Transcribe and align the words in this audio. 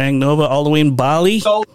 Trang 0.00 0.14
Nova 0.18 0.44
all 0.48 0.64
the 0.64 0.70
way 0.70 0.80
in 0.80 0.96
Bali. 0.96 1.40
Stole, 1.40 1.66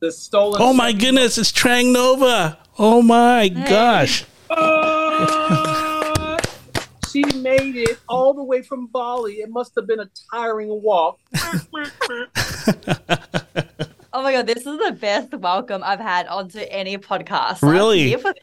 the 0.00 0.12
stolen. 0.12 0.60
Oh 0.60 0.74
my 0.74 0.92
goodness, 0.92 1.38
it's 1.38 1.50
Trang 1.50 1.90
Nova. 1.90 2.58
Oh 2.78 3.00
my 3.00 3.48
gosh. 3.48 4.26
Uh, 4.50 6.38
she 7.10 7.22
made 7.38 7.76
it 7.76 7.98
all 8.10 8.34
the 8.34 8.42
way 8.42 8.60
from 8.60 8.88
Bali. 8.88 9.36
It 9.36 9.48
must 9.48 9.72
have 9.76 9.86
been 9.86 10.00
a 10.00 10.10
tiring 10.30 10.82
walk. 10.82 11.18
Oh 14.14 14.22
my 14.22 14.30
god, 14.34 14.46
this 14.46 14.58
is 14.58 14.64
the 14.76 14.92
best 15.00 15.32
welcome 15.32 15.80
I've 15.82 15.98
had 15.98 16.26
onto 16.26 16.58
any 16.68 16.98
podcast. 16.98 17.62
Really? 17.62 18.02
I'm 18.02 18.08
here 18.08 18.18
for- 18.18 18.34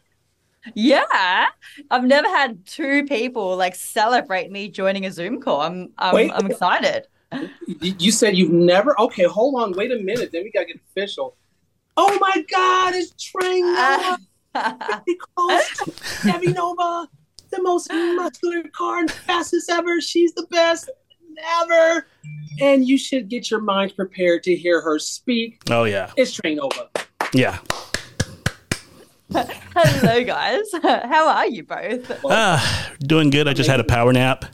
Yeah, 0.74 1.46
I've 1.92 2.02
never 2.02 2.26
had 2.26 2.66
two 2.66 3.04
people 3.06 3.56
like 3.56 3.76
celebrate 3.76 4.50
me 4.50 4.68
joining 4.68 5.06
a 5.06 5.12
Zoom 5.12 5.40
call. 5.40 5.60
I'm 5.60 5.90
I'm, 5.96 6.12
Wait. 6.16 6.32
I'm 6.34 6.46
excited. 6.50 7.06
You 7.66 7.94
you 7.98 8.10
said 8.10 8.36
you've 8.36 8.50
never. 8.52 8.98
Okay, 9.00 9.24
hold 9.24 9.60
on. 9.62 9.72
Wait 9.72 9.92
a 9.92 9.98
minute. 9.98 10.30
Then 10.32 10.42
we 10.44 10.50
gotta 10.50 10.66
get 10.66 10.80
official. 10.90 11.36
Oh 11.96 12.18
my 12.20 12.44
God! 12.50 12.94
It's 12.94 13.12
Trang 13.12 13.60
Nova. 13.60 15.02
He 15.06 15.18
Debbie 16.24 16.52
Nova 16.52 17.08
the 17.50 17.62
most 17.62 17.90
muscular 17.92 18.62
car 18.72 19.00
and 19.00 19.10
fastest 19.10 19.70
ever. 19.70 20.00
She's 20.00 20.32
the 20.34 20.46
best 20.50 20.90
ever. 21.60 22.06
And 22.60 22.86
you 22.86 22.98
should 22.98 23.28
get 23.28 23.50
your 23.50 23.60
mind 23.60 23.94
prepared 23.96 24.42
to 24.44 24.54
hear 24.54 24.80
her 24.80 24.98
speak. 24.98 25.62
Oh 25.70 25.84
yeah. 25.84 26.12
It's 26.16 26.38
Trang 26.38 26.56
Nova. 26.56 26.90
Yeah. 27.32 27.58
Hello, 29.32 30.24
guys. 30.24 30.64
How 30.82 31.28
are 31.28 31.46
you 31.46 31.62
both? 31.62 32.10
Ah, 32.24 32.92
doing 33.00 33.30
good. 33.30 33.46
I 33.46 33.52
just 33.52 33.70
had 33.70 33.78
a 33.78 33.84
power 33.84 34.12
nap. 34.12 34.44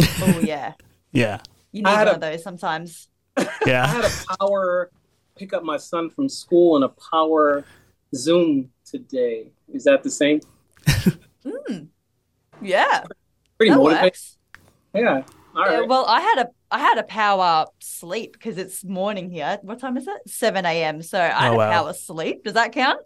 Oh 0.00 0.40
yeah, 0.42 0.74
Yeah. 1.12 1.40
You 1.76 1.82
I 1.84 1.90
need 1.90 1.96
had 1.96 2.04
one 2.06 2.08
a- 2.08 2.12
of 2.12 2.20
those 2.20 2.42
sometimes. 2.42 3.08
Yeah. 3.66 3.84
I 3.84 3.88
had 3.88 4.04
a 4.04 4.36
power 4.38 4.90
pick 5.36 5.52
up 5.52 5.62
my 5.62 5.76
son 5.76 6.08
from 6.08 6.28
school 6.28 6.76
and 6.76 6.84
a 6.84 6.88
power 7.10 7.64
Zoom 8.14 8.70
today. 8.84 9.48
Is 9.72 9.84
that 9.84 10.02
the 10.02 10.10
same? 10.10 10.40
Hmm. 11.44 11.84
Yeah, 12.60 13.04
Pretty 13.56 13.70
that 13.70 13.76
motivating. 13.76 14.02
works. 14.04 14.36
Yeah. 14.94 15.22
All 15.54 15.70
Yeah, 15.70 15.80
well, 15.82 16.04
I 16.06 16.20
had 16.20 16.38
a 16.38 16.48
I 16.72 16.80
had 16.80 16.98
a 16.98 17.04
power 17.04 17.66
sleep 17.80 18.32
because 18.32 18.58
it's 18.58 18.82
morning 18.84 19.30
here. 19.30 19.58
What 19.62 19.78
time 19.78 19.96
is 19.96 20.08
it? 20.08 20.28
Seven 20.28 20.64
a.m. 20.66 21.02
So 21.02 21.20
I 21.20 21.28
had 21.28 21.50
Oh, 21.50 21.54
a 21.54 21.56
wow. 21.58 21.70
power 21.70 21.92
sleep. 21.92 22.42
Does 22.44 22.54
that 22.54 22.72
count? 22.72 22.98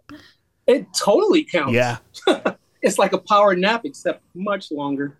it 0.65 0.87
totally 0.97 1.43
counts. 1.43 1.73
Yeah. 1.73 1.97
It's 2.81 2.97
like 2.97 3.13
a 3.13 3.19
power 3.19 3.55
nap, 3.55 3.81
except 3.85 4.23
much 4.33 4.71
longer. 4.71 5.19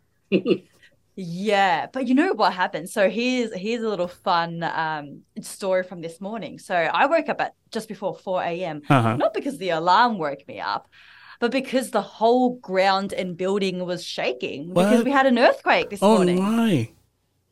Yeah, 1.16 1.88
but 1.92 2.08
you 2.08 2.16
know 2.16 2.34
what 2.34 2.54
happened? 2.54 2.90
So 2.90 3.10
here's 3.10 3.54
here's 3.54 3.84
a 3.84 3.90
little 3.90 4.08
fun 4.08 4.64
um 4.64 5.22
story 5.42 5.84
from 5.84 6.02
this 6.02 6.22
morning. 6.22 6.58
So 6.58 6.74
I 6.76 7.06
woke 7.06 7.28
up 7.30 7.42
at 7.42 7.54
just 7.72 7.88
before 7.88 8.16
4 8.16 8.44
a.m. 8.44 8.82
Uh-huh. 8.90 9.18
Not 9.18 9.34
because 9.34 9.58
the 9.58 9.70
alarm 9.72 10.18
woke 10.18 10.48
me 10.48 10.60
up, 10.62 10.88
but 11.40 11.52
because 11.52 11.92
the 11.92 12.02
whole 12.02 12.56
ground 12.60 13.12
and 13.14 13.36
building 13.36 13.86
was 13.86 14.04
shaking 14.04 14.74
because 14.74 15.04
we 15.04 15.12
had 15.12 15.26
an 15.26 15.38
earthquake 15.38 15.90
this 15.90 16.00
Oh 16.02 16.16
morning. 16.16 16.42
my. 16.42 16.90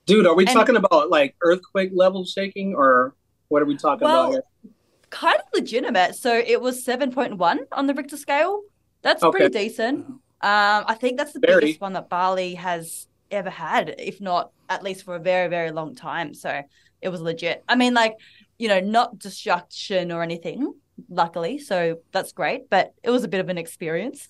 Dude, 0.06 0.26
are 0.26 0.36
we 0.36 0.46
And- 0.46 0.54
talking 0.54 0.76
about 0.78 1.10
like 1.10 1.36
earthquake 1.44 1.92
level 1.94 2.24
shaking 2.26 2.74
or 2.76 3.14
what 3.50 3.62
are 3.62 3.66
we 3.66 3.76
talking 3.78 4.06
Well, 4.06 4.22
about 4.30 4.32
here? 4.64 4.72
Kind 5.10 5.38
of 5.38 5.46
legitimate. 5.54 6.16
So 6.16 6.34
it 6.34 6.62
was 6.62 6.84
7.1 6.84 7.60
on 7.74 7.88
the 7.88 7.94
Richter 7.94 8.16
scale. 8.18 8.62
That's 9.02 9.22
Okay. 9.22 9.38
pretty 9.38 9.54
decent. 9.68 10.06
Um, 10.08 10.22
I 10.42 10.96
think 11.00 11.18
that's 11.18 11.34
the 11.34 11.40
Very. 11.40 11.60
biggest 11.62 11.82
one 11.82 11.94
that 11.94 12.10
Bali 12.10 12.56
has 12.56 13.08
ever 13.32 13.50
had, 13.50 13.96
if 13.98 14.22
not 14.22 14.52
at 14.70 14.84
least 14.84 15.04
for 15.06 15.16
a 15.16 15.20
very, 15.20 15.48
very 15.48 15.72
long 15.72 15.96
time. 15.96 16.34
So 16.34 16.62
it 17.02 17.10
was 17.10 17.22
legit. 17.22 17.64
I 17.68 17.76
mean, 17.76 17.94
like, 17.94 18.16
you 18.58 18.68
know, 18.68 18.80
not 18.80 19.18
destruction 19.20 20.12
or 20.12 20.22
anything, 20.24 20.74
luckily. 21.10 21.60
So 21.60 21.98
that's 22.12 22.32
great. 22.34 22.70
But 22.70 22.94
it 23.04 23.10
was 23.10 23.24
a 23.24 23.28
bit 23.28 23.40
of 23.40 23.50
an 23.50 23.58
experience. 23.58 24.28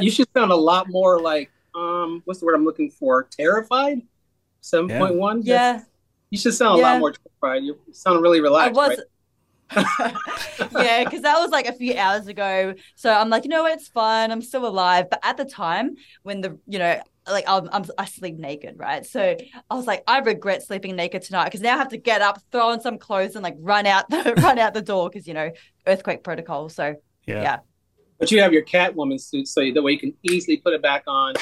You 0.00 0.10
should 0.10 0.28
sound 0.36 0.52
a 0.52 0.56
lot 0.56 0.88
more 0.90 1.20
like 1.20 1.50
um 1.74 2.22
what's 2.24 2.40
the 2.40 2.46
word 2.46 2.54
I'm 2.54 2.64
looking 2.64 2.90
for? 2.90 3.24
Terrified? 3.24 4.02
Seven 4.60 4.88
point 4.88 5.14
one? 5.14 5.42
yeah, 5.42 5.80
You 6.30 6.38
should 6.38 6.54
sound 6.54 6.76
a 6.76 6.78
Yeah. 6.82 6.92
lot 6.92 6.98
more 7.00 7.12
terrified. 7.12 7.64
You 7.64 7.78
sound 7.92 8.20
really 8.22 8.38
I 8.38 8.42
relaxed. 8.42 8.74
was. 8.76 8.88
right? 8.98 9.06
yeah, 10.72 11.04
because 11.04 11.22
that 11.22 11.38
was 11.38 11.50
like 11.50 11.66
a 11.66 11.72
few 11.72 11.96
hours 11.96 12.26
ago. 12.26 12.74
So 12.96 13.12
I'm 13.12 13.30
like, 13.30 13.44
you 13.44 13.50
know 13.50 13.62
what, 13.62 13.72
it's 13.72 13.88
fine. 13.88 14.30
I'm 14.32 14.42
still 14.42 14.66
alive. 14.66 15.06
But 15.10 15.20
at 15.22 15.36
the 15.36 15.44
time, 15.44 15.94
when 16.24 16.40
the, 16.40 16.58
you 16.66 16.78
know, 16.78 17.00
like 17.30 17.44
I'm, 17.48 17.68
I'm 17.72 17.84
I 17.98 18.04
sleep 18.04 18.38
naked, 18.38 18.78
right? 18.78 19.04
So 19.04 19.36
I 19.70 19.74
was 19.74 19.86
like, 19.86 20.02
I 20.06 20.18
regret 20.18 20.62
sleeping 20.62 20.96
naked 20.96 21.22
tonight 21.22 21.44
because 21.44 21.60
now 21.60 21.74
I 21.74 21.78
have 21.78 21.88
to 21.88 21.98
get 21.98 22.22
up, 22.22 22.40
throw 22.52 22.68
on 22.68 22.80
some 22.80 22.98
clothes, 22.98 23.34
and 23.34 23.42
like 23.42 23.56
run 23.58 23.86
out 23.86 24.08
the 24.10 24.34
run 24.42 24.58
out 24.58 24.74
the 24.74 24.82
door 24.82 25.08
because 25.08 25.26
you 25.26 25.34
know 25.34 25.50
earthquake 25.86 26.22
protocol. 26.22 26.68
So 26.68 26.94
Yeah. 27.26 27.42
Yeah. 27.42 27.58
But 28.18 28.30
you 28.30 28.42
have 28.42 28.52
your 28.52 28.64
Catwoman 28.64 29.18
suit 29.20 29.48
so 29.48 29.62
that 29.72 29.82
way 29.82 29.92
you 29.92 29.98
can 29.98 30.14
easily 30.22 30.58
put 30.58 30.74
it 30.74 30.82
back 30.82 31.04
on, 31.06 31.34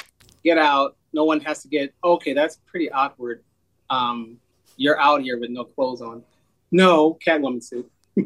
get 0.44 0.58
out. 0.58 0.96
No 1.12 1.24
one 1.24 1.40
has 1.40 1.62
to 1.62 1.68
get 1.68 1.92
okay, 2.04 2.32
that's 2.32 2.58
pretty 2.66 2.90
awkward. 2.90 3.42
Um 3.90 4.38
you're 4.76 5.00
out 5.00 5.22
here 5.22 5.38
with 5.38 5.50
no 5.50 5.64
clothes 5.64 6.00
on. 6.00 6.22
No, 6.70 7.18
Catwoman 7.26 7.62
suit. 7.62 7.90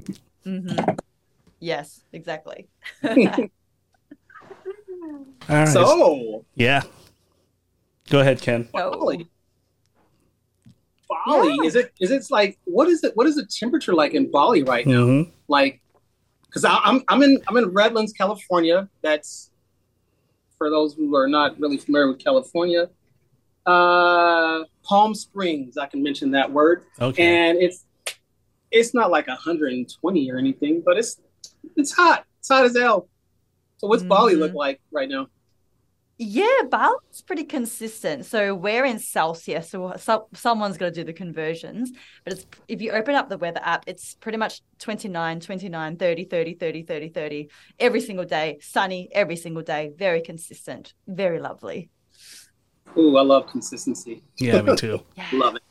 mm-hmm. 0.46 0.94
yes, 1.60 2.02
exactly. 2.12 2.68
All 5.48 5.56
right. 5.56 5.68
So 5.68 6.44
yeah. 6.54 6.82
Go 8.12 8.20
ahead, 8.20 8.42
Ken. 8.42 8.68
Bali. 8.74 9.26
Bali. 11.08 11.56
Yeah. 11.62 11.66
Is 11.66 11.76
it 11.76 11.92
is 11.98 12.10
it 12.10 12.26
like 12.30 12.58
what 12.64 12.86
is 12.86 13.02
it 13.02 13.16
what 13.16 13.26
is 13.26 13.36
the 13.36 13.46
temperature 13.46 13.94
like 13.94 14.12
in 14.12 14.30
Bali 14.30 14.62
right 14.62 14.86
now? 14.86 15.06
hmm 15.06 15.22
Like 15.48 15.80
because 16.44 16.62
I'm 16.66 17.02
I'm 17.08 17.22
in 17.22 17.40
I'm 17.48 17.56
in 17.56 17.70
Redlands, 17.70 18.12
California. 18.12 18.86
That's 19.02 19.50
for 20.58 20.68
those 20.68 20.92
who 20.92 21.16
are 21.16 21.26
not 21.26 21.58
really 21.58 21.78
familiar 21.78 22.08
with 22.08 22.22
California. 22.22 22.90
Uh 23.64 24.64
Palm 24.84 25.14
Springs, 25.14 25.78
I 25.78 25.86
can 25.86 26.02
mention 26.02 26.32
that 26.32 26.52
word. 26.52 26.84
Okay. 27.00 27.24
And 27.24 27.62
it's 27.62 27.86
it's 28.70 28.92
not 28.92 29.10
like 29.10 29.26
120 29.26 30.30
or 30.30 30.36
anything, 30.36 30.82
but 30.84 30.98
it's 30.98 31.18
it's 31.76 31.92
hot. 31.92 32.26
It's 32.40 32.48
hot 32.50 32.66
as 32.66 32.76
hell. 32.76 33.08
So 33.78 33.86
what's 33.86 34.02
Bali 34.02 34.34
Mhm. 34.34 34.40
look 34.40 34.52
like 34.52 34.82
right 34.92 35.08
now? 35.08 35.28
Yeah, 36.24 36.62
Bali's 36.70 37.22
pretty 37.26 37.42
consistent. 37.42 38.26
So 38.26 38.54
we're 38.54 38.84
in 38.84 39.00
Celsius, 39.00 39.70
so, 39.70 39.94
so 39.96 40.28
someone's 40.34 40.76
got 40.76 40.86
to 40.86 40.90
do 40.92 41.02
the 41.02 41.12
conversions. 41.12 41.90
But 42.22 42.34
it's 42.34 42.46
if 42.68 42.80
you 42.80 42.92
open 42.92 43.16
up 43.16 43.28
the 43.28 43.38
weather 43.38 43.60
app, 43.64 43.84
it's 43.88 44.14
pretty 44.14 44.38
much 44.38 44.60
29, 44.78 45.40
29, 45.40 45.96
30, 45.96 46.24
30, 46.24 46.54
30, 46.54 46.82
30, 46.84 47.08
30 47.08 47.50
every 47.80 48.00
single 48.00 48.24
day. 48.24 48.58
Sunny 48.60 49.08
every 49.10 49.34
single 49.34 49.64
day. 49.64 49.90
Very 49.96 50.20
consistent. 50.20 50.94
Very 51.08 51.40
lovely. 51.40 51.90
Ooh, 52.96 53.16
I 53.16 53.22
love 53.22 53.48
consistency. 53.48 54.22
Yeah, 54.38 54.62
me 54.62 54.76
too. 54.76 55.00
Love 55.32 55.56
it. 55.56 55.62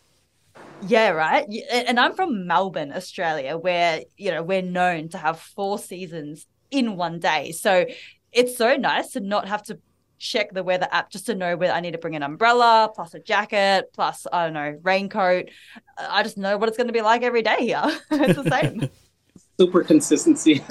Yeah, 0.86 1.12
right. 1.12 1.46
And 1.72 2.00
I'm 2.00 2.14
from 2.14 2.46
Melbourne, 2.46 2.92
Australia, 2.92 3.56
where, 3.56 4.02
you 4.18 4.32
know, 4.32 4.44
we're 4.44 4.64
known 4.64 5.10
to 5.10 5.18
have 5.18 5.40
four 5.40 5.78
seasons 5.78 6.46
in 6.72 6.98
one 6.98 7.20
day. 7.20 7.52
So 7.52 7.86
it's 8.32 8.58
so 8.58 8.76
nice 8.76 9.12
to 9.12 9.20
not 9.20 9.48
have 9.48 9.64
to 9.64 9.80
check 10.22 10.54
the 10.54 10.64
weather 10.64 10.88
app 10.92 11.10
just 11.10 11.26
to 11.26 11.34
know 11.34 11.58
whether 11.58 11.74
I 11.74 11.80
need 11.80 11.92
to 11.94 11.98
bring 11.98 12.16
an 12.16 12.22
umbrella, 12.22 12.92
plus 12.94 13.16
a 13.16 13.20
jacket, 13.20 13.90
plus, 13.94 14.28
I 14.32 14.46
don't 14.46 14.54
know, 14.54 14.80
raincoat. 14.84 15.50
I 15.98 16.22
just 16.22 16.38
know 16.38 16.58
what 16.58 16.70
it's 16.70 16.78
going 16.78 16.88
to 16.88 16.94
be 16.94 17.02
like 17.02 17.24
every 17.24 17.42
day 17.42 17.58
here. 17.60 17.82
it's 18.12 18.42
the 18.42 18.50
same. 18.50 18.88
Super 19.60 19.84
consistency. 19.84 20.64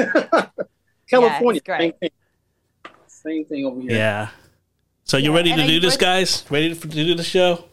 California, 1.09 1.61
great. 1.61 1.81
same 1.81 1.93
thing. 2.01 2.11
Same 3.09 3.45
thing 3.45 3.67
over 3.67 3.81
here. 3.81 3.91
Yeah. 3.91 4.29
So 5.05 5.17
you 5.17 5.31
Yeah, 5.31 5.37
ready 5.37 5.55
to 5.57 5.67
do 5.67 5.81
this, 5.81 5.95
both- 5.95 6.01
guys? 6.01 6.45
Ready 6.49 6.73
to, 6.75 6.81
to 6.81 6.87
do 6.89 7.15
the 7.17 7.25
show? 7.25 7.65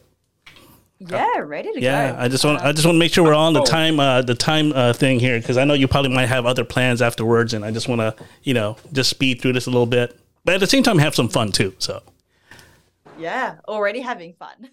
Yeah, 0.98 1.38
ready 1.38 1.72
to 1.74 1.80
Yeah. 1.80 2.10
go. 2.12 2.18
I 2.18 2.26
just 2.28 2.44
want 2.44 2.60
I 2.60 2.72
just 2.72 2.84
want 2.84 2.96
to 2.96 2.98
make 2.98 3.12
sure 3.14 3.22
we're 3.22 3.32
on 3.32 3.52
the 3.52 3.60
Oh. 3.60 3.64
time 3.64 4.00
uh, 4.00 4.20
the 4.22 4.34
time 4.34 4.72
uh, 4.72 4.92
thing 4.92 5.20
here 5.20 5.38
because 5.38 5.56
I 5.56 5.62
know 5.64 5.74
you 5.74 5.86
probably 5.86 6.10
might 6.12 6.26
have 6.26 6.44
other 6.44 6.64
plans 6.64 7.00
afterwards, 7.00 7.54
and 7.54 7.64
I 7.64 7.70
just 7.70 7.86
want 7.88 8.00
to 8.00 8.16
you 8.42 8.52
know 8.52 8.76
just 8.92 9.08
speed 9.08 9.40
through 9.40 9.52
this 9.52 9.66
a 9.68 9.70
little 9.70 9.86
bit, 9.86 10.18
but 10.48 10.54
at 10.54 10.60
the 10.60 10.66
same 10.66 10.82
time 10.82 10.96
have 10.96 11.14
some 11.14 11.28
fun 11.28 11.52
too. 11.52 11.74
So 11.76 12.02
yeah, 13.18 13.56
already 13.68 14.00
having 14.00 14.32
fun. 14.32 14.70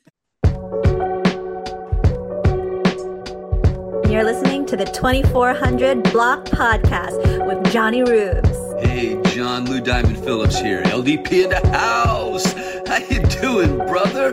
You're 4.10 4.24
listening 4.24 4.66
to 4.68 4.78
the 4.78 4.86
2400 4.86 6.14
Block 6.14 6.46
Podcast 6.46 7.46
with 7.46 7.58
Jonnyroobs. 7.74 8.82
Hey, 8.88 9.22
John 9.34 9.66
Lou 9.66 9.82
Diamond 9.82 10.18
Phillips 10.20 10.58
here, 10.58 10.82
LDP 10.84 11.44
in 11.44 11.50
the 11.50 11.68
house. 11.78 12.54
How 12.88 13.00
you 13.10 13.22
doing, 13.42 13.76
brother? 13.80 14.32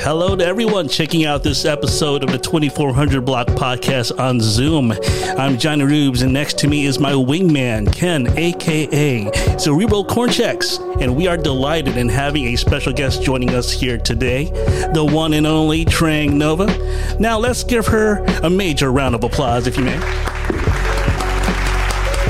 Hello 0.00 0.36
to 0.36 0.46
everyone 0.46 0.88
checking 0.88 1.24
out 1.24 1.42
this 1.42 1.64
episode 1.64 2.22
of 2.22 2.30
the 2.30 2.38
2400 2.38 3.20
Block 3.24 3.48
Podcast 3.48 4.16
on 4.16 4.40
Zoom. 4.40 4.92
I'm 4.92 5.58
Jonnyroobs, 5.58 6.22
and 6.22 6.32
next 6.32 6.56
to 6.58 6.68
me 6.68 6.86
is 6.86 7.00
my 7.00 7.10
wingman, 7.10 7.92
Ken, 7.92 8.28
aka 8.38 9.28
Cerebral 9.58 10.04
Cornchex. 10.04 11.02
And 11.02 11.16
we 11.16 11.26
are 11.26 11.36
delighted 11.36 11.96
in 11.96 12.08
having 12.08 12.44
a 12.46 12.56
special 12.56 12.92
guest 12.92 13.22
joining 13.22 13.50
us 13.50 13.72
here 13.72 13.98
today, 13.98 14.44
the 14.94 15.04
one 15.04 15.34
and 15.34 15.48
only 15.48 15.84
Trang 15.84 16.34
Nova. 16.34 16.66
Now 17.18 17.36
let's 17.36 17.64
give 17.64 17.88
her 17.88 18.24
a 18.44 18.48
major 18.48 18.92
round 18.92 19.16
of 19.16 19.24
applause, 19.24 19.66
if 19.66 19.76
you 19.76 19.82
may. 19.82 19.96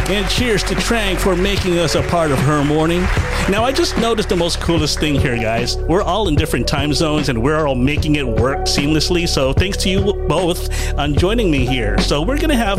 And 0.09 0.27
cheers 0.31 0.63
to 0.65 0.75
Trang 0.75 1.19
for 1.19 1.37
making 1.37 1.79
us 1.79 1.97
a 1.97 2.03
part 2.05 2.31
of 2.31 2.39
her 2.39 2.65
morning. 2.65 3.07
Now, 3.49 3.65
I 3.65 3.73
just 3.73 3.97
noticed 3.97 4.29
the 4.29 4.37
most 4.37 4.61
coolest 4.61 5.01
thing 5.01 5.15
here, 5.15 5.35
guys. 5.35 5.79
We're 5.79 6.03
all 6.03 6.29
in 6.29 6.35
different 6.35 6.69
time 6.69 6.93
zones 6.93 7.31
and 7.31 7.43
we're 7.43 7.67
all 7.67 7.75
making 7.75 8.17
it 8.17 8.29
work 8.29 8.67
seamlessly. 8.67 9.27
So, 9.27 9.55
thanks 9.55 9.79
to 9.79 9.89
you 9.89 10.13
both 10.29 10.69
on 10.99 11.15
joining 11.15 11.51
me 11.51 11.65
here. 11.65 11.99
So, 11.99 12.21
we're 12.21 12.37
going 12.37 12.51
to 12.51 12.57
have 12.57 12.79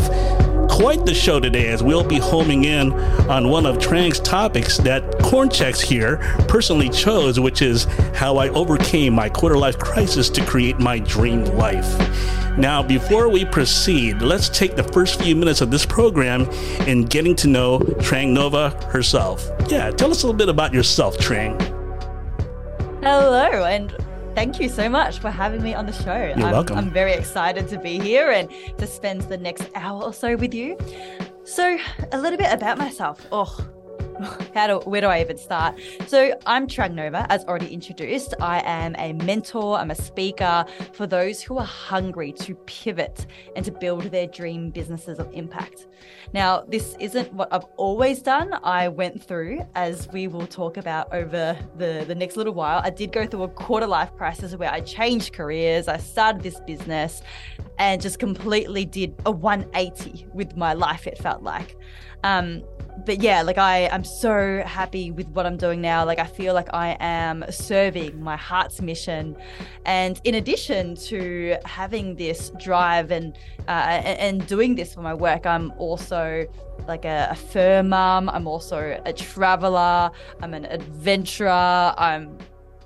quite 0.70 1.04
the 1.04 1.12
show 1.12 1.40
today 1.40 1.68
as 1.68 1.82
we'll 1.82 2.04
be 2.04 2.18
homing 2.18 2.64
in 2.64 2.92
on 3.28 3.48
one 3.48 3.66
of 3.66 3.78
Trang's 3.78 4.20
topics 4.20 4.78
that 4.78 5.02
Cornchex 5.18 5.80
here 5.80 6.18
personally 6.48 6.88
chose, 6.88 7.40
which 7.40 7.60
is 7.60 7.84
how 8.14 8.36
I 8.36 8.48
overcame 8.50 9.12
my 9.12 9.28
quarter 9.28 9.58
life 9.58 9.78
crisis 9.78 10.30
to 10.30 10.44
create 10.46 10.78
my 10.78 11.00
dream 11.00 11.44
life. 11.56 11.98
Now, 12.56 12.82
before 12.82 13.28
we 13.28 13.44
proceed, 13.44 14.22
let's 14.22 14.48
take 14.48 14.76
the 14.76 14.84
first 14.84 15.20
few 15.20 15.34
minutes 15.34 15.60
of 15.60 15.70
this 15.70 15.84
program 15.84 16.42
in 16.86 17.04
getting 17.04 17.34
to 17.36 17.48
know 17.48 17.80
Trang 17.98 18.28
Nova 18.28 18.70
herself. 18.86 19.50
Yeah, 19.68 19.90
tell 19.90 20.10
us 20.10 20.22
a 20.22 20.26
little 20.26 20.38
bit 20.38 20.48
about 20.48 20.72
yourself, 20.72 21.18
Trang. 21.18 21.60
Hello, 23.02 23.64
and 23.64 23.94
thank 24.34 24.60
you 24.60 24.68
so 24.68 24.88
much 24.88 25.18
for 25.18 25.30
having 25.30 25.62
me 25.62 25.74
on 25.74 25.86
the 25.86 25.92
show. 25.92 26.16
You're 26.16 26.46
I'm, 26.46 26.52
welcome. 26.52 26.78
I'm 26.78 26.90
very 26.90 27.12
excited 27.12 27.68
to 27.68 27.78
be 27.78 27.98
here 27.98 28.30
and 28.30 28.48
to 28.78 28.86
spend 28.86 29.22
the 29.22 29.36
next 29.36 29.68
hour 29.74 30.02
or 30.02 30.12
so 30.12 30.36
with 30.36 30.54
you. 30.54 30.76
So, 31.44 31.78
a 32.12 32.18
little 32.18 32.38
bit 32.38 32.52
about 32.52 32.78
myself. 32.78 33.26
Oh, 33.32 33.56
how 34.54 34.66
do 34.66 34.78
where 34.88 35.00
do 35.00 35.06
I 35.06 35.20
even 35.20 35.38
start? 35.38 35.80
So 36.06 36.38
I'm 36.46 36.66
Trang 36.66 36.94
Nova, 36.94 37.26
as 37.30 37.44
already 37.44 37.68
introduced. 37.68 38.34
I 38.40 38.60
am 38.64 38.94
a 38.98 39.12
mentor, 39.24 39.78
I'm 39.78 39.90
a 39.90 39.94
speaker 39.94 40.64
for 40.92 41.06
those 41.06 41.40
who 41.40 41.58
are 41.58 41.64
hungry 41.64 42.32
to 42.32 42.54
pivot 42.66 43.26
and 43.56 43.64
to 43.64 43.72
build 43.72 44.02
their 44.04 44.26
dream 44.26 44.70
businesses 44.70 45.18
of 45.18 45.32
impact. 45.32 45.86
Now, 46.32 46.64
this 46.68 46.96
isn't 47.00 47.32
what 47.32 47.52
I've 47.52 47.64
always 47.76 48.20
done. 48.20 48.58
I 48.62 48.88
went 48.88 49.22
through, 49.22 49.66
as 49.74 50.08
we 50.12 50.28
will 50.28 50.46
talk 50.46 50.76
about 50.76 51.12
over 51.12 51.58
the, 51.76 52.04
the 52.06 52.14
next 52.14 52.36
little 52.36 52.54
while, 52.54 52.80
I 52.84 52.90
did 52.90 53.12
go 53.12 53.26
through 53.26 53.44
a 53.44 53.48
quarter 53.48 53.86
life 53.86 54.14
crisis 54.16 54.54
where 54.54 54.70
I 54.70 54.80
changed 54.80 55.32
careers, 55.32 55.88
I 55.88 55.96
started 55.96 56.42
this 56.42 56.60
business, 56.60 57.22
and 57.78 58.00
just 58.00 58.18
completely 58.18 58.84
did 58.84 59.14
a 59.24 59.30
180 59.30 60.26
with 60.34 60.56
my 60.56 60.74
life, 60.74 61.06
it 61.06 61.18
felt 61.18 61.42
like. 61.42 61.76
Um, 62.22 62.62
but 63.04 63.22
yeah, 63.22 63.42
like 63.42 63.58
I, 63.58 63.88
I'm 63.88 64.04
so 64.04 64.62
happy 64.66 65.10
with 65.10 65.28
what 65.28 65.46
I'm 65.46 65.56
doing 65.56 65.80
now. 65.80 66.04
Like 66.04 66.18
I 66.18 66.26
feel 66.26 66.54
like 66.54 66.72
I 66.72 66.96
am 67.00 67.44
serving 67.50 68.22
my 68.22 68.36
heart's 68.36 68.80
mission, 68.80 69.36
and 69.84 70.20
in 70.24 70.34
addition 70.34 70.94
to 70.96 71.56
having 71.64 72.16
this 72.16 72.50
drive 72.58 73.10
and 73.10 73.36
uh, 73.68 73.70
and 73.70 74.46
doing 74.46 74.74
this 74.74 74.94
for 74.94 75.02
my 75.02 75.14
work, 75.14 75.46
I'm 75.46 75.72
also 75.78 76.46
like 76.88 77.04
a, 77.04 77.28
a 77.30 77.36
fur 77.36 77.82
mom. 77.82 78.28
I'm 78.28 78.46
also 78.46 79.00
a 79.04 79.12
traveler. 79.12 80.10
I'm 80.42 80.54
an 80.54 80.64
adventurer. 80.66 81.94
I'm 81.96 82.36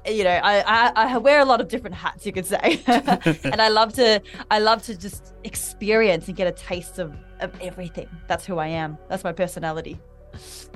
you 0.07 0.25
know 0.25 0.31
I, 0.31 0.61
I, 0.61 1.15
I 1.15 1.19
wear 1.19 1.41
a 1.41 1.45
lot 1.45 1.61
of 1.61 1.69
different 1.69 1.97
hats 1.97 2.27
you 2.27 2.33
could 2.33 2.47
say 2.47 2.83
and 2.87 3.61
i 3.61 3.69
love 3.69 3.93
to 3.95 4.21
i 4.51 4.59
love 4.59 4.83
to 4.85 4.97
just 4.97 5.35
experience 5.45 6.29
and 6.29 6.37
get 6.37 6.47
a 6.47 6.53
taste 6.53 6.99
of 6.99 7.15
of 7.41 7.53
everything 7.61 8.09
that's 8.29 8.45
who 8.45 8.59
i 8.59 8.67
am 8.67 8.99
that's 9.09 9.25
my 9.25 9.33
personality 9.33 9.99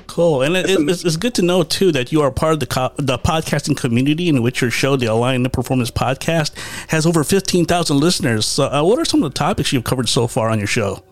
Cool, 0.06 0.42
and 0.42 0.56
it, 0.56 0.66
it's, 0.68 1.04
it's 1.04 1.16
good 1.16 1.34
to 1.34 1.42
know 1.42 1.62
too 1.62 1.92
that 1.92 2.12
you 2.12 2.22
are 2.22 2.30
part 2.30 2.54
of 2.54 2.60
the 2.60 2.66
co- 2.66 2.92
the 2.96 3.18
podcasting 3.18 3.76
community 3.76 4.28
in 4.28 4.42
which 4.42 4.60
your 4.60 4.70
show, 4.70 4.96
the 4.96 5.06
Align 5.06 5.42
the 5.42 5.50
Performance 5.50 5.90
Podcast, 5.90 6.56
has 6.90 7.06
over 7.06 7.24
fifteen 7.24 7.64
thousand 7.64 7.98
listeners. 7.98 8.46
So, 8.46 8.64
uh, 8.64 8.82
what 8.84 8.98
are 8.98 9.04
some 9.04 9.22
of 9.22 9.32
the 9.32 9.36
topics 9.36 9.72
you've 9.72 9.84
covered 9.84 10.08
so 10.08 10.26
far 10.26 10.48
on 10.48 10.58
your 10.58 10.66
show? 10.66 11.02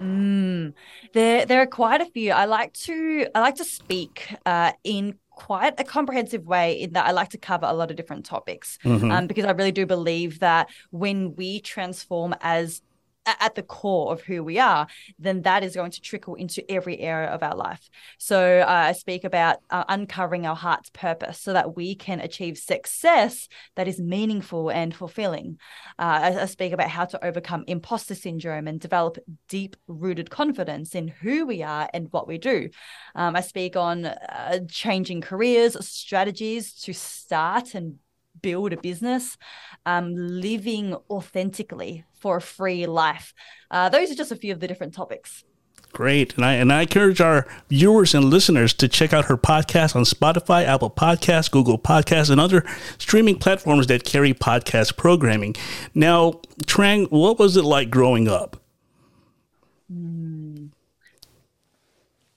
Mm, 0.00 0.72
there, 1.12 1.44
there 1.44 1.60
are 1.60 1.66
quite 1.66 2.00
a 2.00 2.06
few. 2.06 2.32
I 2.32 2.46
like 2.46 2.72
to, 2.74 3.26
I 3.34 3.40
like 3.40 3.56
to 3.56 3.64
speak 3.64 4.34
uh, 4.46 4.72
in 4.84 5.18
quite 5.46 5.74
a 5.78 5.84
comprehensive 5.84 6.44
way 6.46 6.66
in 6.82 6.92
that 6.92 7.06
I 7.06 7.12
like 7.12 7.30
to 7.30 7.38
cover 7.38 7.66
a 7.66 7.72
lot 7.72 7.90
of 7.90 7.96
different 7.96 8.24
topics 8.26 8.78
Mhm. 8.84 9.10
um, 9.10 9.26
because 9.26 9.44
I 9.46 9.52
really 9.52 9.72
do 9.72 9.86
believe 9.86 10.40
that 10.40 10.68
when 10.90 11.34
we 11.34 11.60
transform 11.60 12.34
as 12.42 12.82
at 13.38 13.54
the 13.54 13.62
core 13.62 14.12
of 14.12 14.22
who 14.22 14.42
we 14.42 14.58
are, 14.58 14.86
then 15.18 15.42
that 15.42 15.62
is 15.62 15.74
going 15.74 15.90
to 15.92 16.00
trickle 16.00 16.34
into 16.34 16.68
every 16.70 16.98
area 16.98 17.28
of 17.28 17.42
our 17.42 17.56
life. 17.56 17.88
So 18.18 18.60
uh, 18.60 18.66
I 18.66 18.92
speak 18.92 19.24
about 19.24 19.58
uh, 19.70 19.84
uncovering 19.88 20.46
our 20.46 20.56
heart's 20.56 20.90
purpose 20.90 21.38
so 21.40 21.52
that 21.52 21.76
we 21.76 21.94
can 21.94 22.20
achieve 22.20 22.58
success 22.58 23.48
that 23.76 23.88
is 23.88 24.00
meaningful 24.00 24.70
and 24.70 24.94
fulfilling. 24.94 25.58
Uh, 25.98 26.20
I, 26.22 26.42
I 26.42 26.44
speak 26.46 26.72
about 26.72 26.88
how 26.88 27.04
to 27.06 27.24
overcome 27.24 27.64
imposter 27.66 28.14
syndrome 28.14 28.66
and 28.66 28.80
develop 28.80 29.18
deep 29.48 29.76
rooted 29.86 30.30
confidence 30.30 30.94
in 30.94 31.08
who 31.08 31.46
we 31.46 31.62
are 31.62 31.88
and 31.92 32.08
what 32.10 32.26
we 32.26 32.38
do. 32.38 32.70
Um, 33.14 33.36
I 33.36 33.40
speak 33.40 33.76
on 33.76 34.06
uh, 34.06 34.60
changing 34.68 35.20
careers, 35.20 35.76
strategies 35.86 36.74
to 36.82 36.92
start 36.92 37.74
and 37.74 37.98
build 38.42 38.72
a 38.72 38.76
business, 38.76 39.36
um, 39.86 40.14
living 40.14 40.94
authentically 41.10 42.04
for 42.20 42.36
a 42.36 42.40
free 42.40 42.86
life. 42.86 43.34
Uh, 43.70 43.88
those 43.88 44.10
are 44.10 44.14
just 44.14 44.30
a 44.30 44.36
few 44.36 44.52
of 44.52 44.60
the 44.60 44.68
different 44.68 44.94
topics. 44.94 45.44
Great, 45.92 46.36
and 46.36 46.44
I 46.44 46.52
and 46.52 46.72
I 46.72 46.82
encourage 46.82 47.20
our 47.20 47.48
viewers 47.68 48.14
and 48.14 48.26
listeners 48.26 48.72
to 48.74 48.86
check 48.86 49.12
out 49.12 49.24
her 49.24 49.36
podcast 49.36 49.96
on 49.96 50.04
Spotify, 50.04 50.64
Apple 50.64 50.90
Podcasts, 50.90 51.50
Google 51.50 51.78
Podcasts, 51.80 52.30
and 52.30 52.40
other 52.40 52.64
streaming 52.98 53.36
platforms 53.38 53.88
that 53.88 54.04
carry 54.04 54.32
podcast 54.32 54.96
programming. 54.96 55.56
Now, 55.92 56.40
Trang, 56.64 57.10
what 57.10 57.40
was 57.40 57.56
it 57.56 57.64
like 57.64 57.90
growing 57.90 58.28
up? 58.28 58.56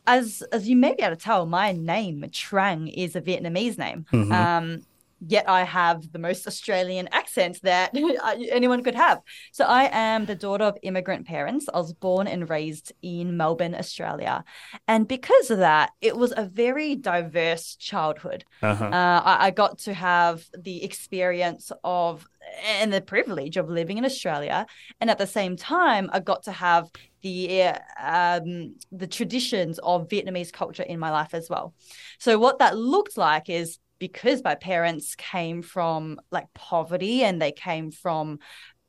As 0.08 0.42
as 0.52 0.68
you 0.68 0.76
may 0.76 0.96
be 0.96 1.04
able 1.04 1.16
to 1.16 1.22
tell, 1.22 1.46
my 1.46 1.74
name 1.74 2.24
Trang 2.32 2.92
is 2.92 3.16
a 3.16 3.22
Vietnamese 3.22 3.78
name. 3.78 4.08
Um, 4.32 4.82
yet 5.28 5.48
I 5.48 5.64
have 5.64 6.12
the 6.12 6.20
most 6.20 6.48
Australian 6.48 7.08
accent 7.12 7.60
that 7.64 7.92
anyone 8.52 8.84
could 8.84 8.96
have. 8.96 9.22
So 9.52 9.66
I 9.66 9.90
am 9.92 10.26
the 10.26 10.36
daughter 10.36 10.66
of 10.66 10.78
immigrant 10.84 11.26
parents. 11.26 11.68
I 11.74 11.78
was 11.78 11.94
born 11.94 12.28
and 12.28 12.50
raised 12.50 12.92
in 13.02 13.38
Melbourne, 13.38 13.76
Australia, 13.76 14.44
and 14.88 15.08
because 15.08 15.52
of 15.52 15.60
that, 15.60 15.92
it 16.02 16.18
was 16.18 16.34
a 16.36 16.46
very 16.46 16.96
diverse 16.96 17.76
childhood. 17.76 18.46
Uh-huh. 18.62 18.86
Uh, 18.86 19.22
I, 19.24 19.48
I 19.48 19.52
got 19.52 19.80
to 19.80 19.94
have 19.94 20.46
the 20.58 20.84
experience 20.84 21.72
of 21.84 22.28
and 22.66 22.92
the 22.92 23.02
privilege 23.02 23.56
of 23.56 23.70
living 23.70 23.98
in 23.98 24.06
Australia, 24.06 24.66
and 25.00 25.10
at 25.10 25.18
the 25.18 25.28
same 25.28 25.56
time, 25.56 26.10
I 26.12 26.20
got 26.20 26.44
to 26.44 26.52
have 26.52 26.90
the 27.22 27.74
um, 28.02 28.76
the 28.92 29.08
traditions 29.08 29.80
of 29.80 30.10
Vietnamese 30.10 30.52
culture 30.52 30.84
in 30.84 31.00
my 31.00 31.10
life 31.10 31.34
as 31.34 31.50
well. 31.50 31.74
So 32.20 32.38
what 32.38 32.60
that 32.60 32.78
looked 32.78 33.18
like 33.18 33.50
is 33.50 33.80
because 34.04 34.44
my 34.44 34.54
parents 34.54 35.16
came 35.16 35.62
from 35.62 36.20
like 36.30 36.54
poverty 36.54 37.24
and 37.24 37.42
they 37.42 37.54
came 37.54 37.90
from 37.90 38.38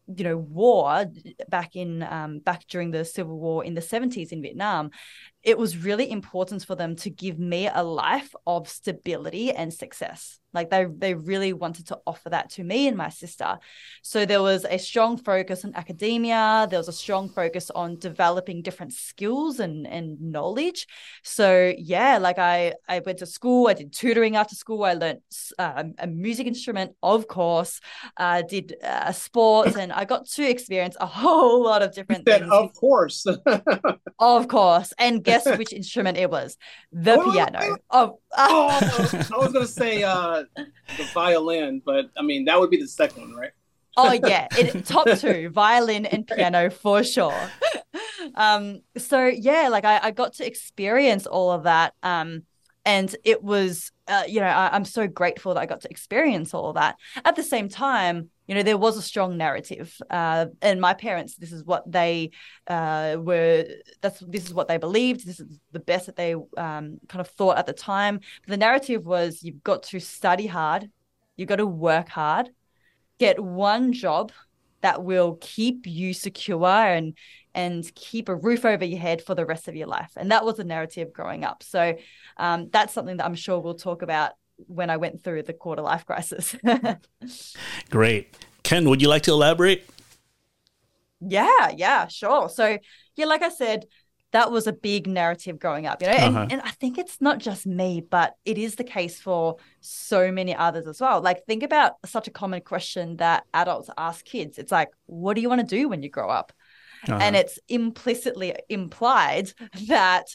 you 0.09 0.25
know 0.25 0.37
war 0.37 1.07
back 1.49 1.77
in 1.77 2.03
um, 2.03 2.41
back 2.41 2.67
during 2.67 2.91
the 2.91 3.05
civil 3.05 3.39
war 3.39 3.65
in 3.65 3.75
the 3.75 3.81
70s 3.81 4.33
in 4.33 4.43
Vietnam 4.43 4.91
it 5.45 5.57
was 5.57 5.77
really 5.77 6.11
important 6.11 6.65
for 6.65 6.75
them 6.75 6.97
to 6.97 7.11
give 7.11 7.39
me 7.39 7.71
a 7.73 7.85
life 7.85 8.35
of 8.45 8.69
stability 8.69 9.53
and 9.53 9.73
success 9.73 10.41
like 10.55 10.71
they 10.71 10.85
they 10.87 11.15
really 11.15 11.53
wanted 11.53 11.87
to 11.89 11.99
offer 12.07 12.31
that 12.31 12.51
to 12.51 12.65
me 12.65 12.89
and 12.89 12.97
my 12.97 13.09
sister. 13.09 13.59
So 14.03 14.25
there 14.25 14.43
was 14.43 14.65
a 14.65 14.79
strong 14.79 15.17
focus 15.17 15.65
on 15.65 15.75
academia. 15.75 16.67
There 16.71 16.79
was 16.79 16.89
a 16.89 16.93
strong 16.93 17.29
focus 17.29 17.71
on 17.71 17.99
developing 17.99 18.63
different 18.63 18.93
skills 18.93 19.61
and 19.61 19.87
and 19.87 20.21
knowledge. 20.21 20.87
So 21.23 21.73
yeah 21.79 22.19
like 22.19 22.39
i 22.39 22.75
i 22.89 23.01
went 23.01 23.19
to 23.19 23.27
school 23.27 23.69
i 23.69 23.75
did 23.75 23.93
tutoring 23.93 24.37
after 24.37 24.55
school. 24.55 24.85
I 24.85 24.95
learned 24.95 25.21
uh, 25.59 25.85
a 25.99 26.07
music 26.07 26.47
instrument 26.47 26.93
of 27.03 27.27
course. 27.29 27.81
Uh, 28.17 28.43
did 28.43 28.75
uh, 28.83 29.13
sports 29.13 29.77
and 29.77 29.93
i 29.93 30.05
got 30.05 30.27
to 30.27 30.49
experience 30.49 30.97
a 31.01 31.07
whole 31.23 31.63
lot 31.65 31.83
of 31.83 31.93
different 31.95 32.25
That 32.27 32.41
things. 32.41 32.53
Of 32.53 32.75
course. 32.75 33.27
of 34.19 34.49
course. 34.49 34.93
And 34.99 35.23
guess 35.25 35.47
which 35.59 35.73
instrument 35.73 36.17
it 36.19 36.31
was? 36.31 36.57
The 36.93 37.19
Wait, 37.19 37.27
wait, 37.27 37.33
piano. 37.33 37.77
oh, 37.91 38.21
oh, 38.37 38.69
I 39.33 39.37
was 39.39 39.53
gonna 39.53 39.67
say 39.67 40.03
uh, 40.03 40.44
the 40.55 41.05
violin, 41.13 41.83
but 41.85 42.11
I 42.17 42.23
mean 42.23 42.45
that 42.47 42.59
would 42.59 42.71
be 42.71 42.81
the 42.81 42.89
second 42.89 43.23
one, 43.23 43.35
right? 43.35 43.53
oh 43.97 44.13
yeah. 44.13 44.49
It, 44.59 44.85
top 44.87 45.09
two 45.19 45.51
violin 45.51 46.07
and 46.07 46.27
piano 46.27 46.71
for 46.71 47.05
sure. 47.05 47.51
Um 48.35 48.81
so 48.97 49.27
yeah 49.27 49.69
like 49.69 49.85
I, 49.85 50.01
I 50.03 50.11
got 50.11 50.35
to 50.35 50.47
experience 50.47 51.27
all 51.27 51.51
of 51.51 51.65
that 51.65 51.95
um 52.03 52.43
and 52.85 53.15
it 53.25 53.43
was 53.43 53.93
uh, 54.09 54.25
you 54.27 54.41
know 54.41 54.47
I, 54.47 54.75
am 54.75 54.85
so 54.85 55.07
grateful 55.07 55.55
that 55.55 55.61
i 55.61 55.67
got 55.67 55.83
to 55.83 55.91
experience 55.91 56.55
all 56.55 56.71
of 56.71 56.75
that. 56.77 56.97
At 57.25 57.37
the 57.37 57.43
same 57.43 57.69
time 57.69 58.31
you 58.47 58.55
know 58.55 58.63
there 58.63 58.79
was 58.79 58.97
a 58.97 59.03
strong 59.03 59.37
narrative 59.37 59.97
uh, 60.11 60.47
and 60.63 60.81
my 60.81 60.95
parents 60.95 61.37
this 61.37 61.53
is 61.53 61.65
what 61.65 61.91
they 61.91 62.31
uh, 62.67 63.17
were 63.19 63.65
that's 64.01 64.21
this 64.21 64.47
is 64.47 64.55
what 64.55 64.69
they 64.69 64.77
believed 64.77 65.27
this 65.27 65.41
is 65.41 65.59
the 65.73 65.81
best 65.81 66.07
that 66.07 66.17
they 66.17 66.35
um, 66.35 66.99
kind 67.09 67.21
of 67.21 67.29
thought 67.29 67.59
at 67.59 67.67
the 67.67 67.73
time 67.73 68.21
the 68.47 68.57
narrative 68.57 69.07
was 69.07 69.43
you've 69.43 69.63
got 69.63 69.83
to 69.83 69.99
study 69.99 70.47
hard 70.47 70.91
you've 71.37 71.49
got 71.49 71.57
to 71.57 71.67
work 71.67 72.09
hard 72.09 72.51
get 73.19 73.43
one 73.43 73.93
job 73.93 74.33
that 74.85 75.03
will 75.03 75.39
keep 75.41 75.87
you 75.87 76.13
secure 76.13 76.67
and 76.67 77.17
and 77.55 77.95
keep 77.95 78.29
a 78.29 78.35
roof 78.35 78.65
over 78.65 78.85
your 78.85 78.99
head 78.99 79.23
for 79.23 79.35
the 79.35 79.47
rest 79.47 79.69
of 79.69 79.77
your 79.77 79.87
life. 79.87 80.13
And 80.17 80.31
that 80.31 80.45
was 80.45 80.59
a 80.59 80.65
narrative 80.65 81.13
growing 81.13 81.45
up. 81.45 81.63
So 81.63 81.97
um, 82.37 82.69
that's 82.71 82.93
something 82.93 83.19
that 83.19 83.25
I'm 83.25 83.37
sure 83.37 83.61
we'll 83.61 83.75
talk 83.75 84.03
about 84.03 84.33
when 84.57 84.91
I 84.91 84.97
went 84.97 85.23
through 85.23 85.43
the 85.43 85.53
quarter 85.53 85.83
life 85.83 86.07
crisis. 86.07 86.57
Great. 87.91 88.35
Ken, 88.63 88.89
would 88.89 89.03
you 89.03 89.09
like 89.09 89.23
to 89.23 89.33
elaborate? 89.33 89.89
Yeah, 91.21 91.71
yeah, 91.77 92.07
sure. 92.09 92.49
So, 92.49 92.79
yeah, 93.17 93.27
like 93.27 93.43
I 93.43 93.49
said, 93.49 93.87
that 94.33 94.51
was 94.51 94.67
a 94.67 94.73
big 94.73 95.07
narrative 95.07 95.61
growing 95.61 95.87
up, 95.87 96.03
you 96.03 96.09
know, 96.09 96.15
and, 96.15 96.37
uh-huh. 96.37 96.47
and 96.51 96.61
I 96.63 96.71
think 96.71 96.99
it's 96.99 97.21
not 97.21 97.39
just 97.39 97.67
me, 97.67 98.01
but 98.01 98.35
it 98.45 98.59
is 98.59 98.75
the 98.75 98.83
case 98.83 99.21
for 99.21 99.59
so 99.81 100.33
many 100.33 100.55
others 100.57 100.89
as 100.89 101.01
well. 101.01 101.21
Like, 101.21 101.47
think 101.47 101.63
about 101.63 101.95
such 102.05 102.27
a 102.27 102.33
common 102.33 102.61
question 102.61 103.19
that 103.19 103.45
adults 103.55 103.91
ask 103.97 104.25
kids. 104.25 104.59
It's 104.59 104.73
like, 104.73 104.89
what 105.07 105.35
do 105.35 105.41
you 105.41 105.49
want 105.49 105.61
to 105.61 105.77
do 105.77 105.89
when 105.89 106.03
you 106.03 106.09
grow 106.09 106.29
up? 106.29 106.53
Uh-huh. 107.09 107.19
And 107.21 107.37
it's 107.37 107.61
implicitly 107.69 108.57
implied 108.69 109.53
that 109.87 110.27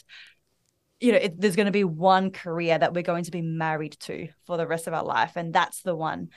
you 1.00 1.12
know, 1.12 1.18
it, 1.18 1.40
there's 1.40 1.56
going 1.56 1.66
to 1.66 1.72
be 1.72 1.84
one 1.84 2.30
career 2.30 2.78
that 2.78 2.92
we're 2.92 3.02
going 3.02 3.24
to 3.24 3.30
be 3.30 3.42
married 3.42 3.96
to 4.00 4.28
for 4.46 4.56
the 4.56 4.66
rest 4.66 4.86
of 4.86 4.94
our 4.94 5.04
life, 5.04 5.32
and 5.36 5.52
that's 5.52 5.82
the 5.82 5.96
one. 5.96 6.28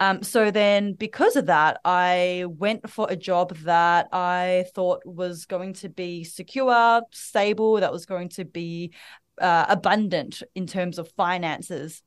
Um, 0.00 0.22
so 0.22 0.50
then, 0.50 0.94
because 0.94 1.36
of 1.36 1.46
that, 1.46 1.80
I 1.84 2.46
went 2.48 2.90
for 2.90 3.06
a 3.08 3.16
job 3.16 3.56
that 3.58 4.08
I 4.12 4.64
thought 4.74 5.04
was 5.04 5.46
going 5.46 5.74
to 5.74 5.88
be 5.88 6.24
secure, 6.24 7.02
stable, 7.12 7.80
that 7.80 7.92
was 7.92 8.06
going 8.06 8.30
to 8.30 8.44
be 8.44 8.92
uh, 9.40 9.66
abundant 9.68 10.42
in 10.54 10.66
terms 10.66 10.98
of 10.98 11.10
finances. 11.12 12.02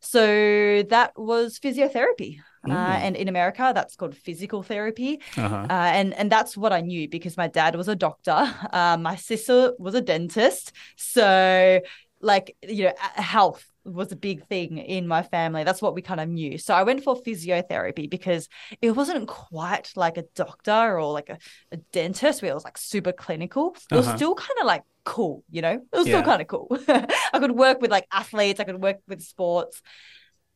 So 0.00 0.82
that 0.84 1.12
was 1.16 1.58
physiotherapy. 1.58 2.38
Mm. 2.66 2.72
Uh, 2.72 2.98
and 3.02 3.16
in 3.16 3.28
America, 3.28 3.72
that's 3.74 3.96
called 3.96 4.16
physical 4.16 4.62
therapy. 4.62 5.20
Uh-huh. 5.36 5.66
Uh, 5.68 5.90
and, 5.92 6.12
and 6.14 6.30
that's 6.30 6.56
what 6.56 6.72
I 6.72 6.80
knew 6.80 7.08
because 7.08 7.36
my 7.36 7.48
dad 7.48 7.74
was 7.76 7.88
a 7.88 7.96
doctor, 7.96 8.54
uh, 8.72 8.96
my 8.98 9.16
sister 9.16 9.72
was 9.78 9.94
a 9.94 10.00
dentist. 10.00 10.72
So, 10.96 11.80
like, 12.20 12.56
you 12.62 12.84
know, 12.84 12.92
health 12.98 13.66
was 13.84 14.12
a 14.12 14.16
big 14.16 14.46
thing 14.46 14.76
in 14.76 15.06
my 15.06 15.22
family. 15.22 15.64
That's 15.64 15.80
what 15.80 15.94
we 15.94 16.02
kind 16.02 16.20
of 16.20 16.28
knew. 16.28 16.58
So 16.58 16.74
I 16.74 16.82
went 16.82 17.02
for 17.02 17.16
physiotherapy 17.16 18.10
because 18.10 18.48
it 18.82 18.90
wasn't 18.90 19.26
quite 19.26 19.90
like 19.96 20.18
a 20.18 20.24
doctor 20.34 20.98
or 20.98 21.12
like 21.12 21.30
a, 21.30 21.38
a 21.72 21.78
dentist 21.92 22.42
where 22.42 22.50
it 22.50 22.54
was 22.54 22.64
like 22.64 22.76
super 22.76 23.12
clinical. 23.12 23.74
It 23.90 23.94
was 23.94 24.06
uh-huh. 24.06 24.16
still 24.16 24.34
kind 24.34 24.58
of 24.60 24.66
like 24.66 24.82
cool, 25.04 25.44
you 25.50 25.62
know? 25.62 25.80
It 25.92 25.96
was 25.96 26.06
yeah. 26.06 26.14
still 26.14 26.24
kind 26.24 26.42
of 26.42 26.48
cool. 26.48 26.68
I 26.88 27.38
could 27.38 27.52
work 27.52 27.80
with 27.80 27.90
like 27.90 28.06
athletes, 28.12 28.60
I 28.60 28.64
could 28.64 28.82
work 28.82 28.98
with 29.08 29.22
sports. 29.22 29.82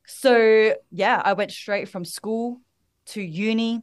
So 0.06 0.74
yeah, 0.90 1.20
I 1.24 1.32
went 1.32 1.50
straight 1.50 1.88
from 1.88 2.04
school 2.04 2.60
to 3.06 3.22
uni, 3.22 3.82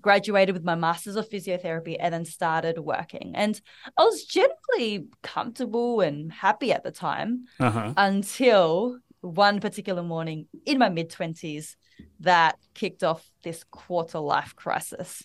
graduated 0.00 0.54
with 0.54 0.64
my 0.64 0.74
master's 0.74 1.16
of 1.16 1.28
physiotherapy, 1.28 1.96
and 1.98 2.12
then 2.12 2.24
started 2.24 2.78
working. 2.78 3.32
And 3.34 3.60
I 3.96 4.04
was 4.04 4.24
generally 4.24 5.06
comfortable 5.22 6.00
and 6.00 6.32
happy 6.32 6.72
at 6.72 6.84
the 6.84 6.90
time 6.90 7.46
uh-huh. 7.60 7.94
until 7.96 8.98
one 9.20 9.60
particular 9.60 10.02
morning 10.02 10.46
in 10.64 10.78
my 10.78 10.88
mid 10.88 11.10
20s 11.10 11.76
that 12.20 12.58
kicked 12.74 13.02
off 13.02 13.28
this 13.42 13.64
quarter 13.64 14.18
life 14.18 14.54
crisis. 14.54 15.24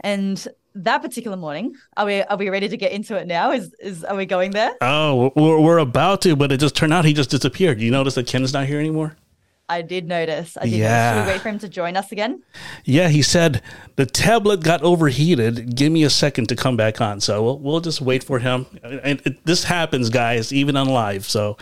And 0.00 0.46
that 0.84 1.02
particular 1.02 1.36
morning, 1.36 1.74
are 1.96 2.06
we 2.06 2.22
are 2.22 2.36
we 2.36 2.48
ready 2.48 2.68
to 2.68 2.76
get 2.76 2.92
into 2.92 3.16
it 3.16 3.26
now? 3.26 3.52
Is 3.52 3.74
is 3.80 4.04
are 4.04 4.16
we 4.16 4.26
going 4.26 4.52
there? 4.52 4.72
Oh, 4.80 5.32
we're, 5.34 5.60
we're 5.60 5.78
about 5.78 6.22
to, 6.22 6.36
but 6.36 6.52
it 6.52 6.60
just 6.60 6.76
turned 6.76 6.92
out 6.92 7.04
he 7.04 7.12
just 7.12 7.30
disappeared. 7.30 7.80
You 7.80 7.90
notice 7.90 8.14
that 8.14 8.26
Ken's 8.26 8.52
not 8.52 8.66
here 8.66 8.78
anymore? 8.78 9.16
I 9.70 9.82
did 9.82 10.08
notice. 10.08 10.56
I 10.56 10.64
did 10.64 10.72
yeah. 10.72 11.10
Notice. 11.10 11.20
Should 11.20 11.26
we 11.26 11.32
wait 11.32 11.42
for 11.42 11.48
him 11.50 11.58
to 11.58 11.68
join 11.68 11.96
us 11.96 12.10
again? 12.10 12.42
Yeah, 12.84 13.08
he 13.08 13.20
said 13.20 13.60
the 13.96 14.06
tablet 14.06 14.62
got 14.62 14.82
overheated. 14.82 15.76
Give 15.76 15.92
me 15.92 16.04
a 16.04 16.10
second 16.10 16.48
to 16.48 16.56
come 16.56 16.76
back 16.76 17.00
on. 17.00 17.20
So 17.20 17.42
we'll 17.42 17.58
we'll 17.58 17.80
just 17.80 18.00
wait 18.00 18.24
for 18.24 18.38
him. 18.38 18.66
And 18.82 19.20
it, 19.24 19.44
this 19.44 19.64
happens, 19.64 20.10
guys, 20.10 20.52
even 20.52 20.76
on 20.76 20.88
live. 20.88 21.26
So. 21.26 21.56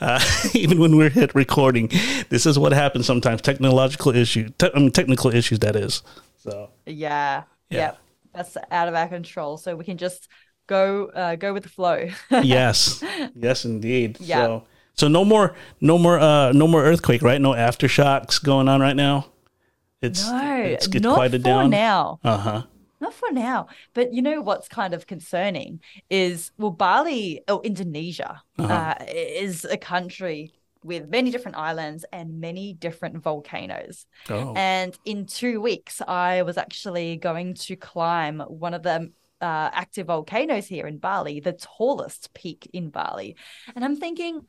Uh, 0.00 0.20
even 0.54 0.80
when 0.80 0.96
we're 0.96 1.08
hit 1.08 1.32
recording, 1.36 1.88
this 2.28 2.46
is 2.46 2.58
what 2.58 2.72
happens 2.72 3.06
sometimes. 3.06 3.40
Technological 3.40 4.14
issue, 4.14 4.48
te- 4.58 4.68
I 4.74 4.78
mean, 4.80 4.90
technical 4.90 5.32
issues. 5.32 5.60
That 5.60 5.76
is. 5.76 6.02
So. 6.38 6.70
Yeah. 6.84 7.44
Yeah. 7.70 7.78
Yep 7.78 7.98
that's 8.34 8.56
out 8.70 8.88
of 8.88 8.94
our 8.94 9.08
control. 9.08 9.56
So 9.56 9.76
we 9.76 9.84
can 9.84 9.96
just 9.96 10.28
go 10.66 11.06
uh, 11.06 11.36
go 11.36 11.52
with 11.52 11.62
the 11.62 11.68
flow. 11.68 12.08
yes, 12.42 13.02
yes, 13.34 13.64
indeed. 13.64 14.18
Yeah. 14.20 14.36
So, 14.36 14.64
so 14.94 15.08
no 15.08 15.24
more, 15.24 15.54
no 15.80 15.98
more, 15.98 16.18
uh, 16.20 16.52
no 16.52 16.66
more 16.66 16.84
earthquake, 16.84 17.22
right? 17.22 17.40
No 17.40 17.52
aftershocks 17.52 18.42
going 18.42 18.68
on 18.68 18.80
right 18.80 18.96
now. 18.96 19.26
It's 20.00 20.28
no, 20.28 20.56
it's, 20.56 20.86
it's 20.86 21.00
not 21.00 21.30
for 21.30 21.38
down. 21.38 21.70
now. 21.70 22.20
Uh 22.22 22.36
huh. 22.36 22.62
Not 23.00 23.14
for 23.14 23.30
now, 23.32 23.66
but 23.92 24.14
you 24.14 24.22
know 24.22 24.40
what's 24.40 24.68
kind 24.68 24.94
of 24.94 25.06
concerning 25.06 25.80
is 26.08 26.52
well, 26.56 26.70
Bali 26.70 27.42
or 27.48 27.60
Indonesia 27.62 28.40
uh-huh. 28.58 28.72
uh, 28.72 29.04
is 29.08 29.64
a 29.64 29.76
country 29.76 30.52
with 30.84 31.08
many 31.08 31.30
different 31.30 31.56
islands 31.56 32.04
and 32.12 32.40
many 32.40 32.74
different 32.74 33.22
volcanoes. 33.22 34.06
Oh. 34.28 34.52
And 34.54 34.96
in 35.04 35.26
two 35.26 35.60
weeks, 35.60 36.00
I 36.06 36.42
was 36.42 36.58
actually 36.58 37.16
going 37.16 37.54
to 37.54 37.74
climb 37.74 38.40
one 38.40 38.74
of 38.74 38.82
the 38.82 39.10
uh, 39.40 39.70
active 39.72 40.06
volcanoes 40.06 40.66
here 40.66 40.86
in 40.86 40.98
Bali, 40.98 41.40
the 41.40 41.54
tallest 41.54 42.32
peak 42.34 42.70
in 42.72 42.90
Bali. 42.90 43.36
And 43.74 43.84
I'm 43.84 43.96
thinking, 43.96 44.42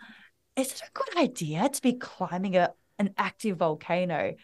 is 0.55 0.73
it 0.73 0.81
a 0.81 0.91
good 0.93 1.17
idea 1.17 1.69
to 1.69 1.81
be 1.81 1.93
climbing 1.93 2.57
a, 2.57 2.71
an 2.99 3.13
active 3.17 3.57
volcano 3.57 4.35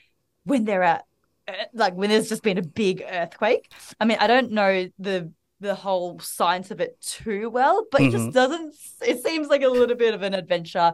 when 0.46 0.66
there 0.66 0.84
are 0.84 1.02
uh, 1.48 1.54
like 1.74 1.94
when 1.96 2.10
there's 2.10 2.30
just 2.30 2.44
been 2.44 2.58
a 2.58 2.64
big 2.64 3.04
earthquake? 3.08 3.72
I 4.00 4.06
mean, 4.06 4.18
I 4.20 4.28
don't 4.28 4.52
know 4.52 4.90
the 4.98 5.32
the 5.60 5.76
whole 5.76 6.20
science 6.20 6.72
of 6.72 6.82
it 6.82 7.00
too 7.02 7.50
well, 7.50 7.86
but 7.92 8.02
mm-hmm. 8.02 8.10
it 8.10 8.12
just 8.12 8.24
mm-hmm. 8.26 8.32
doesn't. 8.32 8.76
It 9.06 9.24
seems 9.24 9.48
like 9.48 9.62
a 9.62 9.70
little 9.70 9.96
bit 9.96 10.14
of 10.14 10.24
an 10.24 10.34
adventure 10.34 10.94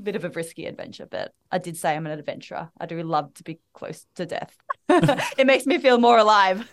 bit 0.00 0.16
of 0.16 0.24
a 0.24 0.30
risky 0.30 0.66
adventure, 0.66 1.06
but 1.06 1.34
I 1.50 1.58
did 1.58 1.76
say 1.76 1.94
I'm 1.94 2.06
an 2.06 2.18
adventurer. 2.18 2.70
I 2.78 2.86
do 2.86 3.02
love 3.02 3.34
to 3.34 3.42
be 3.42 3.58
close 3.72 4.06
to 4.14 4.26
death. 4.26 4.56
it 4.88 5.46
makes 5.46 5.66
me 5.66 5.78
feel 5.78 5.98
more 5.98 6.18
alive. 6.18 6.70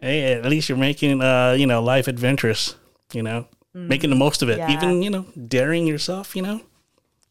Hey, 0.00 0.32
at 0.32 0.46
least 0.46 0.68
you're 0.68 0.78
making 0.78 1.20
uh, 1.20 1.52
you 1.52 1.66
know, 1.66 1.82
life 1.82 2.08
adventurous, 2.08 2.76
you 3.12 3.22
know, 3.22 3.46
mm, 3.76 3.88
making 3.88 4.10
the 4.10 4.16
most 4.16 4.42
of 4.42 4.48
it. 4.48 4.58
Yeah. 4.58 4.70
Even, 4.70 5.02
you 5.02 5.10
know, 5.10 5.26
daring 5.48 5.86
yourself, 5.86 6.34
you 6.34 6.42
know, 6.42 6.62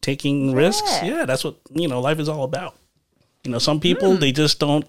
taking 0.00 0.50
yeah. 0.50 0.56
risks. 0.56 1.02
Yeah, 1.02 1.24
that's 1.24 1.44
what, 1.44 1.56
you 1.70 1.88
know, 1.88 2.00
life 2.00 2.18
is 2.18 2.28
all 2.28 2.44
about. 2.44 2.76
You 3.44 3.50
know, 3.50 3.58
some 3.58 3.80
people 3.80 4.16
mm. 4.16 4.20
they 4.20 4.32
just 4.32 4.60
don't 4.60 4.84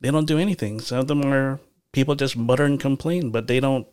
they 0.00 0.10
don't 0.10 0.26
do 0.26 0.38
anything. 0.38 0.80
Some 0.80 1.00
of 1.00 1.08
them 1.08 1.24
are 1.24 1.60
people 1.92 2.14
just 2.14 2.36
mutter 2.36 2.64
and 2.64 2.80
complain, 2.80 3.30
but 3.30 3.46
they 3.46 3.60
don't 3.60 3.86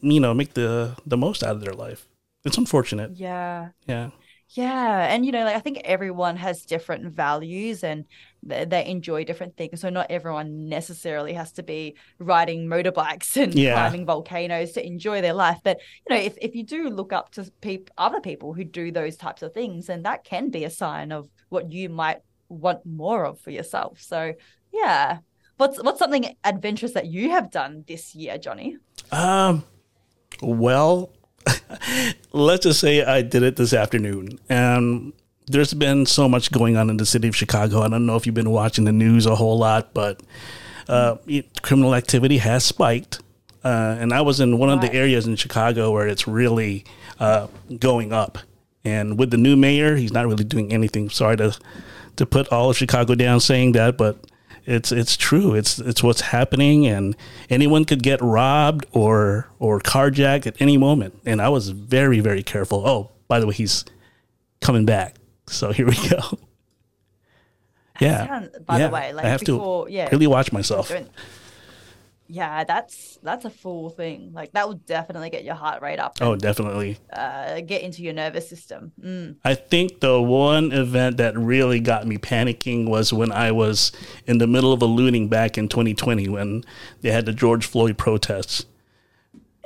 you 0.00 0.20
know, 0.20 0.34
make 0.34 0.54
the 0.54 0.96
the 1.06 1.16
most 1.16 1.42
out 1.42 1.56
of 1.56 1.60
their 1.60 1.74
life. 1.74 2.06
It's 2.44 2.58
unfortunate. 2.58 3.12
Yeah. 3.16 3.68
Yeah. 3.86 4.10
Yeah, 4.52 5.06
and 5.12 5.24
you 5.24 5.30
know, 5.30 5.44
like 5.44 5.54
I 5.54 5.60
think 5.60 5.80
everyone 5.84 6.36
has 6.36 6.64
different 6.64 7.12
values 7.14 7.84
and 7.84 8.04
they, 8.42 8.64
they 8.64 8.84
enjoy 8.86 9.22
different 9.22 9.56
things. 9.56 9.80
So 9.80 9.90
not 9.90 10.10
everyone 10.10 10.68
necessarily 10.68 11.34
has 11.34 11.52
to 11.52 11.62
be 11.62 11.94
riding 12.18 12.66
motorbikes 12.66 13.36
and 13.40 13.54
yeah. 13.54 13.74
climbing 13.74 14.06
volcanoes 14.06 14.72
to 14.72 14.84
enjoy 14.84 15.20
their 15.20 15.34
life. 15.34 15.58
But 15.62 15.78
you 16.08 16.16
know, 16.16 16.20
if 16.20 16.36
if 16.40 16.56
you 16.56 16.64
do 16.64 16.88
look 16.88 17.12
up 17.12 17.30
to 17.32 17.48
peop- 17.60 17.90
other 17.96 18.20
people 18.20 18.52
who 18.52 18.64
do 18.64 18.90
those 18.90 19.16
types 19.16 19.42
of 19.42 19.54
things, 19.54 19.86
then 19.86 20.02
that 20.02 20.24
can 20.24 20.50
be 20.50 20.64
a 20.64 20.70
sign 20.70 21.12
of 21.12 21.28
what 21.48 21.70
you 21.70 21.88
might 21.88 22.18
want 22.48 22.84
more 22.84 23.24
of 23.24 23.38
for 23.38 23.52
yourself. 23.52 24.00
So 24.00 24.34
yeah, 24.72 25.18
what's 25.58 25.80
what's 25.80 26.00
something 26.00 26.34
adventurous 26.42 26.92
that 26.94 27.06
you 27.06 27.30
have 27.30 27.52
done 27.52 27.84
this 27.86 28.16
year, 28.16 28.36
Johnny? 28.36 28.78
Um, 29.12 29.62
well, 30.42 31.12
let's 32.32 32.64
just 32.64 32.80
say 32.80 33.02
I 33.02 33.22
did 33.22 33.42
it 33.42 33.56
this 33.56 33.72
afternoon. 33.72 34.38
And 34.48 35.12
there's 35.46 35.74
been 35.74 36.06
so 36.06 36.28
much 36.28 36.52
going 36.52 36.76
on 36.76 36.90
in 36.90 36.96
the 36.96 37.06
city 37.06 37.28
of 37.28 37.36
Chicago. 37.36 37.82
I 37.82 37.88
don't 37.88 38.06
know 38.06 38.16
if 38.16 38.26
you've 38.26 38.34
been 38.34 38.50
watching 38.50 38.84
the 38.84 38.92
news 38.92 39.26
a 39.26 39.34
whole 39.34 39.58
lot, 39.58 39.92
but 39.94 40.20
uh, 40.88 41.16
criminal 41.62 41.94
activity 41.94 42.38
has 42.38 42.64
spiked. 42.64 43.20
Uh, 43.62 43.96
and 43.98 44.12
I 44.12 44.22
was 44.22 44.40
in 44.40 44.58
one 44.58 44.70
of 44.70 44.80
the 44.80 44.92
areas 44.92 45.26
in 45.26 45.36
Chicago 45.36 45.90
where 45.90 46.06
it's 46.06 46.26
really 46.26 46.84
uh, 47.18 47.48
going 47.78 48.12
up. 48.12 48.38
And 48.84 49.18
with 49.18 49.30
the 49.30 49.36
new 49.36 49.56
mayor, 49.56 49.96
he's 49.96 50.12
not 50.12 50.26
really 50.26 50.44
doing 50.44 50.72
anything. 50.72 51.10
Sorry 51.10 51.36
to 51.36 51.58
to 52.16 52.26
put 52.26 52.48
all 52.48 52.70
of 52.70 52.76
Chicago 52.76 53.14
down 53.14 53.40
saying 53.40 53.72
that, 53.72 53.96
but 53.96 54.29
it's 54.66 54.92
it's 54.92 55.16
true. 55.16 55.54
It's 55.54 55.78
it's 55.78 56.02
what's 56.02 56.20
happening, 56.20 56.86
and 56.86 57.16
anyone 57.48 57.84
could 57.84 58.02
get 58.02 58.20
robbed 58.20 58.86
or 58.92 59.48
or 59.58 59.80
carjacked 59.80 60.46
at 60.46 60.60
any 60.60 60.76
moment. 60.76 61.18
And 61.26 61.40
I 61.40 61.48
was 61.48 61.70
very 61.70 62.20
very 62.20 62.42
careful. 62.42 62.86
Oh, 62.86 63.10
by 63.28 63.40
the 63.40 63.46
way, 63.46 63.54
he's 63.54 63.84
coming 64.60 64.84
back. 64.84 65.16
So 65.46 65.72
here 65.72 65.86
we 65.86 65.96
go. 66.08 66.38
Yeah. 68.00 68.46
By 68.66 68.78
yeah. 68.78 68.86
the 68.86 68.94
way, 68.94 69.12
like 69.12 69.24
I 69.24 69.28
have 69.28 69.40
before, 69.40 69.86
to 69.86 69.92
yeah, 69.92 70.08
really 70.10 70.26
watch 70.26 70.52
myself. 70.52 70.90
Yeah, 72.30 72.64
that's 72.64 73.18
that's 73.22 73.44
a 73.44 73.50
full 73.50 73.90
thing. 73.90 74.30
Like 74.32 74.52
that 74.52 74.66
will 74.68 74.76
definitely 74.76 75.30
get 75.30 75.42
your 75.44 75.56
heart 75.56 75.82
rate 75.82 75.98
up. 75.98 76.18
Oh, 76.20 76.36
definitely. 76.36 76.96
uh, 77.12 77.60
get 77.60 77.82
into 77.82 78.02
your 78.02 78.12
nervous 78.12 78.48
system. 78.48 78.92
Mm. 79.02 79.36
I 79.44 79.54
think 79.54 80.00
the 80.00 80.20
one 80.22 80.70
event 80.72 81.16
that 81.16 81.36
really 81.36 81.80
got 81.80 82.06
me 82.06 82.18
panicking 82.18 82.88
was 82.88 83.12
when 83.12 83.32
I 83.32 83.50
was 83.52 83.90
in 84.26 84.38
the 84.38 84.46
middle 84.46 84.72
of 84.72 84.80
a 84.80 84.86
looting 84.86 85.28
back 85.28 85.58
in 85.58 85.68
2020 85.68 86.28
when 86.28 86.64
they 87.00 87.10
had 87.10 87.26
the 87.26 87.32
George 87.32 87.66
Floyd 87.66 87.98
protests. 87.98 88.64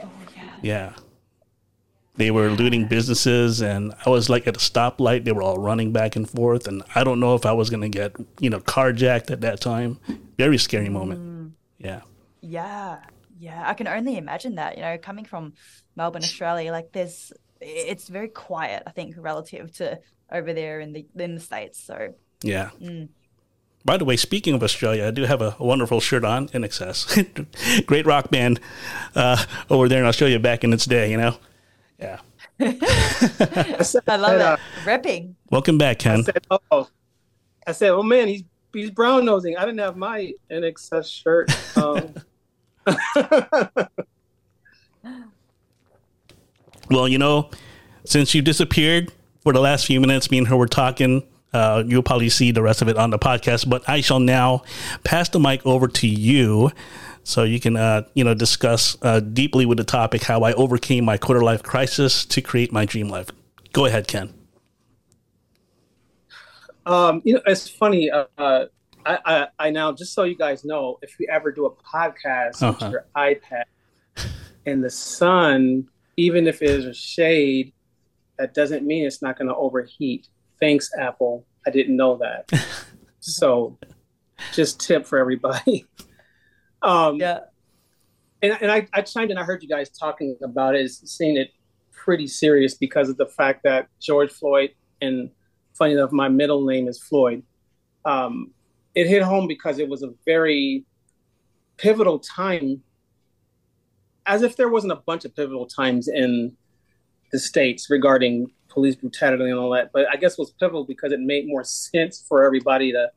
Oh 0.02 0.08
yeah. 0.34 0.50
Yeah. 0.62 0.92
They 2.16 2.30
were 2.30 2.48
looting 2.48 2.86
businesses 2.86 3.60
and 3.60 3.92
I 4.06 4.10
was 4.10 4.30
like 4.30 4.46
at 4.46 4.56
a 4.56 4.60
stoplight. 4.60 5.24
They 5.24 5.32
were 5.32 5.42
all 5.42 5.58
running 5.58 5.92
back 5.92 6.14
and 6.14 6.30
forth. 6.30 6.68
And 6.68 6.82
I 6.94 7.02
don't 7.02 7.18
know 7.18 7.34
if 7.34 7.44
I 7.44 7.52
was 7.52 7.70
going 7.70 7.82
to 7.82 7.88
get, 7.88 8.14
you 8.38 8.48
know, 8.50 8.60
carjacked 8.60 9.32
at 9.32 9.40
that 9.40 9.60
time. 9.60 9.98
Very 10.38 10.56
scary 10.56 10.88
moment. 10.88 11.54
Yeah. 11.78 12.02
Yeah, 12.46 12.98
yeah, 13.38 13.62
I 13.66 13.72
can 13.72 13.88
only 13.88 14.18
imagine 14.18 14.56
that. 14.56 14.76
You 14.76 14.82
know, 14.82 14.98
coming 14.98 15.24
from 15.24 15.54
Melbourne, 15.96 16.22
Australia, 16.22 16.72
like 16.72 16.92
there's, 16.92 17.32
it's 17.60 18.08
very 18.08 18.28
quiet. 18.28 18.82
I 18.86 18.90
think 18.90 19.14
relative 19.18 19.72
to 19.76 19.98
over 20.30 20.52
there 20.52 20.80
in 20.80 20.92
the 20.92 21.06
in 21.16 21.36
the 21.36 21.40
states. 21.40 21.82
So 21.82 22.14
Yeah. 22.42 22.70
Mm. 22.80 23.08
By 23.86 23.96
the 23.96 24.04
way, 24.04 24.16
speaking 24.16 24.54
of 24.54 24.62
Australia, 24.62 25.06
I 25.06 25.10
do 25.10 25.24
have 25.24 25.42
a 25.42 25.56
wonderful 25.58 26.00
shirt 26.00 26.24
on 26.24 26.48
INXS. 26.48 27.86
Great 27.86 28.06
rock 28.06 28.30
band 28.30 28.60
uh, 29.14 29.42
over 29.68 29.88
there 29.88 30.00
in 30.00 30.06
Australia 30.06 30.38
back 30.38 30.64
in 30.64 30.72
its 30.72 30.86
day, 30.86 31.10
you 31.10 31.18
know? 31.18 31.36
Yeah. 31.98 32.20
I 32.60 34.16
love 34.16 34.40
uh, 34.40 34.56
it. 34.56 34.86
Repping. 34.86 35.34
Welcome 35.50 35.76
back, 35.76 35.98
I 35.98 36.02
Ken. 36.02 36.24
said, 36.24 36.46
oh, 36.50 36.88
I 37.66 37.72
said, 37.72 37.90
oh 37.90 38.02
man, 38.02 38.28
he's 38.28 38.44
he's 38.72 38.90
brown 38.90 39.24
nosing. 39.24 39.56
I 39.56 39.64
didn't 39.64 39.80
have 39.80 39.96
my 39.96 40.32
INXS 40.50 41.06
shirt. 41.06 41.50
Um, 41.76 42.14
Well, 46.90 47.08
you 47.08 47.18
know, 47.18 47.50
since 48.04 48.34
you 48.34 48.42
disappeared 48.42 49.10
for 49.42 49.52
the 49.52 49.60
last 49.60 49.86
few 49.86 50.00
minutes, 50.00 50.30
me 50.30 50.38
and 50.38 50.48
her 50.48 50.56
were 50.56 50.66
talking. 50.68 51.26
Uh, 51.52 51.84
you'll 51.86 52.02
probably 52.02 52.28
see 52.28 52.50
the 52.50 52.62
rest 52.62 52.82
of 52.82 52.88
it 52.88 52.96
on 52.96 53.10
the 53.10 53.18
podcast, 53.18 53.68
but 53.70 53.88
I 53.88 54.00
shall 54.00 54.18
now 54.18 54.64
pass 55.04 55.28
the 55.28 55.38
mic 55.38 55.64
over 55.64 55.86
to 55.86 56.06
you 56.08 56.72
so 57.22 57.44
you 57.44 57.60
can, 57.60 57.76
uh, 57.76 58.02
you 58.14 58.24
know, 58.24 58.34
discuss 58.34 58.96
uh, 59.02 59.20
deeply 59.20 59.64
with 59.64 59.78
the 59.78 59.84
topic 59.84 60.24
how 60.24 60.42
I 60.42 60.52
overcame 60.54 61.04
my 61.04 61.16
quarter 61.16 61.42
life 61.42 61.62
crisis 61.62 62.24
to 62.26 62.42
create 62.42 62.72
my 62.72 62.84
dream 62.84 63.08
life. 63.08 63.28
Go 63.72 63.86
ahead, 63.86 64.08
Ken. 64.08 64.34
um, 66.86 67.22
you 67.24 67.34
know, 67.34 67.40
it's 67.46 67.68
funny. 67.68 68.10
Uh, 68.10 68.24
uh, 68.36 68.66
I, 69.06 69.18
I 69.24 69.48
I 69.58 69.70
now 69.70 69.92
just 69.92 70.14
so 70.14 70.24
you 70.24 70.36
guys 70.36 70.64
know, 70.64 70.98
if 71.02 71.18
you 71.18 71.26
ever 71.30 71.52
do 71.52 71.66
a 71.66 71.70
podcast 71.70 72.62
Uh-huh. 72.62 72.76
with 72.80 72.90
your 72.92 73.06
iPad 73.16 73.64
in 74.66 74.80
the 74.80 74.90
sun, 74.90 75.88
even 76.16 76.46
if 76.46 76.62
it 76.62 76.70
is 76.70 76.84
a 76.86 76.94
shade, 76.94 77.72
that 78.38 78.54
doesn't 78.54 78.84
mean 78.86 79.04
it's 79.06 79.20
not 79.22 79.36
going 79.38 79.48
to 79.48 79.54
overheat. 79.54 80.28
Thanks, 80.60 80.90
Apple. 80.98 81.46
I 81.66 81.70
didn't 81.70 81.96
know 81.96 82.16
that. 82.18 82.50
so, 83.20 83.78
just 84.52 84.80
tip 84.80 85.06
for 85.06 85.18
everybody. 85.18 85.86
Um, 86.82 87.16
Yeah. 87.16 87.38
and, 88.42 88.58
and 88.60 88.70
I, 88.70 88.86
I 88.92 89.00
chimed 89.00 89.30
in. 89.30 89.38
I 89.38 89.42
heard 89.42 89.62
you 89.62 89.68
guys 89.70 89.88
talking 89.88 90.36
about 90.42 90.74
it, 90.74 90.90
seeing 90.90 91.38
it 91.38 91.48
pretty 91.92 92.26
serious 92.26 92.74
because 92.74 93.08
of 93.08 93.16
the 93.16 93.24
fact 93.24 93.62
that 93.64 93.88
George 94.02 94.30
Floyd, 94.30 94.70
and 95.00 95.30
funny 95.78 95.94
enough, 95.94 96.12
my 96.12 96.28
middle 96.28 96.66
name 96.66 96.86
is 96.86 97.02
Floyd. 97.02 97.42
Um, 98.04 98.50
it 98.94 99.06
hit 99.06 99.22
home 99.22 99.46
because 99.46 99.78
it 99.78 99.88
was 99.88 100.02
a 100.02 100.10
very 100.24 100.84
pivotal 101.76 102.18
time, 102.18 102.82
as 104.26 104.42
if 104.42 104.56
there 104.56 104.68
wasn't 104.68 104.92
a 104.92 105.02
bunch 105.06 105.24
of 105.24 105.34
pivotal 105.34 105.66
times 105.66 106.08
in 106.08 106.56
the 107.32 107.38
states 107.38 107.90
regarding 107.90 108.50
police 108.68 108.96
brutality 108.96 109.44
and 109.44 109.58
all 109.58 109.70
that. 109.70 109.90
But 109.92 110.06
I 110.10 110.16
guess 110.16 110.32
it 110.32 110.38
was 110.38 110.52
pivotal 110.52 110.84
because 110.84 111.12
it 111.12 111.20
made 111.20 111.46
more 111.46 111.64
sense 111.64 112.24
for 112.28 112.44
everybody 112.44 112.92
to 112.92 113.10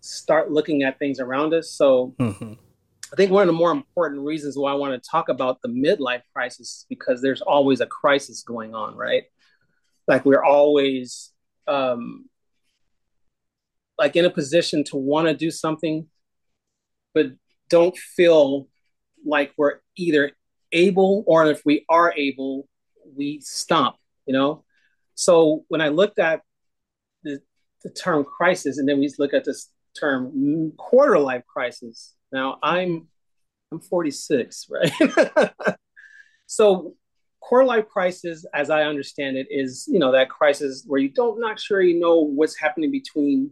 start 0.00 0.50
looking 0.50 0.82
at 0.82 0.98
things 0.98 1.20
around 1.20 1.54
us. 1.54 1.70
So 1.70 2.14
hmm 2.18 2.54
I 3.12 3.16
think 3.16 3.30
one 3.30 3.42
of 3.42 3.46
the 3.46 3.52
more 3.52 3.70
important 3.70 4.22
reasons 4.22 4.58
why 4.58 4.72
I 4.72 4.74
want 4.74 5.00
to 5.00 5.10
talk 5.10 5.28
about 5.28 5.62
the 5.62 5.68
midlife 5.68 6.22
crisis 6.34 6.60
is 6.60 6.86
because 6.88 7.22
there's 7.22 7.40
always 7.40 7.80
a 7.80 7.86
crisis 7.86 8.42
going 8.42 8.74
on, 8.74 8.96
right? 8.96 9.22
Like 10.08 10.24
we're 10.24 10.42
always 10.44 11.30
um, 11.68 12.28
like 13.98 14.16
in 14.16 14.24
a 14.24 14.30
position 14.30 14.84
to 14.84 14.96
want 14.96 15.28
to 15.28 15.34
do 15.34 15.50
something, 15.50 16.06
but 17.14 17.26
don't 17.70 17.96
feel 17.96 18.68
like 19.24 19.52
we're 19.56 19.80
either 19.96 20.32
able 20.72 21.24
or 21.26 21.50
if 21.50 21.62
we 21.64 21.84
are 21.88 22.12
able, 22.16 22.68
we 23.16 23.40
stop, 23.40 23.98
you 24.26 24.32
know? 24.32 24.64
So 25.14 25.64
when 25.68 25.80
I 25.80 25.88
looked 25.88 26.18
at 26.18 26.42
the, 27.22 27.40
the 27.82 27.90
term 27.90 28.24
crisis 28.24 28.78
and 28.78 28.88
then 28.88 29.00
we 29.00 29.12
look 29.18 29.32
at 29.32 29.44
this 29.44 29.70
term 29.98 30.72
quarter 30.76 31.18
life 31.18 31.44
crisis, 31.46 32.14
now 32.32 32.58
I'm 32.62 33.08
I'm 33.72 33.80
46, 33.80 34.68
right? 34.70 35.52
so 36.46 36.94
core 37.40 37.64
life 37.64 37.88
crisis, 37.88 38.44
as 38.54 38.70
I 38.70 38.82
understand 38.82 39.36
it, 39.36 39.46
is 39.50 39.88
you 39.90 39.98
know 39.98 40.12
that 40.12 40.30
crisis 40.30 40.84
where 40.86 41.00
you 41.00 41.08
don't 41.08 41.40
not 41.40 41.58
sure 41.60 41.80
you 41.80 41.98
know 41.98 42.20
what's 42.20 42.58
happening 42.58 42.90
between 42.90 43.50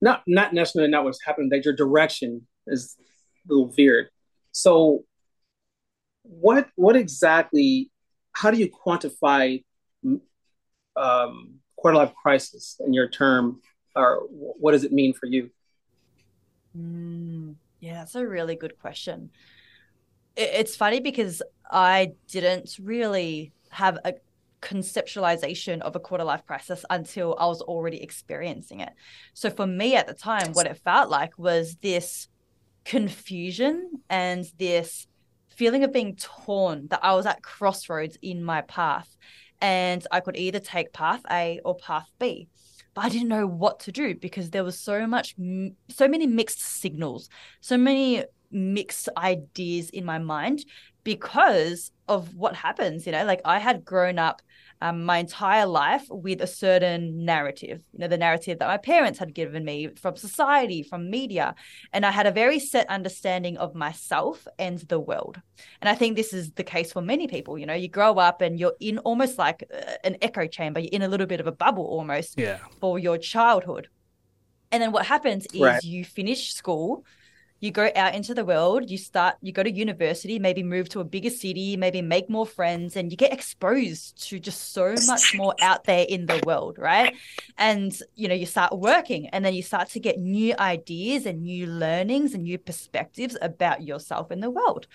not 0.00 0.22
not 0.26 0.52
necessarily 0.52 0.90
not 0.90 1.04
what's 1.04 1.22
happening, 1.24 1.48
that 1.50 1.64
your 1.64 1.74
direction 1.74 2.46
is 2.66 2.96
a 2.98 3.52
little 3.52 3.68
veered. 3.68 4.08
So 4.52 5.04
what 6.22 6.68
what 6.76 6.96
exactly 6.96 7.90
how 8.32 8.50
do 8.50 8.58
you 8.58 8.70
quantify 8.70 9.64
um, 10.96 11.54
quarter 11.76 11.96
life 11.96 12.12
crisis 12.20 12.80
in 12.84 12.92
your 12.92 13.08
term 13.08 13.60
or 13.96 14.22
what 14.30 14.72
does 14.72 14.84
it 14.84 14.92
mean 14.92 15.12
for 15.12 15.26
you? 15.26 15.50
Mm, 16.76 17.56
yeah, 17.80 17.94
that's 17.94 18.14
a 18.14 18.26
really 18.26 18.56
good 18.56 18.78
question. 18.78 19.30
It, 20.36 20.50
it's 20.54 20.76
funny 20.76 21.00
because 21.00 21.42
I 21.70 22.12
didn't 22.28 22.78
really 22.80 23.52
have 23.70 23.98
a 24.04 24.14
conceptualization 24.60 25.80
of 25.80 25.96
a 25.96 26.00
quarter 26.00 26.24
life 26.24 26.44
crisis 26.46 26.84
until 26.90 27.36
I 27.38 27.46
was 27.46 27.60
already 27.62 28.02
experiencing 28.02 28.80
it. 28.80 28.92
So 29.34 29.50
for 29.50 29.66
me 29.66 29.94
at 29.96 30.06
the 30.06 30.14
time, 30.14 30.52
what 30.52 30.66
it 30.66 30.80
felt 30.84 31.10
like 31.10 31.38
was 31.38 31.76
this 31.76 32.28
confusion 32.84 34.00
and 34.08 34.44
this 34.58 35.06
feeling 35.48 35.84
of 35.84 35.92
being 35.92 36.16
torn 36.16 36.88
that 36.88 37.00
I 37.02 37.14
was 37.14 37.26
at 37.26 37.42
crossroads 37.42 38.16
in 38.22 38.42
my 38.42 38.62
path 38.62 39.16
and 39.60 40.06
I 40.10 40.20
could 40.20 40.36
either 40.36 40.60
take 40.60 40.92
path 40.92 41.22
A 41.30 41.60
or 41.64 41.76
path 41.76 42.08
B 42.18 42.48
but 42.98 43.04
I 43.04 43.08
didn't 43.10 43.28
know 43.28 43.46
what 43.46 43.78
to 43.80 43.92
do 43.92 44.16
because 44.16 44.50
there 44.50 44.64
was 44.64 44.76
so 44.76 45.06
much, 45.06 45.36
so 45.88 46.08
many 46.08 46.26
mixed 46.26 46.60
signals, 46.60 47.28
so 47.60 47.76
many 47.76 48.24
mixed 48.50 49.08
ideas 49.16 49.90
in 49.90 50.04
my 50.04 50.18
mind 50.18 50.64
because 51.04 51.92
of 52.08 52.34
what 52.34 52.54
happens. 52.56 53.06
You 53.06 53.12
know, 53.12 53.24
like 53.24 53.40
I 53.44 53.58
had 53.58 53.84
grown 53.84 54.18
up 54.18 54.42
um, 54.80 55.04
my 55.04 55.18
entire 55.18 55.66
life 55.66 56.06
with 56.08 56.40
a 56.40 56.46
certain 56.46 57.24
narrative, 57.24 57.82
you 57.92 57.98
know, 57.98 58.08
the 58.08 58.16
narrative 58.16 58.58
that 58.58 58.68
my 58.68 58.76
parents 58.76 59.18
had 59.18 59.34
given 59.34 59.64
me 59.64 59.88
from 60.00 60.16
society, 60.16 60.82
from 60.82 61.10
media. 61.10 61.54
And 61.92 62.06
I 62.06 62.12
had 62.12 62.26
a 62.26 62.30
very 62.30 62.60
set 62.60 62.88
understanding 62.88 63.56
of 63.56 63.74
myself 63.74 64.46
and 64.58 64.78
the 64.78 65.00
world. 65.00 65.40
And 65.80 65.88
I 65.88 65.94
think 65.94 66.16
this 66.16 66.32
is 66.32 66.52
the 66.52 66.64
case 66.64 66.92
for 66.92 67.02
many 67.02 67.26
people. 67.26 67.58
You 67.58 67.66
know, 67.66 67.74
you 67.74 67.88
grow 67.88 68.14
up 68.14 68.40
and 68.40 68.58
you're 68.58 68.76
in 68.80 68.98
almost 68.98 69.36
like 69.38 69.64
uh, 69.74 69.94
an 70.04 70.16
echo 70.22 70.46
chamber, 70.46 70.80
you're 70.80 70.90
in 70.92 71.02
a 71.02 71.08
little 71.08 71.26
bit 71.26 71.40
of 71.40 71.46
a 71.46 71.52
bubble 71.52 71.86
almost 71.86 72.38
Yeah. 72.38 72.58
for 72.80 72.98
your 72.98 73.18
childhood. 73.18 73.88
And 74.70 74.82
then 74.82 74.92
what 74.92 75.06
happens 75.06 75.46
is 75.52 75.60
Right. 75.60 75.82
you 75.82 76.04
finish 76.04 76.52
school, 76.52 77.04
you 77.60 77.70
go 77.70 77.90
out 77.96 78.14
into 78.14 78.34
the 78.34 78.44
world, 78.44 78.90
you 78.90 78.98
start, 78.98 79.36
you 79.40 79.52
go 79.52 79.62
to 79.62 79.70
university, 79.70 80.38
maybe 80.38 80.62
move 80.62 80.88
to 80.90 81.00
a 81.00 81.04
bigger 81.04 81.30
city, 81.30 81.76
maybe 81.76 82.02
make 82.02 82.30
more 82.30 82.46
friends, 82.46 82.96
and 82.96 83.10
you 83.10 83.16
get 83.16 83.32
exposed 83.32 84.28
to 84.28 84.38
just 84.38 84.72
so 84.72 84.94
much 85.06 85.34
more 85.34 85.54
out 85.60 85.84
there 85.84 86.06
in 86.08 86.26
the 86.26 86.40
world, 86.46 86.78
right? 86.78 87.14
And 87.56 87.96
you 88.14 88.28
know, 88.28 88.34
you 88.34 88.46
start 88.46 88.78
working 88.78 89.28
and 89.28 89.44
then 89.44 89.54
you 89.54 89.62
start 89.62 89.88
to 89.90 90.00
get 90.00 90.18
new 90.18 90.54
ideas 90.58 91.26
and 91.26 91.42
new 91.42 91.66
learnings 91.66 92.34
and 92.34 92.44
new 92.44 92.58
perspectives 92.58 93.36
about 93.42 93.82
yourself 93.82 94.30
in 94.30 94.40
the 94.40 94.50
world. 94.50 94.86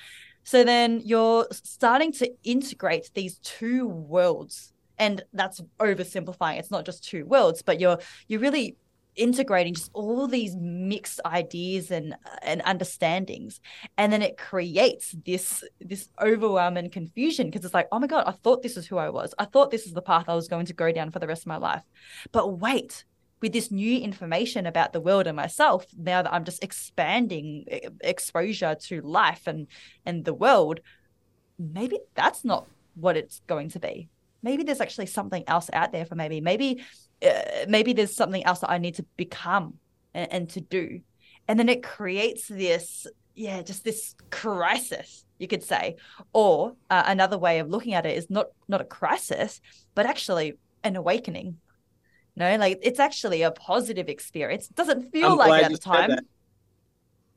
So 0.43 0.63
then 0.63 1.01
you're 1.03 1.47
starting 1.51 2.11
to 2.13 2.31
integrate 2.43 3.11
these 3.13 3.39
two 3.39 3.87
worlds. 3.87 4.73
And 4.99 5.23
that's 5.33 5.59
oversimplifying. 5.79 6.59
It's 6.59 6.71
not 6.71 6.85
just 6.85 7.03
two 7.03 7.25
worlds, 7.25 7.61
but 7.61 7.79
you're 7.79 7.97
you're 8.27 8.39
really 8.39 8.77
integrating 9.15 9.73
just 9.73 9.91
all 9.93 10.27
these 10.27 10.55
mixed 10.55 11.19
ideas 11.25 11.91
and 11.91 12.15
and 12.41 12.61
understandings. 12.65 13.59
And 13.97 14.11
then 14.11 14.21
it 14.21 14.37
creates 14.37 15.15
this 15.25 15.63
this 15.79 16.09
overwhelm 16.21 16.77
and 16.77 16.91
confusion 16.91 17.47
because 17.47 17.65
it's 17.65 17.73
like 17.73 17.87
oh 17.91 17.99
my 17.99 18.07
god 18.07 18.23
i 18.27 18.31
thought 18.31 18.63
this 18.63 18.77
is 18.77 18.87
who 18.87 18.97
i 18.97 19.09
was. 19.09 19.33
I 19.37 19.45
thought 19.45 19.71
this 19.71 19.85
is 19.85 19.93
the 19.93 20.01
path 20.01 20.25
i 20.27 20.35
was 20.35 20.47
going 20.47 20.65
to 20.67 20.73
go 20.73 20.91
down 20.91 21.11
for 21.11 21.19
the 21.19 21.27
rest 21.27 21.43
of 21.43 21.47
my 21.47 21.57
life. 21.57 21.83
But 22.31 22.59
wait 22.59 23.05
with 23.41 23.51
this 23.51 23.71
new 23.71 23.99
information 23.99 24.65
about 24.65 24.93
the 24.93 25.01
world 25.01 25.27
and 25.27 25.35
myself 25.35 25.85
now 25.97 26.21
that 26.21 26.33
i'm 26.33 26.45
just 26.45 26.63
expanding 26.63 27.65
exposure 27.99 28.73
to 28.73 29.01
life 29.01 29.47
and 29.47 29.67
and 30.05 30.23
the 30.23 30.33
world 30.33 30.79
maybe 31.59 31.99
that's 32.15 32.45
not 32.45 32.67
what 32.95 33.17
it's 33.17 33.41
going 33.47 33.69
to 33.69 33.79
be. 33.79 34.09
Maybe 34.41 34.63
there's 34.63 34.81
actually 34.81 35.05
something 35.07 35.43
else 35.47 35.69
out 35.71 35.91
there 35.91 36.05
for 36.05 36.15
maybe. 36.15 36.41
Maybe 36.41 36.83
uh, 37.23 37.65
maybe 37.67 37.93
there's 37.93 38.15
something 38.15 38.45
else 38.45 38.59
that 38.59 38.69
I 38.69 38.77
need 38.77 38.95
to 38.95 39.05
become 39.17 39.75
and, 40.13 40.31
and 40.31 40.49
to 40.49 40.61
do. 40.61 41.01
And 41.47 41.59
then 41.59 41.69
it 41.69 41.83
creates 41.83 42.47
this, 42.47 43.07
yeah, 43.35 43.61
just 43.61 43.83
this 43.83 44.15
crisis, 44.31 45.25
you 45.37 45.47
could 45.47 45.63
say. 45.63 45.97
Or 46.31 46.75
uh, 46.89 47.03
another 47.05 47.37
way 47.37 47.59
of 47.59 47.69
looking 47.69 47.93
at 47.93 48.05
it 48.05 48.17
is 48.17 48.29
not 48.29 48.47
not 48.67 48.81
a 48.81 48.85
crisis, 48.85 49.61
but 49.95 50.05
actually 50.05 50.53
an 50.83 50.95
awakening. 50.95 51.57
No, 52.35 52.55
like 52.55 52.79
it's 52.81 52.99
actually 52.99 53.43
a 53.43 53.51
positive 53.51 54.09
experience. 54.09 54.69
It 54.69 54.75
doesn't 54.75 55.11
feel 55.11 55.33
I'm 55.33 55.37
like 55.37 55.61
it 55.61 55.65
at 55.65 55.71
the 55.71 55.77
time. 55.77 56.17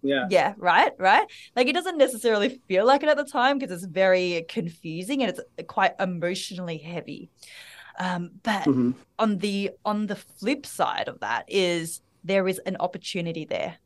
Yeah. 0.02 0.26
Yeah, 0.30 0.54
right, 0.56 0.92
right. 0.98 1.26
Like 1.56 1.66
it 1.66 1.74
doesn't 1.74 1.98
necessarily 1.98 2.60
feel 2.68 2.86
like 2.86 3.02
it 3.02 3.08
at 3.08 3.16
the 3.16 3.24
time 3.24 3.58
because 3.58 3.72
it's 3.82 3.90
very 3.92 4.44
confusing 4.48 5.22
and 5.22 5.30
it's 5.30 5.40
quite 5.66 5.94
emotionally 5.98 6.78
heavy. 6.78 7.28
Um, 7.98 8.30
but 8.42 8.64
mm-hmm. 8.64 8.92
on 9.18 9.38
the 9.38 9.70
on 9.84 10.06
the 10.06 10.16
flip 10.16 10.66
side 10.66 11.08
of 11.08 11.20
that 11.20 11.44
is 11.48 12.02
there 12.24 12.46
is 12.46 12.58
an 12.66 12.76
opportunity 12.78 13.44
there 13.44 13.78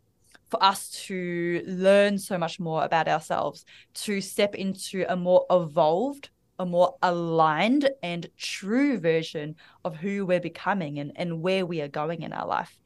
for 0.49 0.62
us 0.62 0.90
to 1.07 1.62
learn 1.66 2.18
so 2.18 2.37
much 2.37 2.59
more 2.59 2.85
about 2.85 3.07
ourselves, 3.07 3.64
to 3.94 4.20
step 4.20 4.55
into 4.55 5.05
a 5.09 5.16
more 5.16 5.46
evolved, 5.49 6.31
a 6.59 6.66
more 6.66 6.96
aligned 7.03 7.88
and 8.03 8.29
true 8.37 8.99
version 8.99 9.55
of 9.85 9.96
who 9.96 10.27
we're 10.27 10.40
becoming 10.40 10.99
and, 10.99 11.12
and 11.14 11.40
where 11.40 11.64
we 11.64 11.81
are 11.81 11.88
going 11.88 12.23
in 12.23 12.33
our 12.33 12.46
life. 12.46 12.81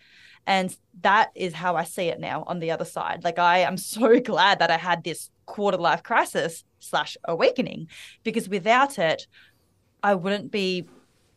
And 0.47 0.77
that 1.01 1.31
is 1.35 1.55
how 1.55 1.75
I 1.75 1.85
see 1.85 2.09
it 2.09 2.21
now 2.21 2.45
on 2.47 2.59
the 2.59 2.71
other 2.71 2.85
side. 2.85 3.25
Like 3.25 3.39
I 3.39 3.59
am 3.59 3.77
so 3.79 4.21
glad 4.21 4.59
that 4.59 4.71
I 4.71 4.77
had 4.77 5.03
this 5.03 5.31
quarter 5.47 5.79
life 5.79 6.03
crisis 6.03 6.65
slash 6.81 7.17
awakening 7.25 7.89
because 8.23 8.49
without 8.49 8.99
it, 8.99 9.27
I 10.03 10.15
wouldn't 10.15 10.51
be 10.51 10.87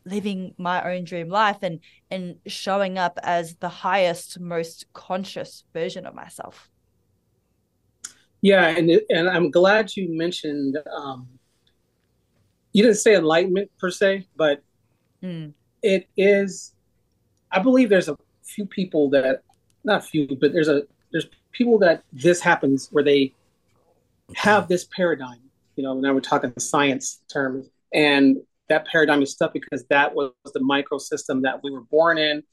living 0.07 0.53
my 0.57 0.81
own 0.93 1.03
dream 1.03 1.29
life 1.29 1.57
and 1.61 1.79
and 2.09 2.35
showing 2.47 2.97
up 2.97 3.19
as 3.23 3.55
the 3.55 3.69
highest 3.69 4.39
most 4.39 4.85
conscious 4.93 5.63
version 5.73 6.05
of 6.05 6.15
myself 6.15 6.69
yeah 8.41 8.67
and 8.67 8.89
and 9.09 9.29
i'm 9.29 9.51
glad 9.51 9.95
you 9.95 10.07
mentioned 10.17 10.77
um 10.95 11.27
you 12.73 12.83
didn't 12.83 12.97
say 12.97 13.15
enlightenment 13.15 13.69
per 13.79 13.89
se 13.89 14.25
but 14.35 14.61
mm. 15.21 15.51
it 15.83 16.07
is 16.15 16.73
i 17.51 17.59
believe 17.59 17.89
there's 17.89 18.09
a 18.09 18.17
few 18.43 18.65
people 18.65 19.09
that 19.09 19.43
not 19.83 20.03
few 20.03 20.27
but 20.39 20.53
there's 20.53 20.69
a 20.69 20.83
there's 21.11 21.27
people 21.51 21.77
that 21.79 22.03
this 22.13 22.39
happens 22.39 22.87
where 22.91 23.03
they 23.03 23.33
have 24.35 24.67
this 24.67 24.85
paradigm 24.95 25.41
you 25.75 25.83
know 25.83 25.93
now 25.99 26.13
we're 26.13 26.19
talking 26.19 26.53
science 26.57 27.21
terms 27.27 27.69
and 27.93 28.37
that 28.69 28.87
paradigm 28.87 29.21
is 29.21 29.31
stuck 29.31 29.53
because 29.53 29.85
that 29.89 30.13
was 30.13 30.31
the 30.53 30.59
microsystem 30.59 31.43
that 31.43 31.63
we 31.63 31.71
were 31.71 31.81
born 31.81 32.17
in. 32.17 32.43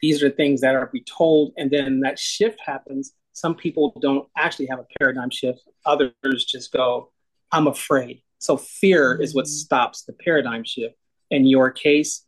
These 0.00 0.22
are 0.22 0.28
the 0.28 0.34
things 0.34 0.60
that 0.60 0.74
are 0.74 0.86
be 0.86 1.02
told, 1.02 1.52
and 1.56 1.70
then 1.70 2.00
that 2.00 2.18
shift 2.18 2.60
happens. 2.64 3.12
Some 3.32 3.54
people 3.54 3.96
don't 4.00 4.28
actually 4.36 4.66
have 4.66 4.78
a 4.78 4.86
paradigm 4.98 5.30
shift. 5.30 5.60
Others 5.84 6.44
just 6.44 6.72
go, 6.72 7.12
"I'm 7.50 7.66
afraid." 7.66 8.22
So 8.38 8.56
fear 8.56 9.14
mm-hmm. 9.14 9.22
is 9.22 9.34
what 9.34 9.46
mm-hmm. 9.46 9.52
stops 9.52 10.02
the 10.04 10.12
paradigm 10.12 10.64
shift. 10.64 10.94
In 11.30 11.46
your 11.46 11.70
case, 11.70 12.24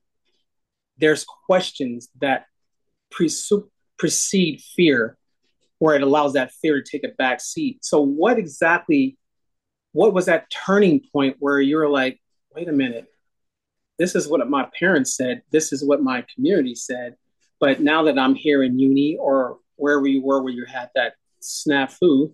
there's 0.96 1.24
questions 1.24 2.08
that 2.20 2.46
presu- 3.12 3.68
precede 3.98 4.60
fear, 4.60 5.16
where 5.78 5.94
it 5.94 6.02
allows 6.02 6.32
that 6.32 6.52
fear 6.52 6.82
to 6.82 6.90
take 6.90 7.04
a 7.04 7.14
back 7.16 7.40
seat. 7.40 7.84
So, 7.84 8.00
what 8.00 8.38
exactly? 8.38 9.16
What 9.92 10.12
was 10.12 10.26
that 10.26 10.50
turning 10.50 11.00
point 11.12 11.36
where 11.38 11.60
you're 11.60 11.88
like, 11.88 12.20
wait 12.54 12.68
a 12.68 12.72
minute, 12.72 13.06
this 13.98 14.14
is 14.14 14.28
what 14.28 14.48
my 14.48 14.68
parents 14.78 15.16
said, 15.16 15.42
this 15.50 15.72
is 15.72 15.84
what 15.84 16.02
my 16.02 16.24
community 16.34 16.74
said. 16.74 17.16
But 17.60 17.80
now 17.80 18.04
that 18.04 18.18
I'm 18.18 18.34
here 18.34 18.62
in 18.62 18.78
uni 18.78 19.16
or 19.16 19.58
wherever 19.76 20.06
you 20.06 20.22
were 20.22 20.42
where 20.42 20.52
you 20.52 20.64
had 20.64 20.90
that 20.94 21.14
snafu, 21.42 22.32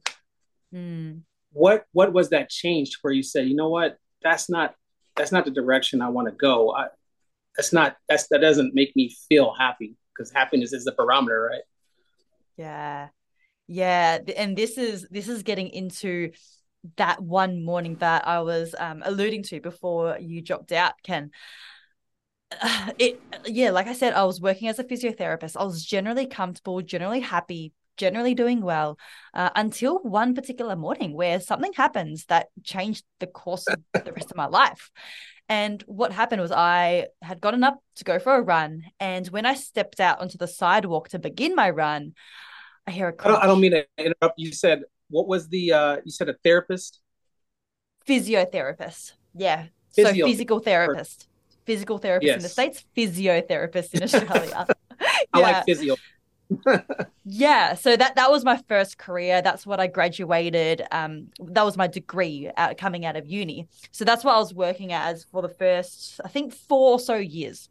mm. 0.74 1.20
what 1.52 1.84
what 1.92 2.12
was 2.12 2.30
that 2.30 2.50
change 2.50 2.98
where 3.02 3.12
you 3.12 3.22
said, 3.22 3.48
you 3.48 3.56
know 3.56 3.70
what, 3.70 3.96
that's 4.22 4.50
not 4.50 4.74
that's 5.16 5.32
not 5.32 5.44
the 5.44 5.50
direction 5.50 6.02
I 6.02 6.10
want 6.10 6.28
to 6.28 6.34
go. 6.34 6.74
I, 6.74 6.88
that's 7.56 7.72
not 7.72 7.96
that's 8.08 8.28
that 8.28 8.40
doesn't 8.40 8.74
make 8.74 8.94
me 8.96 9.14
feel 9.28 9.54
happy 9.54 9.96
because 10.12 10.30
happiness 10.32 10.72
is 10.72 10.84
the 10.84 10.92
barometer, 10.92 11.48
right? 11.50 11.62
Yeah. 12.56 13.08
Yeah, 13.66 14.18
and 14.36 14.56
this 14.56 14.76
is 14.76 15.06
this 15.10 15.28
is 15.28 15.42
getting 15.42 15.70
into 15.70 16.32
that 16.96 17.22
one 17.22 17.64
morning 17.64 17.96
that 17.96 18.26
I 18.26 18.40
was 18.40 18.74
um, 18.78 19.02
alluding 19.04 19.42
to 19.44 19.60
before 19.60 20.18
you 20.20 20.42
dropped 20.42 20.72
out, 20.72 20.94
Ken. 21.02 21.30
It 22.98 23.20
yeah, 23.46 23.70
like 23.70 23.86
I 23.86 23.94
said, 23.94 24.12
I 24.12 24.24
was 24.24 24.40
working 24.40 24.68
as 24.68 24.78
a 24.78 24.84
physiotherapist. 24.84 25.56
I 25.58 25.64
was 25.64 25.84
generally 25.84 26.26
comfortable, 26.26 26.80
generally 26.82 27.20
happy, 27.20 27.72
generally 27.96 28.34
doing 28.34 28.60
well, 28.60 28.98
uh, 29.32 29.50
until 29.56 29.98
one 29.98 30.34
particular 30.34 30.76
morning 30.76 31.14
where 31.14 31.40
something 31.40 31.72
happens 31.72 32.26
that 32.26 32.48
changed 32.62 33.04
the 33.20 33.26
course 33.26 33.66
of 33.66 34.04
the 34.04 34.12
rest 34.12 34.30
of 34.30 34.36
my 34.36 34.46
life. 34.46 34.90
And 35.48 35.82
what 35.86 36.12
happened 36.12 36.40
was 36.40 36.52
I 36.52 37.08
had 37.20 37.40
gotten 37.40 37.64
up 37.64 37.78
to 37.96 38.04
go 38.04 38.18
for 38.18 38.34
a 38.36 38.42
run, 38.42 38.84
and 39.00 39.26
when 39.28 39.46
I 39.46 39.54
stepped 39.54 40.00
out 40.00 40.20
onto 40.20 40.38
the 40.38 40.48
sidewalk 40.48 41.08
to 41.10 41.18
begin 41.18 41.54
my 41.54 41.70
run, 41.70 42.14
I 42.86 42.92
hear 42.92 43.08
a. 43.08 43.14
I 43.24 43.28
don't, 43.28 43.42
I 43.42 43.46
don't 43.46 43.60
mean 43.60 43.72
to 43.72 43.86
interrupt. 43.98 44.38
You 44.38 44.52
said 44.52 44.84
what 45.14 45.28
was 45.28 45.48
the 45.48 45.72
uh 45.72 45.96
you 46.04 46.10
said 46.10 46.28
a 46.28 46.34
therapist? 46.44 47.00
Physiotherapist. 48.06 49.12
Yeah. 49.34 49.66
Physio- 49.94 50.26
so 50.26 50.30
physical 50.30 50.58
therapist. 50.58 51.28
Physical 51.64 51.98
therapist 51.98 52.26
yes. 52.26 52.36
in 52.36 52.42
the 52.42 52.48
states 52.48 52.84
physiotherapist 52.96 53.94
in 53.94 54.02
australia. 54.08 54.66
I 55.32 55.38
like 55.38 55.64
physio. 55.64 55.96
Yeah. 57.26 57.74
So 57.74 57.96
that 57.96 58.16
that 58.16 58.30
was 58.30 58.44
my 58.44 58.60
first 58.68 58.98
career. 58.98 59.40
That's 59.40 59.64
what 59.64 59.80
i 59.80 59.86
graduated 59.86 60.82
um 60.90 61.28
that 61.38 61.64
was 61.64 61.76
my 61.76 61.86
degree 61.86 62.50
out, 62.56 62.76
coming 62.76 63.06
out 63.06 63.16
of 63.16 63.26
uni. 63.26 63.68
So 63.92 64.04
that's 64.04 64.24
what 64.24 64.34
i 64.34 64.38
was 64.38 64.52
working 64.52 64.92
as 64.92 65.24
for 65.24 65.40
the 65.42 65.48
first 65.48 66.20
i 66.24 66.28
think 66.28 66.52
four 66.52 66.90
or 66.90 66.98
so 66.98 67.14
years. 67.14 67.70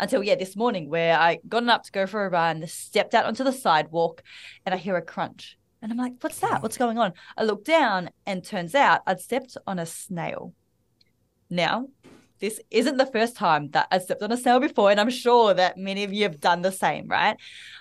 Until 0.00 0.22
yeah 0.24 0.34
this 0.34 0.56
morning 0.56 0.90
where 0.90 1.16
i 1.16 1.38
gotten 1.48 1.70
up 1.70 1.84
to 1.84 1.92
go 1.92 2.06
for 2.06 2.26
a 2.26 2.28
run 2.28 2.66
stepped 2.66 3.14
out 3.14 3.24
onto 3.24 3.44
the 3.44 3.52
sidewalk 3.52 4.22
and 4.66 4.74
i 4.74 4.78
hear 4.78 4.96
a 4.96 5.02
crunch 5.02 5.56
and 5.84 5.92
I'm 5.92 5.98
like, 5.98 6.14
what's 6.22 6.40
that? 6.40 6.60
Mm. 6.60 6.62
What's 6.62 6.78
going 6.78 6.96
on? 6.96 7.12
I 7.36 7.44
look 7.44 7.62
down 7.62 8.08
and 8.24 8.42
turns 8.42 8.74
out 8.74 9.02
I'd 9.06 9.20
stepped 9.20 9.58
on 9.66 9.78
a 9.78 9.84
snail. 9.84 10.54
Now, 11.50 11.88
this 12.40 12.58
isn't 12.70 12.96
the 12.96 13.04
first 13.04 13.36
time 13.36 13.68
that 13.72 13.88
I 13.90 13.98
stepped 13.98 14.22
on 14.22 14.32
a 14.32 14.38
snail 14.38 14.60
before, 14.60 14.90
and 14.90 14.98
I'm 14.98 15.10
sure 15.10 15.52
that 15.52 15.76
many 15.76 16.02
of 16.02 16.10
you 16.10 16.22
have 16.22 16.40
done 16.40 16.62
the 16.62 16.72
same, 16.72 17.06
right? 17.06 17.36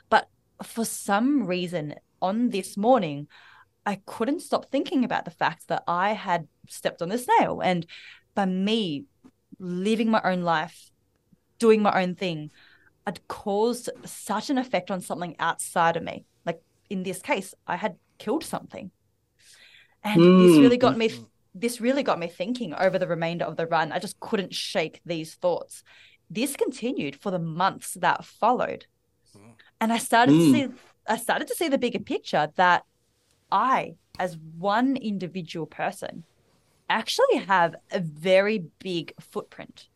But 0.10 0.28
for 0.63 0.84
some 0.84 1.48
reason, 1.48 1.96
on 2.22 2.50
this 2.50 2.76
morning, 2.76 3.30
I 3.86 4.02
couldn't 4.06 4.42
stop 4.42 4.70
thinking 4.70 5.06
about 5.06 5.24
the 5.24 5.32
fact 5.32 5.70
that 5.70 5.84
I 5.88 6.12
had 6.12 6.50
stepped 6.68 7.02
on 7.02 7.08
the 7.08 7.18
snail. 7.18 7.62
And 7.62 7.86
by 8.36 8.46
me 8.46 9.06
living 9.60 10.12
my 10.12 10.22
own 10.26 10.42
life, 10.42 10.92
doing 11.58 11.82
my 11.82 12.04
own 12.04 12.16
thing, 12.16 12.52
I'd 13.08 13.26
caused 13.30 13.89
such 14.04 14.50
an 14.50 14.58
effect 14.58 14.92
on 14.92 15.00
something 15.00 15.38
outside 15.39 15.96
of 15.96 16.04
me 16.04 16.26
in 16.94 17.02
this 17.02 17.22
case, 17.22 17.56
I 17.66 17.76
had 17.76 17.96
killed 18.20 18.44
something. 18.44 18.92
And 20.04 20.22
mm. 20.22 20.48
this 20.48 20.58
really 20.60 20.78
got 20.78 20.96
me 20.96 21.10
this 21.56 21.82
really 21.82 22.04
got 22.04 22.20
me 22.20 22.28
thinking 22.28 22.74
over 22.74 22.98
the 23.00 23.08
remainder 23.08 23.46
of 23.46 23.58
the 23.58 23.68
run. 23.68 23.92
I 23.92 24.00
just 24.00 24.20
couldn't 24.20 24.54
shake 24.54 25.02
these 25.06 25.36
thoughts. 25.36 25.84
This 26.30 26.56
continued 26.56 27.16
for 27.16 27.32
the 27.32 27.40
months 27.40 27.94
that 28.06 28.26
followed. 28.26 28.86
And 29.82 29.92
I 29.92 29.98
started 29.98 30.34
mm. 30.36 30.40
to 30.40 30.52
see 30.54 30.74
I 31.08 31.18
started 31.18 31.48
to 31.48 31.56
see 31.56 31.68
the 31.68 31.84
bigger 31.86 32.00
picture 32.00 32.46
that 32.56 32.84
I, 33.52 33.96
as 34.20 34.38
one 34.58 34.96
individual 34.96 35.66
person, 35.66 36.24
actually 36.90 37.38
have 37.54 37.76
a 37.92 38.00
very 38.00 38.66
big 38.80 39.14
footprint 39.20 39.88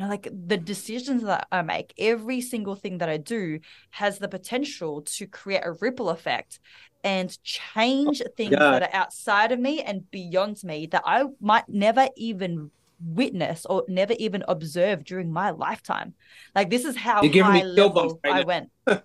know, 0.00 0.08
like 0.08 0.28
the 0.32 0.56
decisions 0.56 1.22
that 1.24 1.46
I 1.50 1.62
make, 1.62 1.94
every 1.98 2.40
single 2.40 2.74
thing 2.74 2.98
that 2.98 3.08
I 3.08 3.16
do 3.16 3.60
has 3.90 4.18
the 4.18 4.28
potential 4.28 5.02
to 5.02 5.26
create 5.26 5.62
a 5.64 5.72
ripple 5.72 6.10
effect 6.10 6.60
and 7.02 7.42
change 7.42 8.22
things 8.36 8.52
yeah. 8.52 8.58
that 8.58 8.82
are 8.82 8.94
outside 8.94 9.52
of 9.52 9.60
me 9.60 9.82
and 9.82 10.10
beyond 10.10 10.62
me 10.64 10.86
that 10.86 11.02
I 11.04 11.24
might 11.40 11.68
never 11.68 12.08
even 12.16 12.70
witness 13.02 13.64
or 13.66 13.84
never 13.88 14.12
even 14.18 14.44
observe 14.46 15.04
during 15.04 15.32
my 15.32 15.50
lifetime. 15.50 16.14
Like 16.54 16.70
this 16.70 16.84
is 16.84 16.96
how 16.96 17.22
high 17.22 17.52
me 17.52 17.74
chill 17.74 17.90
bumps 17.90 18.14
level 18.14 18.20
right 18.24 18.34
I 18.34 18.44
went. 18.44 18.70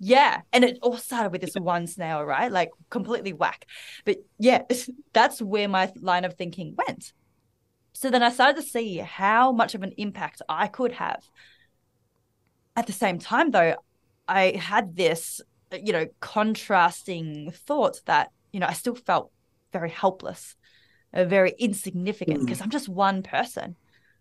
yeah, 0.00 0.40
and 0.52 0.64
it 0.64 0.78
all 0.82 0.96
started 0.96 1.30
with 1.30 1.40
this 1.40 1.54
one 1.54 1.86
snail, 1.86 2.24
right? 2.24 2.50
Like 2.50 2.70
completely 2.90 3.32
whack. 3.32 3.66
But 4.04 4.18
yeah, 4.38 4.62
that's 5.12 5.40
where 5.40 5.68
my 5.68 5.92
line 5.96 6.24
of 6.24 6.34
thinking 6.34 6.76
went. 6.76 7.12
So 7.94 8.10
then 8.10 8.22
I 8.22 8.30
started 8.30 8.60
to 8.60 8.68
see 8.68 8.98
how 8.98 9.52
much 9.52 9.74
of 9.74 9.82
an 9.82 9.92
impact 9.96 10.42
I 10.48 10.66
could 10.66 10.92
have. 10.92 11.22
At 12.76 12.86
the 12.86 12.92
same 12.92 13.18
time, 13.18 13.52
though, 13.52 13.76
I 14.26 14.56
had 14.56 14.96
this, 14.96 15.40
you 15.72 15.92
know, 15.92 16.06
contrasting 16.20 17.52
thought 17.52 18.00
that, 18.06 18.30
you 18.52 18.60
know, 18.60 18.66
I 18.66 18.72
still 18.72 18.96
felt 18.96 19.30
very 19.72 19.90
helpless, 19.90 20.56
uh, 21.12 21.24
very 21.24 21.52
insignificant 21.58 22.40
Mm. 22.40 22.44
because 22.46 22.60
I'm 22.60 22.70
just 22.70 22.88
one 22.88 23.22
person. 23.22 23.76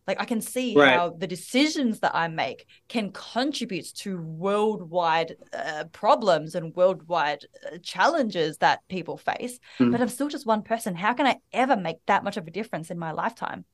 Like 0.07 0.19
I 0.19 0.25
can 0.25 0.41
see 0.41 0.75
Right. 0.75 0.97
how 0.97 1.11
the 1.11 1.27
decisions 1.27 1.99
that 2.01 2.13
I 2.13 2.27
make 2.27 2.65
can 2.89 3.11
contribute 3.11 3.87
to 3.97 4.21
worldwide 4.21 5.35
uh, 5.53 5.85
problems 5.91 6.55
and 6.55 6.75
worldwide 6.75 7.45
uh, 7.65 7.77
challenges 7.81 8.57
that 8.57 8.81
people 8.89 9.17
face. 9.17 9.59
Mm. 9.79 9.91
But 9.91 10.01
I'm 10.01 10.09
still 10.09 10.27
just 10.27 10.45
one 10.45 10.63
person. 10.63 10.95
How 10.95 11.13
can 11.13 11.25
I 11.25 11.37
ever 11.53 11.77
make 11.77 11.97
that 12.07 12.23
much 12.23 12.37
of 12.37 12.47
a 12.47 12.51
difference 12.51 12.91
in 12.91 12.99
my 12.99 13.11
lifetime? 13.11 13.65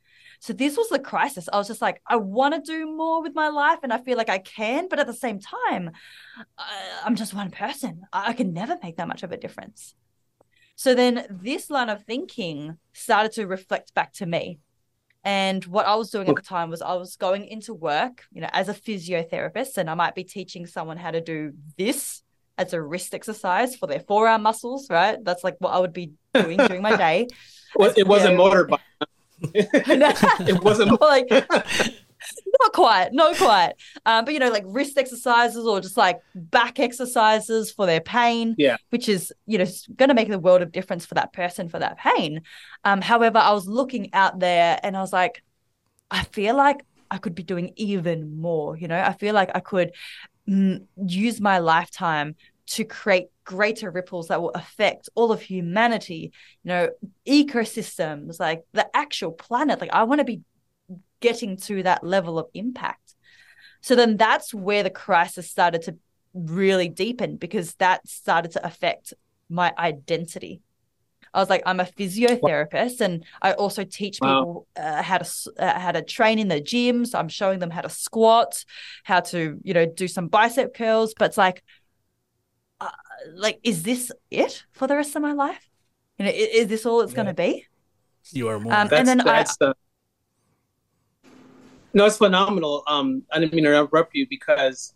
So 0.41 0.53
this 0.53 0.77
was 0.77 0.87
the 0.89 0.99
crisis. 0.99 1.49
I 1.51 1.57
was 1.57 1.67
just 1.67 1.81
like, 1.81 2.01
I 2.07 2.15
want 2.15 2.53
to 2.53 2.61
do 2.61 2.85
more 2.85 3.21
with 3.21 3.35
my 3.35 3.49
life, 3.49 3.79
and 3.83 3.91
I 3.91 3.97
feel 3.97 4.15
like 4.15 4.29
I 4.29 4.37
can, 4.37 4.87
but 4.87 4.99
at 4.99 5.07
the 5.07 5.13
same 5.13 5.39
time, 5.39 5.91
I- 6.57 7.01
I'm 7.03 7.15
just 7.15 7.33
one 7.33 7.51
person. 7.51 8.03
I 8.13 8.29
I 8.29 8.33
can 8.33 8.53
never 8.53 8.77
make 8.81 8.97
that 8.97 9.07
much 9.07 9.23
of 9.23 9.31
a 9.33 9.37
difference. 9.37 9.95
So 10.75 10.95
then 10.95 11.27
this 11.29 11.69
line 11.69 11.89
of 11.89 12.05
thinking 12.05 12.77
started 12.93 13.33
to 13.33 13.47
reflect 13.47 13.93
back 13.93 14.13
to 14.13 14.25
me. 14.25 14.59
And 15.23 15.63
what 15.65 15.85
I 15.85 15.95
was 15.95 16.09
doing 16.11 16.29
at 16.29 16.35
the 16.35 16.41
time 16.41 16.69
was 16.69 16.81
I 16.81 16.93
was 16.93 17.15
going 17.17 17.45
into 17.45 17.73
work, 17.73 18.23
you 18.31 18.41
know, 18.41 18.49
as 18.53 18.69
a 18.69 18.73
physiotherapist, 18.73 19.77
and 19.77 19.89
I 19.89 19.93
might 19.93 20.15
be 20.15 20.23
teaching 20.23 20.65
someone 20.65 20.97
how 20.97 21.11
to 21.11 21.19
do 21.21 21.53
this 21.77 22.23
as 22.57 22.73
a 22.73 22.81
wrist 22.81 23.13
exercise 23.13 23.75
for 23.75 23.87
their 23.87 23.99
forearm 23.99 24.43
muscles, 24.43 24.89
right? 24.89 25.17
That's 25.23 25.43
like 25.43 25.55
what 25.59 25.69
I 25.71 25.79
would 25.79 25.93
be 25.93 26.11
doing 26.33 26.57
during 26.57 26.81
my 26.81 26.95
day. 27.07 27.27
Well, 27.75 27.93
it 27.97 28.07
wasn't 28.07 28.33
Yeah. 28.33 28.39
motorbike. 28.39 28.79
it 30.49 30.63
wasn't. 30.63 30.99
like 31.01 31.29
not 32.61 32.73
quite, 32.73 33.09
not 33.13 33.37
quite. 33.37 33.73
Um, 34.05 34.25
but 34.25 34.33
you 34.33 34.39
know, 34.39 34.49
like 34.49 34.63
wrist 34.65 34.97
exercises 34.97 35.65
or 35.65 35.81
just 35.81 35.97
like 35.97 36.19
back 36.35 36.79
exercises 36.79 37.71
for 37.71 37.85
their 37.85 38.01
pain. 38.01 38.55
Yeah. 38.57 38.77
Which 38.89 39.09
is, 39.09 39.33
you 39.45 39.57
know, 39.57 39.65
going 39.95 40.09
to 40.09 40.15
make 40.15 40.29
the 40.29 40.39
world 40.39 40.61
of 40.61 40.71
difference 40.71 41.05
for 41.05 41.15
that 41.15 41.33
person 41.33 41.69
for 41.69 41.79
that 41.79 41.97
pain. 41.97 42.41
Um, 42.83 43.01
however, 43.01 43.37
I 43.37 43.51
was 43.51 43.67
looking 43.67 44.13
out 44.13 44.39
there 44.39 44.79
and 44.83 44.95
I 44.95 45.01
was 45.01 45.13
like, 45.13 45.43
I 46.11 46.23
feel 46.23 46.55
like 46.55 46.81
I 47.11 47.17
could 47.17 47.35
be 47.35 47.43
doing 47.43 47.73
even 47.75 48.39
more. 48.39 48.77
You 48.77 48.87
know, 48.87 48.99
I 48.99 49.13
feel 49.13 49.33
like 49.33 49.51
I 49.53 49.59
could 49.59 49.91
mm, 50.47 50.85
use 50.97 51.41
my 51.41 51.59
lifetime 51.59 52.35
to 52.67 52.83
create 52.83 53.27
greater 53.45 53.89
ripples 53.89 54.27
that 54.27 54.41
will 54.41 54.51
affect 54.51 55.09
all 55.15 55.31
of 55.31 55.41
humanity, 55.41 56.31
you 56.63 56.69
know, 56.69 56.89
ecosystems, 57.27 58.39
like 58.39 58.63
the 58.73 58.87
actual 58.95 59.31
planet. 59.31 59.81
Like, 59.81 59.91
I 59.91 60.03
want 60.03 60.19
to 60.19 60.25
be 60.25 60.41
getting 61.19 61.57
to 61.57 61.83
that 61.83 62.03
level 62.03 62.39
of 62.39 62.47
impact. 62.53 63.15
So 63.81 63.95
then 63.95 64.17
that's 64.17 64.53
where 64.53 64.83
the 64.83 64.89
crisis 64.89 65.49
started 65.49 65.83
to 65.83 65.97
really 66.33 66.89
deepen 66.89 67.37
because 67.37 67.75
that 67.75 68.07
started 68.07 68.51
to 68.51 68.65
affect 68.65 69.13
my 69.49 69.73
identity. 69.77 70.61
I 71.33 71.39
was 71.39 71.49
like, 71.49 71.61
I'm 71.65 71.79
a 71.79 71.85
physiotherapist, 71.85 73.01
and 73.01 73.23
I 73.41 73.53
also 73.53 73.83
teach 73.83 74.19
Wow. 74.19 74.39
people 74.39 74.67
uh, 74.75 75.03
how 75.03 75.19
to 75.19 75.51
uh, 75.59 75.79
how 75.79 75.91
to 75.91 76.01
train 76.01 76.39
in 76.39 76.47
the 76.47 76.59
gym. 76.59 77.05
So 77.05 77.19
I'm 77.19 77.29
showing 77.29 77.59
them 77.59 77.69
how 77.69 77.81
to 77.81 77.89
squat, 77.89 78.65
how 79.03 79.19
to 79.19 79.59
you 79.63 79.73
know 79.75 79.85
do 79.85 80.07
some 80.07 80.27
bicep 80.27 80.73
curls. 80.73 81.13
But 81.17 81.25
it's 81.25 81.37
like, 81.37 81.63
uh, 82.81 82.89
like, 83.35 83.59
is 83.63 83.83
this 83.83 84.11
it 84.31 84.63
for 84.71 84.87
the 84.87 84.95
rest 84.95 85.15
of 85.15 85.21
my 85.21 85.33
life? 85.33 85.69
You 86.17 86.25
know, 86.25 86.31
is, 86.31 86.47
is 86.63 86.67
this 86.67 86.85
all 86.85 87.01
it's 87.01 87.13
going 87.13 87.27
to 87.27 87.33
be? 87.33 87.67
You 88.31 88.47
are 88.49 88.59
more. 88.59 88.73
Um, 88.73 88.87
That's, 88.87 89.09
and 89.09 89.19
then 89.19 89.27
I, 89.27 89.37
that's 89.37 89.57
the. 89.57 89.75
No, 91.93 92.05
it's 92.05 92.17
phenomenal. 92.17 92.83
Um, 92.87 93.23
I 93.31 93.39
didn't 93.39 93.53
mean 93.53 93.63
to 93.65 93.71
interrupt 93.71 94.13
you 94.15 94.27
because 94.29 94.93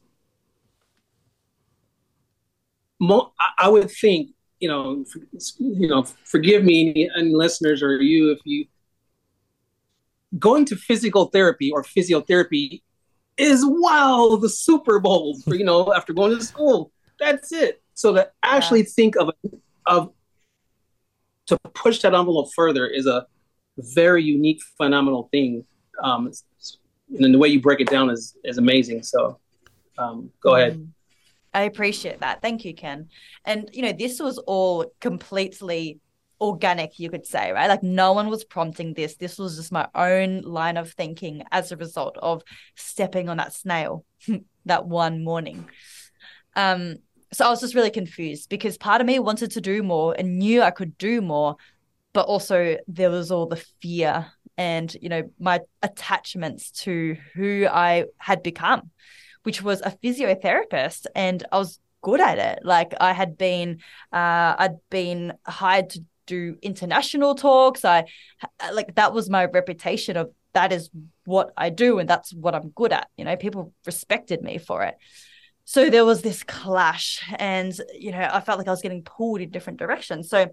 mo- 2.99 3.33
I- 3.57 3.69
would 3.69 3.89
think, 3.91 4.31
you 4.59 4.67
know, 4.69 5.03
for, 5.05 5.19
you 5.59 5.87
know, 5.87 6.03
forgive 6.03 6.63
me 6.63 7.09
and 7.15 7.33
listeners 7.33 7.81
or 7.83 8.01
you 8.01 8.31
if 8.31 8.39
you 8.45 8.67
going 10.39 10.65
to 10.65 10.75
physical 10.75 11.25
therapy 11.27 11.71
or 11.71 11.83
physiotherapy 11.83 12.81
is 13.37 13.63
wow 13.65 14.37
the 14.41 14.49
Super 14.49 14.99
Bowl 14.99 15.39
for 15.41 15.55
you 15.59 15.63
know 15.63 15.93
after 15.93 16.13
going 16.13 16.37
to 16.37 16.43
school. 16.43 16.91
That's 17.19 17.51
it. 17.51 17.81
So 17.93 18.13
to 18.13 18.29
actually 18.43 18.83
think 18.83 19.15
of 19.17 19.31
of 19.85 20.11
to 21.47 21.57
push 21.73 21.99
that 22.01 22.13
envelope 22.13 22.49
further 22.55 22.87
is 22.87 23.05
a 23.05 23.27
very 23.77 24.23
unique, 24.23 24.61
phenomenal 24.77 25.27
thing. 25.31 25.65
Um, 26.01 26.31
and 27.09 27.23
then 27.23 27.31
the 27.31 27.37
way 27.37 27.47
you 27.47 27.61
break 27.61 27.79
it 27.79 27.89
down 27.89 28.09
is 28.09 28.35
is 28.43 28.57
amazing. 28.57 29.03
So, 29.03 29.39
um, 29.97 30.31
go 30.41 30.55
ahead. 30.55 30.77
Mm. 30.77 30.89
I 31.53 31.63
appreciate 31.63 32.19
that. 32.21 32.41
Thank 32.41 32.65
you, 32.65 32.73
Ken. 32.73 33.09
And 33.45 33.69
you 33.73 33.83
know, 33.83 33.93
this 33.93 34.19
was 34.19 34.37
all 34.39 34.85
completely 34.99 35.99
organic, 36.41 36.99
you 36.99 37.09
could 37.09 37.25
say, 37.25 37.51
right? 37.51 37.67
Like 37.67 37.83
no 37.83 38.13
one 38.13 38.29
was 38.29 38.43
prompting 38.43 38.93
this. 38.93 39.15
This 39.15 39.37
was 39.37 39.55
just 39.55 39.71
my 39.71 39.87
own 39.95 40.41
line 40.41 40.77
of 40.77 40.91
thinking 40.91 41.43
as 41.51 41.71
a 41.71 41.77
result 41.77 42.17
of 42.21 42.43
stepping 42.75 43.29
on 43.29 43.37
that 43.37 43.53
snail 43.53 44.05
that 44.65 44.85
one 44.85 45.23
morning. 45.23 45.69
Um, 46.55 46.97
so 47.31 47.45
I 47.45 47.49
was 47.49 47.61
just 47.61 47.75
really 47.75 47.91
confused 47.91 48.49
because 48.49 48.77
part 48.77 49.01
of 49.01 49.07
me 49.07 49.19
wanted 49.19 49.51
to 49.51 49.61
do 49.61 49.81
more 49.81 50.15
and 50.17 50.37
knew 50.37 50.61
I 50.61 50.71
could 50.71 50.97
do 50.97 51.21
more, 51.21 51.55
but 52.13 52.27
also 52.27 52.77
there 52.87 53.09
was 53.09 53.31
all 53.31 53.47
the 53.47 53.63
fear 53.81 54.27
and 54.57 54.95
you 55.01 55.09
know 55.09 55.23
my 55.39 55.61
attachments 55.81 56.71
to 56.71 57.17
who 57.33 57.67
I 57.69 58.05
had 58.17 58.43
become 58.43 58.91
which 59.43 59.61
was 59.61 59.81
a 59.81 59.91
physiotherapist 60.03 61.05
and 61.15 61.45
I 61.51 61.57
was 61.57 61.79
good 62.01 62.19
at 62.19 62.37
it. 62.37 62.65
Like 62.65 62.93
I 62.99 63.13
had 63.13 63.37
been 63.37 63.79
uh 64.11 64.55
I'd 64.57 64.77
been 64.89 65.33
hired 65.45 65.91
to 65.91 66.03
do 66.25 66.57
international 66.61 67.35
talks. 67.35 67.85
I 67.85 68.05
like 68.71 68.95
that 68.95 69.13
was 69.13 69.29
my 69.29 69.45
reputation 69.45 70.17
of 70.17 70.31
that 70.53 70.71
is 70.71 70.89
what 71.25 71.51
I 71.57 71.69
do 71.69 71.99
and 71.99 72.09
that's 72.09 72.33
what 72.33 72.55
I'm 72.55 72.69
good 72.69 72.93
at. 72.93 73.09
You 73.17 73.25
know, 73.25 73.35
people 73.35 73.73
respected 73.85 74.41
me 74.41 74.57
for 74.57 74.83
it. 74.83 74.95
So 75.65 75.89
there 75.89 76.05
was 76.05 76.21
this 76.21 76.43
clash 76.43 77.23
and 77.37 77.73
you 77.97 78.11
know, 78.11 78.29
I 78.31 78.41
felt 78.41 78.57
like 78.57 78.67
I 78.67 78.71
was 78.71 78.81
getting 78.81 79.03
pulled 79.03 79.41
in 79.41 79.49
different 79.49 79.79
directions. 79.79 80.29
So 80.29 80.47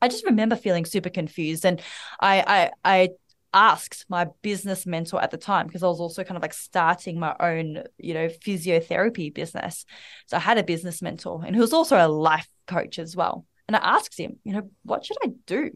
I 0.00 0.08
just 0.08 0.24
remember 0.24 0.56
feeling 0.56 0.84
super 0.84 1.10
confused 1.10 1.64
and 1.64 1.80
I 2.20 2.70
I 2.84 2.98
I 2.98 3.08
asked 3.54 4.04
my 4.08 4.26
business 4.42 4.86
mentor 4.86 5.22
at 5.22 5.30
the 5.30 5.36
time 5.36 5.66
because 5.66 5.82
I 5.82 5.86
was 5.86 6.00
also 6.00 6.24
kind 6.24 6.36
of 6.36 6.42
like 6.42 6.52
starting 6.52 7.18
my 7.18 7.34
own, 7.40 7.82
you 7.98 8.14
know, 8.14 8.28
physiotherapy 8.28 9.32
business. 9.32 9.84
So 10.26 10.36
I 10.36 10.40
had 10.40 10.58
a 10.58 10.62
business 10.62 11.00
mentor 11.00 11.42
and 11.46 11.54
who 11.54 11.62
was 11.62 11.72
also 11.72 11.96
a 11.96 12.08
life 12.08 12.48
coach 12.66 12.98
as 12.98 13.16
well. 13.16 13.46
And 13.66 13.76
I 13.76 13.80
asked 13.80 14.18
him, 14.18 14.38
you 14.44 14.52
know, 14.54 14.70
what 14.82 15.04
should 15.04 15.16
I 15.22 15.32
do? 15.46 15.70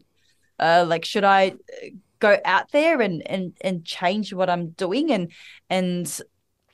Uh, 0.59 0.85
like, 0.87 1.05
should 1.05 1.23
I 1.23 1.49
uh, 1.49 1.87
go 2.19 2.37
out 2.45 2.71
there 2.71 3.01
and 3.01 3.25
and 3.27 3.57
and 3.61 3.83
change 3.85 4.33
what 4.33 4.49
I'm 4.49 4.69
doing 4.69 5.11
and 5.11 5.31
and 5.69 6.21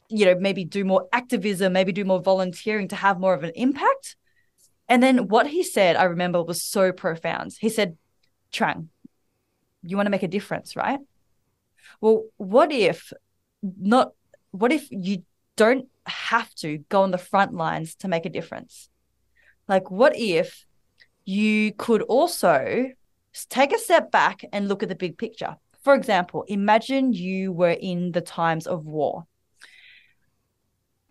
you 0.10 0.26
know 0.26 0.36
maybe 0.36 0.64
do 0.66 0.84
more 0.86 1.08
activism, 1.12 1.74
maybe 1.74 1.92
do 1.92 2.06
more 2.06 2.22
volunteering 2.22 2.88
to 2.90 2.96
have 2.96 3.20
more 3.20 3.34
of 3.34 3.44
an 3.44 3.52
impact? 3.56 4.16
And 4.88 5.04
then 5.04 5.28
what 5.28 5.48
he 5.48 5.64
said, 5.64 5.96
I 5.96 6.06
remember, 6.06 6.44
was 6.44 6.64
so 6.64 6.92
profound. 6.92 7.56
He 7.60 7.70
said, 7.70 7.98
"Trang, 8.52 8.88
you 9.84 9.96
want 9.96 10.08
to 10.08 10.12
make 10.12 10.24
a 10.24 10.28
difference, 10.28 10.76
right? 10.76 11.00
Well, 12.02 12.26
what 12.38 12.72
if 12.72 13.14
not? 13.62 14.12
What 14.52 14.72
if 14.72 14.88
you 14.90 15.24
don't 15.56 15.88
have 16.06 16.54
to 16.56 16.80
go 16.90 17.04
on 17.04 17.12
the 17.12 17.18
front 17.18 17.54
lines 17.54 17.96
to 17.96 18.08
make 18.08 18.26
a 18.26 18.30
difference? 18.30 18.90
Like, 19.68 19.92
what 19.92 20.18
if 20.18 20.66
you 21.26 21.74
could 21.74 22.02
also 22.02 22.90
take 23.50 23.74
a 23.74 23.80
step 23.80 24.12
back 24.12 24.44
and 24.52 24.68
look 24.68 24.84
at 24.84 24.90
the 24.90 24.96
big 24.96 25.18
picture? 25.18 25.56
For 25.84 25.94
example, 25.94 26.44
imagine 26.48 27.14
you 27.14 27.52
were 27.52 27.78
in 27.80 28.12
the 28.12 28.22
times 28.22 28.68
of 28.68 28.86
war. 28.86 29.26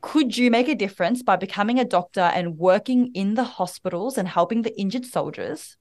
Could 0.00 0.36
you 0.36 0.50
make 0.50 0.68
a 0.68 0.74
difference 0.74 1.22
by 1.22 1.36
becoming 1.36 1.78
a 1.78 1.84
doctor 1.84 2.20
and 2.20 2.58
working 2.58 3.10
in 3.14 3.34
the 3.34 3.44
hospitals 3.44 4.18
and 4.18 4.28
helping 4.28 4.62
the 4.62 4.78
injured 4.78 5.06
soldiers? 5.06 5.77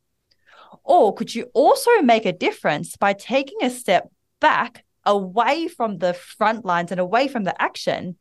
Or 0.84 1.13
could 1.13 1.34
you 1.34 1.49
also 1.53 1.91
make 2.01 2.25
a 2.25 2.34
difference 2.34 2.95
by 2.97 3.13
taking 3.13 3.58
a 3.62 3.69
step 3.69 4.10
back 4.39 4.84
away 5.06 5.67
from 5.67 5.97
the 5.97 6.13
front 6.13 6.65
lines 6.65 6.91
and 6.91 6.99
away 6.99 7.27
from 7.27 7.43
the 7.43 7.60
action 7.62 8.17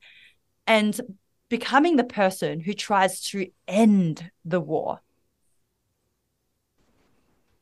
and 0.66 1.00
becoming 1.48 1.96
the 1.96 2.04
person 2.04 2.60
who 2.60 2.72
tries 2.72 3.20
to 3.22 3.48
end 3.66 4.30
the 4.44 4.60
war? 4.60 5.00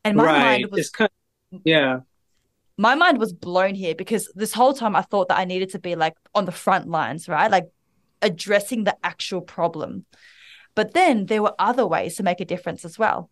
And 0.03 0.17
my 0.17 0.25
right. 0.25 0.61
mind 0.61 0.71
was 0.71 0.89
kind 0.91 1.09
of, 1.51 1.61
yeah. 1.63 2.01
my 2.77 2.93
mind 2.93 3.17
was 3.17 3.33
blown 3.33 3.73
here 3.73 3.95
because 3.95 4.31
this 4.35 4.53
whole 4.53 4.73
time 4.73 4.95
I 4.95 5.01
thought 5.01 5.29
that 5.29 5.39
I 5.39 5.45
needed 5.45 5.71
to 5.71 5.79
be 5.79 5.95
like 5.95 6.15
on 6.35 6.45
the 6.45 6.51
front 6.51 6.87
lines, 6.87 7.27
right? 7.27 7.49
Like 7.49 7.69
addressing 8.21 8.83
the 8.83 8.95
actual 9.03 9.41
problem. 9.41 10.05
But 10.75 10.93
then 10.93 11.25
there 11.25 11.41
were 11.41 11.55
other 11.57 11.87
ways 11.87 12.15
to 12.15 12.23
make 12.23 12.41
a 12.41 12.45
difference 12.45 12.85
as 12.85 12.99
well, 12.99 13.29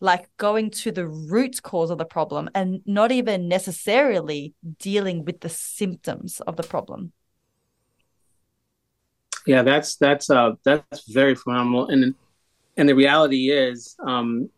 like 0.00 0.28
going 0.36 0.70
to 0.70 0.92
the 0.92 1.06
root 1.06 1.62
cause 1.62 1.90
of 1.90 1.98
the 1.98 2.04
problem 2.04 2.50
and 2.54 2.82
not 2.84 3.12
even 3.12 3.48
necessarily 3.48 4.54
dealing 4.78 5.24
with 5.24 5.40
the 5.40 5.48
symptoms 5.48 6.40
of 6.40 6.56
the 6.56 6.62
problem. 6.62 7.12
Yeah, 9.46 9.62
that's 9.62 9.96
that's 9.96 10.30
uh 10.30 10.52
that's 10.64 11.10
very 11.10 11.34
phenomenal. 11.34 11.88
And 11.88 12.14
and 12.76 12.88
the 12.88 12.94
reality 12.94 13.50
is, 13.50 13.96
um, 14.04 14.48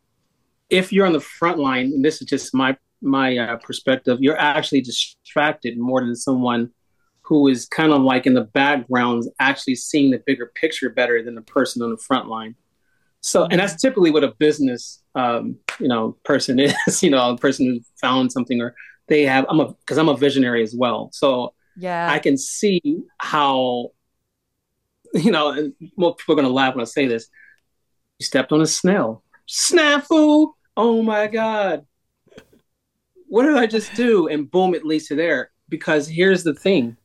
if 0.71 0.93
you're 0.93 1.07
on 1.07 1.13
the 1.13 1.21
front 1.21 1.59
line, 1.59 1.87
and 1.87 2.05
this 2.05 2.23
is 2.23 2.29
just 2.29 2.55
my 2.55 2.77
my 3.03 3.37
uh, 3.37 3.57
perspective, 3.57 4.19
you're 4.21 4.39
actually 4.39 4.81
distracted 4.81 5.79
more 5.79 6.01
than 6.01 6.17
someone 6.17 6.71
who 7.23 7.49
is 7.49 7.67
kind 7.67 7.93
of 7.93 8.03
like 8.03 8.27
in 8.27 8.35
the 8.35 8.45
background, 8.45 9.25
actually 9.41 9.75
seeing 9.75 10.11
the 10.11 10.23
bigger 10.27 10.53
picture 10.55 10.89
better 10.89 11.23
than 11.23 11.35
the 11.35 11.43
person 11.43 11.83
on 11.83 11.91
the 11.91 11.97
front 11.97 12.29
line. 12.29 12.55
So, 13.21 13.47
and 13.47 13.61
that's 13.61 13.81
typically 13.81 14.11
what 14.11 14.25
a 14.25 14.33
business, 14.39 15.03
um, 15.15 15.57
you 15.81 15.89
know, 15.89 16.17
person 16.25 16.59
is. 16.87 17.03
You 17.03 17.11
know, 17.11 17.31
a 17.31 17.37
person 17.37 17.67
who 17.67 17.81
found 18.01 18.33
something, 18.33 18.61
or 18.61 18.75
they 19.09 19.23
have. 19.25 19.47
I'm 19.49 19.61
a 19.61 19.73
because 19.73 19.99
I'm 19.99 20.09
a 20.09 20.17
visionary 20.17 20.63
as 20.63 20.75
well. 20.75 21.11
So, 21.13 21.55
yeah, 21.77 22.11
I 22.11 22.19
can 22.19 22.37
see 22.37 22.81
how, 23.19 23.93
you 25.15 25.31
know, 25.31 25.51
and 25.51 25.73
most 25.97 26.19
people 26.19 26.35
are 26.35 26.37
going 26.37 26.49
to 26.49 26.55
laugh 26.55 26.75
when 26.75 26.83
I 26.83 26.87
say 26.87 27.07
this. 27.07 27.29
You 28.19 28.25
stepped 28.25 28.53
on 28.53 28.63
a 28.63 28.67
snail. 28.67 29.23
Snafu! 29.49 30.53
Oh 30.77 31.03
my 31.03 31.27
god! 31.27 31.87
What 33.29 33.45
did 33.45 33.57
I 33.57 33.67
just 33.67 33.95
do? 33.95 34.29
And 34.29 34.51
boom, 34.51 34.75
it 34.75 34.85
leads 34.85 35.09
to 35.09 35.15
there. 35.15 35.51
Because 35.69 36.07
here's 36.07 36.45
the 36.45 36.55
thing 36.55 36.97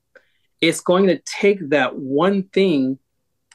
it's 0.61 0.79
going 0.79 1.07
to 1.07 1.19
take 1.25 1.69
that 1.69 1.97
one 1.97 2.43
thing 2.53 2.99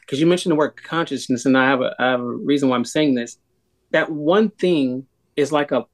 because 0.06 0.20
you 0.20 0.26
mentioned 0.26 0.52
the 0.52 0.56
word 0.56 0.80
consciousness 0.82 1.46
and 1.46 1.58
I 1.58 1.66
have, 1.66 1.80
a, 1.80 1.94
I 1.98 2.10
have 2.10 2.20
a 2.20 2.24
reason 2.24 2.68
why 2.68 2.76
i'm 2.76 2.84
saying 2.84 3.16
this. 3.16 3.38
That 3.90 4.10
one 4.10 4.50
thing 4.50 5.06
is 5.34 5.50
like 5.50 5.72
a 5.72 5.84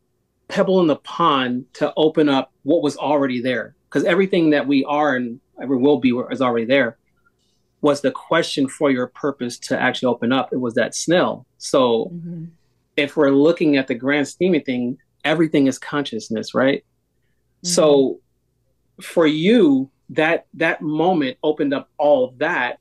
pebble 0.48 0.80
in 0.80 0.86
the 0.86 0.96
pond 0.96 1.64
to 1.74 1.92
open 1.96 2.28
up 2.28 2.52
what 2.62 2.82
was 2.82 2.96
already 2.96 3.40
there. 3.40 3.74
Because 3.88 4.04
everything 4.04 4.50
that 4.50 4.66
we 4.66 4.84
are 4.84 5.16
and 5.16 5.40
ever 5.60 5.76
will 5.76 5.98
be 5.98 6.10
is 6.30 6.42
already 6.42 6.66
there. 6.66 6.98
Was 7.80 8.00
the 8.00 8.10
question 8.10 8.68
for 8.68 8.90
your 8.90 9.08
purpose 9.08 9.58
to 9.60 9.80
actually 9.80 10.08
open 10.08 10.32
up. 10.32 10.52
It 10.52 10.60
was 10.60 10.74
that 10.74 10.94
snail 10.94 11.46
so 11.62 12.06
mm-hmm. 12.06 12.46
if 12.96 13.16
we're 13.16 13.30
looking 13.30 13.76
at 13.76 13.86
the 13.86 13.94
grand 13.94 14.28
scheme 14.28 14.54
of 14.54 14.64
thing 14.64 14.98
everything 15.24 15.68
is 15.68 15.78
consciousness 15.78 16.54
right? 16.54 16.84
Mm-hmm. 16.84 17.68
so 17.68 18.20
for 19.00 19.26
you 19.26 19.90
that 20.10 20.46
that 20.54 20.82
moment 20.82 21.38
opened 21.42 21.72
up 21.72 21.88
all 21.98 22.34
that 22.38 22.80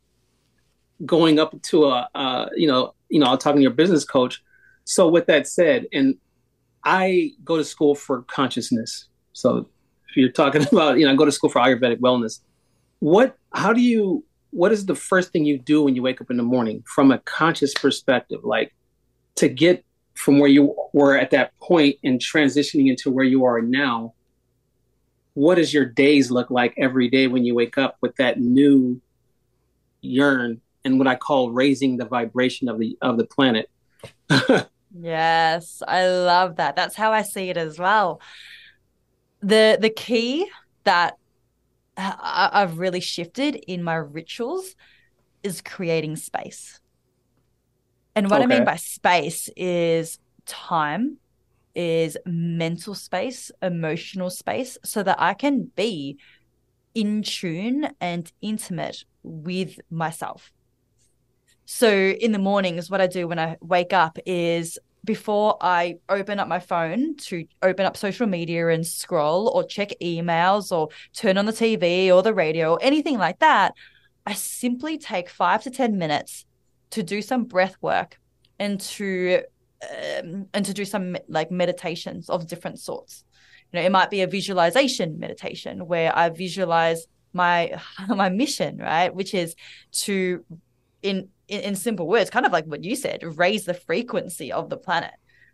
going 1.05 1.39
up 1.39 1.59
to 1.61 1.85
a 1.85 2.49
you 2.55 2.67
know 2.67 2.93
you 3.09 3.19
know 3.19 3.35
talking 3.35 3.57
to 3.57 3.61
your 3.61 3.71
business 3.71 4.05
coach. 4.05 4.43
So 4.83 5.07
with 5.07 5.27
that 5.27 5.47
said 5.47 5.85
and 5.93 6.17
i 6.83 7.31
go 7.45 7.57
to 7.57 7.63
school 7.63 7.95
for 7.95 8.23
consciousness. 8.23 9.07
So 9.33 9.69
if 10.09 10.17
you're 10.17 10.29
talking 10.29 10.65
about 10.71 10.97
you 10.97 11.05
know 11.05 11.13
I 11.13 11.15
go 11.15 11.25
to 11.25 11.31
school 11.31 11.49
for 11.49 11.59
ayurvedic 11.61 11.99
wellness. 11.99 12.39
What 12.99 13.37
how 13.53 13.73
do 13.73 13.81
you 13.81 14.25
what 14.51 14.71
is 14.71 14.85
the 14.85 14.95
first 14.95 15.31
thing 15.31 15.45
you 15.45 15.57
do 15.57 15.83
when 15.83 15.95
you 15.95 16.01
wake 16.01 16.21
up 16.21 16.29
in 16.29 16.37
the 16.37 16.43
morning 16.43 16.83
from 16.85 17.11
a 17.11 17.19
conscious 17.19 17.73
perspective 17.73 18.41
like 18.43 18.73
to 19.35 19.47
get 19.47 19.85
from 20.13 20.39
where 20.39 20.49
you 20.49 20.75
were 20.93 21.17
at 21.17 21.31
that 21.31 21.57
point 21.59 21.95
and 22.03 22.19
transitioning 22.19 22.89
into 22.89 23.09
where 23.09 23.25
you 23.25 23.45
are 23.45 23.61
now? 23.61 24.13
What 25.33 25.55
does 25.55 25.73
your 25.73 25.85
days 25.85 26.29
look 26.29 26.51
like 26.51 26.73
every 26.77 27.09
day 27.09 27.27
when 27.27 27.45
you 27.45 27.55
wake 27.55 27.77
up 27.77 27.95
with 28.01 28.15
that 28.17 28.39
new 28.39 29.01
yearn 30.01 30.59
and 30.83 30.97
what 30.97 31.07
I 31.07 31.15
call 31.15 31.51
raising 31.51 31.97
the 31.97 32.05
vibration 32.05 32.69
of 32.69 32.79
the 32.79 32.97
of 33.01 33.17
the 33.17 33.25
planet. 33.25 33.69
yes, 34.97 35.83
I 35.87 36.07
love 36.07 36.57
that. 36.57 36.75
That's 36.75 36.95
how 36.95 37.11
I 37.11 37.21
see 37.21 37.49
it 37.49 37.57
as 37.57 37.79
well. 37.79 38.21
The 39.41 39.77
the 39.79 39.89
key 39.89 40.49
that 40.83 41.17
I've 41.97 42.79
really 42.79 43.01
shifted 43.01 43.55
in 43.55 43.83
my 43.83 43.95
rituals 43.95 44.75
is 45.43 45.61
creating 45.61 46.15
space. 46.15 46.79
And 48.15 48.29
what 48.29 48.41
okay. 48.41 48.53
I 48.53 48.57
mean 48.57 48.65
by 48.65 48.75
space 48.75 49.49
is 49.55 50.19
time 50.45 51.17
is 51.73 52.17
mental 52.25 52.95
space, 52.95 53.51
emotional 53.61 54.29
space, 54.29 54.77
so 54.83 55.03
that 55.03 55.15
I 55.19 55.33
can 55.33 55.71
be 55.75 56.17
in 56.93 57.23
tune 57.23 57.89
and 58.01 58.31
intimate 58.41 59.05
with 59.23 59.79
myself. 59.89 60.51
So 61.65 61.89
in 61.89 62.31
the 62.31 62.39
mornings, 62.39 62.89
what 62.89 63.01
I 63.01 63.07
do 63.07 63.27
when 63.27 63.39
I 63.39 63.57
wake 63.61 63.93
up 63.93 64.17
is 64.25 64.77
before 65.03 65.57
I 65.61 65.95
open 66.09 66.39
up 66.39 66.47
my 66.47 66.59
phone 66.59 67.15
to 67.17 67.45
open 67.61 67.85
up 67.85 67.97
social 67.97 68.27
media 68.27 68.67
and 68.67 68.85
scroll 68.85 69.47
or 69.49 69.63
check 69.63 69.91
emails 70.01 70.71
or 70.71 70.89
turn 71.13 71.37
on 71.37 71.45
the 71.45 71.53
TV 71.53 72.13
or 72.13 72.21
the 72.21 72.33
radio 72.33 72.73
or 72.73 72.79
anything 72.81 73.17
like 73.17 73.39
that, 73.39 73.73
I 74.25 74.33
simply 74.33 74.97
take 74.97 75.29
five 75.29 75.63
to 75.63 75.71
10 75.71 75.97
minutes 75.97 76.45
to 76.91 77.03
do 77.03 77.21
some 77.21 77.45
breath 77.45 77.75
work 77.81 78.19
and 78.59 78.79
to 78.79 79.41
um, 79.83 80.45
and 80.53 80.63
to 80.65 80.73
do 80.73 80.85
some 80.85 81.17
like 81.27 81.49
meditations 81.49 82.29
of 82.29 82.47
different 82.47 82.79
sorts. 82.79 83.23
You 83.71 83.79
know, 83.79 83.85
it 83.85 83.91
might 83.91 84.11
be 84.11 84.21
a 84.21 84.27
visualization 84.27 85.17
meditation 85.17 85.87
where 85.87 86.15
I 86.15 86.29
visualize 86.29 87.07
my 87.33 87.81
my 88.07 88.29
mission, 88.29 88.77
right, 88.77 89.13
which 89.13 89.33
is 89.33 89.55
to 90.03 90.45
in, 91.01 91.29
in 91.51 91.61
in 91.61 91.75
simple 91.75 92.07
words, 92.07 92.29
kind 92.29 92.45
of 92.45 92.51
like 92.51 92.65
what 92.65 92.83
you 92.83 92.95
said, 92.95 93.19
raise 93.37 93.65
the 93.65 93.73
frequency 93.73 94.51
of 94.51 94.69
the 94.69 94.77
planet. 94.77 95.11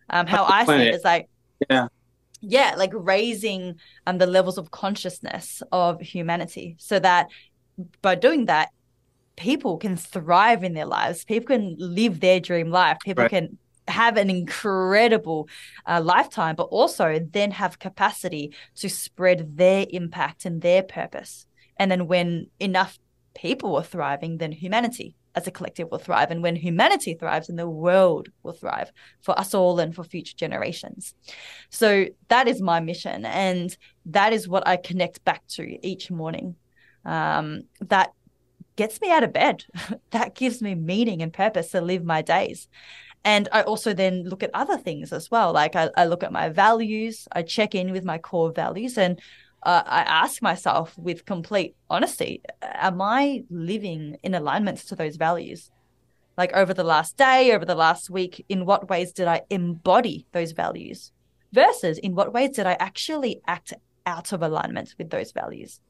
Um, 0.10 0.28
how 0.28 0.46
I 0.46 0.66
see 0.66 0.88
it 0.88 0.96
is 0.96 1.04
like, 1.04 1.28
yeah, 1.70 1.88
yeah, 2.40 2.76
like 2.78 2.92
raising 2.94 3.76
um 4.06 4.18
the 4.20 4.28
levels 4.28 4.58
of 4.58 4.72
consciousness 4.72 5.62
of 5.72 6.00
humanity, 6.00 6.76
so 6.80 7.00
that 7.00 7.28
by 8.02 8.16
doing 8.16 8.46
that, 8.46 8.70
people 9.36 9.78
can 9.78 9.98
thrive 9.98 10.64
in 10.64 10.74
their 10.74 10.86
lives. 10.86 11.26
People 11.26 11.58
can 11.58 11.76
live 11.78 12.20
their 12.20 12.40
dream 12.40 12.70
life. 12.72 12.98
People 13.04 13.24
right. 13.24 13.32
can 13.32 13.58
have 13.88 14.18
an 14.18 14.30
incredible 14.30 15.48
uh, 15.86 16.02
lifetime, 16.02 16.56
but 16.56 16.70
also 16.72 17.20
then 17.32 17.52
have 17.52 17.80
capacity 17.80 18.54
to 18.76 18.90
spread 18.90 19.58
their 19.58 19.86
impact 19.90 20.46
and 20.46 20.62
their 20.62 20.84
purpose. 20.84 21.48
And 21.78 21.90
then 21.92 22.08
when 22.08 22.48
enough 22.60 23.00
people 23.34 23.76
are 23.76 23.84
thriving, 23.84 24.38
then 24.40 24.52
humanity 24.52 25.16
as 25.38 25.46
a 25.46 25.52
collective 25.52 25.90
will 25.92 26.00
thrive. 26.00 26.32
And 26.32 26.42
when 26.42 26.56
humanity 26.56 27.14
thrives, 27.14 27.48
and 27.48 27.60
the 27.60 27.70
world 27.70 28.30
will 28.42 28.54
thrive 28.54 28.92
for 29.22 29.38
us 29.40 29.54
all 29.54 29.80
and 29.80 29.94
for 29.96 30.04
future 30.04 30.36
generations. 30.36 31.14
So 31.70 32.08
that 32.30 32.48
is 32.48 32.60
my 32.60 32.80
mission. 32.80 33.24
And 33.24 33.78
that 34.08 34.34
is 34.34 34.48
what 34.48 34.68
I 34.68 34.78
connect 34.78 35.24
back 35.24 35.46
to 35.50 35.64
each 35.88 36.10
morning. 36.10 36.56
Um, 37.06 37.66
that 37.82 38.14
gets 38.76 39.00
me 39.00 39.12
out 39.12 39.24
of 39.24 39.32
bed. 39.32 39.64
that 40.10 40.34
gives 40.34 40.60
me 40.62 40.74
meaning 40.74 41.22
and 41.22 41.32
purpose 41.32 41.70
to 41.72 41.82
live 41.82 42.04
my 42.04 42.24
days. 42.24 42.68
And 43.24 43.48
I 43.52 43.62
also 43.62 43.94
then 43.94 44.24
look 44.24 44.42
at 44.42 44.52
other 44.56 44.78
things 44.78 45.14
as 45.14 45.30
well. 45.30 45.54
Like 45.54 45.76
I, 45.76 45.92
I 45.96 46.06
look 46.06 46.24
at 46.24 46.32
my 46.32 46.50
values, 46.50 47.28
I 47.32 47.44
check 47.44 47.76
in 47.76 47.92
with 47.92 48.04
my 48.04 48.18
core 48.18 48.52
values, 48.52 48.98
and 48.98 49.22
uh, 49.68 49.84
I 49.86 50.02
ask 50.04 50.42
myself 50.42 50.98
with 50.98 51.26
complete 51.26 51.76
honesty 51.90 52.42
Am 52.62 53.02
I 53.02 53.44
living 53.50 54.16
in 54.24 54.34
alignment 54.34 54.78
to 54.88 54.96
those 54.96 55.18
values? 55.18 55.72
Like 56.38 56.54
over 56.54 56.74
the 56.74 56.86
last 56.86 57.18
day, 57.18 57.52
over 57.54 57.66
the 57.66 57.76
last 57.76 58.10
week, 58.10 58.46
in 58.48 58.66
what 58.66 58.90
ways 58.90 59.12
did 59.12 59.28
I 59.28 59.42
embody 59.50 60.26
those 60.32 60.54
values? 60.54 61.12
Versus 61.52 61.98
in 61.98 62.16
what 62.16 62.32
ways 62.32 62.52
did 62.52 62.66
I 62.66 62.78
actually 62.80 63.42
act 63.46 63.74
out 64.06 64.32
of 64.32 64.42
alignment 64.42 64.96
with 64.98 65.10
those 65.10 65.34
values? 65.34 65.82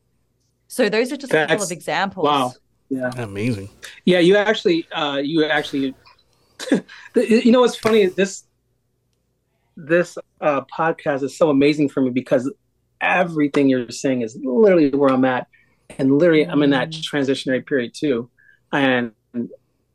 So 0.68 0.90
those 0.90 1.12
are 1.12 1.18
just 1.18 1.32
That's, 1.32 1.52
a 1.52 1.56
couple 1.56 1.66
of 1.66 1.72
examples. 1.72 2.26
Wow. 2.26 2.54
Yeah. 2.90 3.12
Amazing. 3.18 3.70
Yeah, 4.06 4.20
you 4.20 4.38
actually 4.38 4.88
uh 4.92 5.22
you 5.24 5.46
actually 5.46 5.94
you 7.16 7.52
know 7.52 7.62
what's 7.62 7.78
funny? 7.78 8.08
This 8.08 8.46
this 9.76 10.18
uh, 10.42 10.62
podcast 10.76 11.22
is 11.22 11.38
so 11.38 11.52
amazing 11.52 11.90
for 11.90 12.02
me 12.02 12.10
because 12.10 12.52
everything 13.02 13.70
you're 13.70 13.90
saying 13.90 14.22
is 14.22 14.38
literally 14.42 14.90
where 14.90 15.14
I'm 15.14 15.26
at, 15.26 15.48
and 15.98 16.18
literally 16.18 16.46
I'm 16.46 16.64
in 16.64 16.72
that 16.72 16.90
mm. 16.90 17.02
transitionary 17.02 17.66
period 17.66 17.94
too. 17.94 18.30
And 18.72 19.12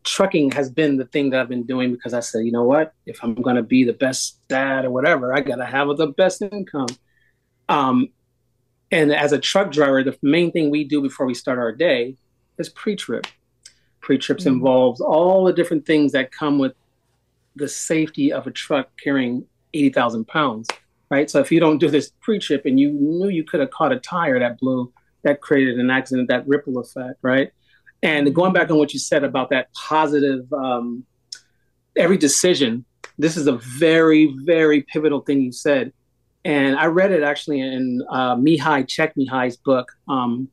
trucking 0.05 0.51
has 0.53 0.71
been 0.71 0.97
the 0.97 1.05
thing 1.07 1.31
that 1.31 1.41
I've 1.41 1.49
been 1.49 1.65
doing 1.65 1.93
because 1.93 2.15
I 2.15 2.21
said, 2.21 2.45
you 2.45 2.53
know 2.53 2.65
what? 2.65 2.95
If 3.07 3.23
I'm 3.23 3.35
going 3.35 3.57
to 3.57 3.63
be 3.63 3.85
the 3.85 3.93
best 3.93 4.39
dad 4.49 4.85
or 4.85 4.91
whatever, 4.91 5.35
I 5.35 5.41
got 5.41 5.57
to 5.57 5.65
have 5.65 5.89
the 5.97 6.09
best 6.09 6.43
income. 6.43 6.89
Um, 7.69 8.09
and 8.91 9.13
as 9.13 9.33
a 9.33 9.39
truck 9.39 9.73
driver, 9.73 10.03
the 10.03 10.17
main 10.23 10.51
thing 10.53 10.71
we 10.71 10.85
do 10.85 11.01
before 11.01 11.27
we 11.27 11.35
start 11.35 11.59
our 11.59 11.73
day 11.73 12.17
is 12.59 12.69
pre-trip. 12.69 13.27
Pre-trips 14.01 14.45
mm-hmm. 14.45 14.55
involves 14.55 15.01
all 15.01 15.45
the 15.45 15.53
different 15.53 15.87
things 15.87 16.13
that 16.13 16.33
come 16.33 16.59
with 16.59 16.75
the 17.57 17.69
safety 17.69 18.33
of 18.33 18.47
a 18.47 18.51
truck 18.51 18.89
carrying 19.03 19.47
80,000 19.73 20.27
pounds. 20.27 20.69
Right? 21.13 21.31
So 21.31 21.41
if 21.41 21.53
you 21.53 21.61
don't 21.61 21.77
do 21.77 21.91
this 21.91 22.11
pre-trip 22.23 22.65
and 22.65 22.81
you 22.81 22.91
knew 22.91 23.29
you 23.29 23.45
could 23.45 23.61
have 23.61 23.71
caught 23.71 23.93
a 23.93 24.01
tire 24.01 24.39
that 24.39 24.59
blew, 24.59 24.91
that 25.25 25.43
created 25.43 25.79
an 25.79 25.91
accident, 25.91 26.31
that 26.31 26.49
ripple 26.49 26.79
effect, 26.79 27.19
right? 27.21 27.51
And 28.03 28.35
going 28.35 28.55
back 28.55 28.71
on 28.71 28.79
what 28.79 28.95
you 28.95 28.99
said 28.99 29.23
about 29.23 29.51
that 29.51 29.69
positive, 29.75 30.51
um, 30.55 31.05
every 31.97 32.17
decision, 32.17 32.87
this 33.19 33.37
is 33.37 33.47
a 33.47 33.53
very, 33.53 34.35
very 34.39 34.81
pivotal 34.91 35.21
thing 35.21 35.43
you 35.43 35.53
said. 35.53 35.93
And 36.47 36.77
I 36.77 36.87
read 36.87 37.13
it 37.13 37.23
actually 37.23 37.61
in 37.61 38.03
uh, 38.09 38.37
Mihaly 38.37 38.87
Csikszentmihalyi's 38.87 39.59
book. 39.59 39.93
Um, 40.09 40.49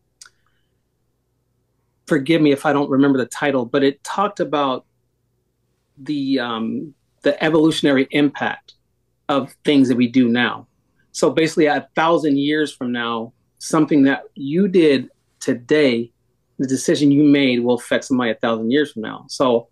forgive 2.05 2.41
me 2.41 2.51
if 2.51 2.65
I 2.65 2.73
don't 2.73 2.89
remember 2.89 3.17
the 3.17 3.27
title, 3.27 3.65
but 3.65 3.81
it 3.81 4.03
talked 4.03 4.41
about 4.41 4.85
the 5.97 6.39
um, 6.39 6.93
the 7.21 7.41
evolutionary 7.41 8.07
impact 8.11 8.73
of 9.29 9.55
things 9.63 9.87
that 9.87 9.95
we 9.95 10.07
do 10.07 10.27
now. 10.27 10.67
So 11.11 11.29
basically, 11.29 11.67
a 11.67 11.87
thousand 11.95 12.37
years 12.37 12.73
from 12.73 12.91
now, 12.91 13.33
something 13.59 14.03
that 14.03 14.23
you 14.35 14.67
did 14.67 15.09
today, 15.39 16.11
the 16.57 16.67
decision 16.67 17.11
you 17.11 17.23
made 17.23 17.59
will 17.59 17.75
affect 17.75 18.05
somebody 18.05 18.31
a 18.31 18.35
thousand 18.35 18.71
years 18.71 18.91
from 18.91 19.03
now. 19.03 19.25
So 19.29 19.69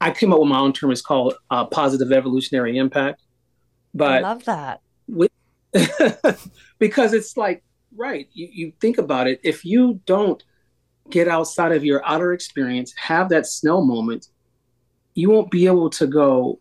I 0.00 0.12
came 0.12 0.32
up 0.32 0.38
with 0.38 0.48
my 0.48 0.58
own 0.58 0.72
term. 0.72 0.90
It's 0.90 1.02
called 1.02 1.34
uh, 1.50 1.66
positive 1.66 2.12
evolutionary 2.12 2.78
impact. 2.78 3.22
But 3.94 4.12
I 4.12 4.20
love 4.20 4.44
that. 4.44 4.80
With, 5.08 5.32
because 6.78 7.12
it's 7.12 7.36
like, 7.36 7.62
right, 7.96 8.28
you, 8.32 8.48
you 8.50 8.72
think 8.80 8.98
about 8.98 9.26
it. 9.26 9.40
If 9.42 9.64
you 9.64 10.00
don't 10.06 10.42
get 11.10 11.28
outside 11.28 11.72
of 11.72 11.84
your 11.84 12.04
outer 12.06 12.32
experience, 12.32 12.92
have 12.96 13.28
that 13.30 13.46
snow 13.46 13.82
moment, 13.82 14.28
you 15.14 15.30
won't 15.30 15.50
be 15.50 15.66
able 15.66 15.90
to 15.90 16.06
go, 16.06 16.58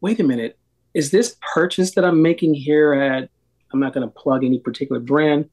wait 0.00 0.18
a 0.20 0.24
minute, 0.24 0.58
is 0.94 1.10
this 1.10 1.36
purchase 1.54 1.92
that 1.92 2.04
I'm 2.04 2.22
making 2.22 2.54
here 2.54 2.92
at, 2.92 3.28
I'm 3.72 3.80
not 3.80 3.92
going 3.92 4.06
to 4.06 4.12
plug 4.12 4.44
any 4.44 4.58
particular 4.58 5.00
brand, 5.00 5.48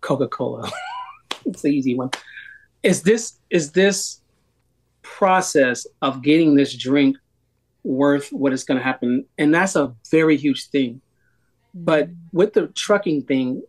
Coca 0.00 0.28
Cola. 0.28 0.70
it's 1.46 1.62
the 1.62 1.68
easy 1.68 1.94
one. 1.94 2.10
Is 2.82 3.02
this, 3.02 3.38
is 3.50 3.72
this 3.72 4.20
process 5.02 5.86
of 6.00 6.22
getting 6.22 6.54
this 6.54 6.74
drink 6.74 7.16
worth 7.84 8.32
what 8.32 8.52
is 8.52 8.64
going 8.64 8.78
to 8.78 8.84
happen? 8.84 9.26
And 9.38 9.54
that's 9.54 9.76
a 9.76 9.94
very 10.10 10.36
huge 10.36 10.68
thing. 10.68 11.00
But 11.74 12.08
with 12.32 12.52
the 12.54 12.68
trucking 12.68 13.24
thing, 13.24 13.62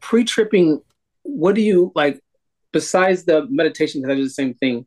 pre 0.00 0.24
tripping, 0.24 0.80
what 1.22 1.54
do 1.54 1.60
you 1.60 1.92
like 1.94 2.22
besides 2.72 3.24
the 3.24 3.46
meditation? 3.50 4.00
Because 4.00 4.12
I 4.12 4.16
do 4.16 4.24
the 4.24 4.30
same 4.30 4.54
thing. 4.54 4.86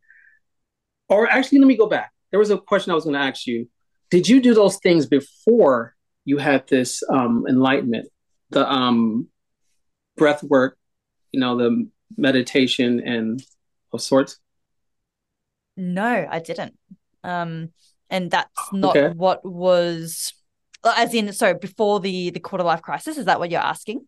Or 1.09 1.29
actually, 1.29 1.59
let 1.59 1.67
me 1.67 1.77
go 1.77 1.87
back. 1.87 2.11
There 2.31 2.39
was 2.39 2.49
a 2.49 2.57
question 2.57 2.91
I 2.91 2.95
was 2.95 3.03
going 3.03 3.13
to 3.13 3.19
ask 3.19 3.45
you 3.45 3.67
did 4.11 4.27
you 4.27 4.41
do 4.41 4.53
those 4.53 4.77
things 4.77 5.07
before 5.07 5.95
you 6.25 6.37
had 6.37 6.67
this 6.67 7.01
um, 7.09 7.45
enlightenment, 7.49 8.09
the 8.51 8.69
um, 8.69 9.29
breath 10.17 10.43
work, 10.43 10.77
you 11.31 11.39
know, 11.39 11.57
the 11.57 11.89
meditation 12.17 12.99
and 12.99 13.41
of 13.91 14.01
sorts? 14.01 14.37
No, 15.77 16.27
I 16.29 16.39
didn't. 16.39 16.77
Um, 17.23 17.69
and 18.09 18.29
that's 18.29 18.73
not 18.73 18.97
okay. 18.97 19.13
what 19.15 19.43
was, 19.45 20.33
as 20.83 21.13
in, 21.13 21.31
sorry, 21.31 21.55
before 21.55 22.01
the 22.01 22.31
the 22.31 22.39
quarter 22.41 22.65
life 22.65 22.81
crisis. 22.81 23.17
Is 23.17 23.25
that 23.25 23.39
what 23.39 23.49
you're 23.49 23.61
asking? 23.61 24.05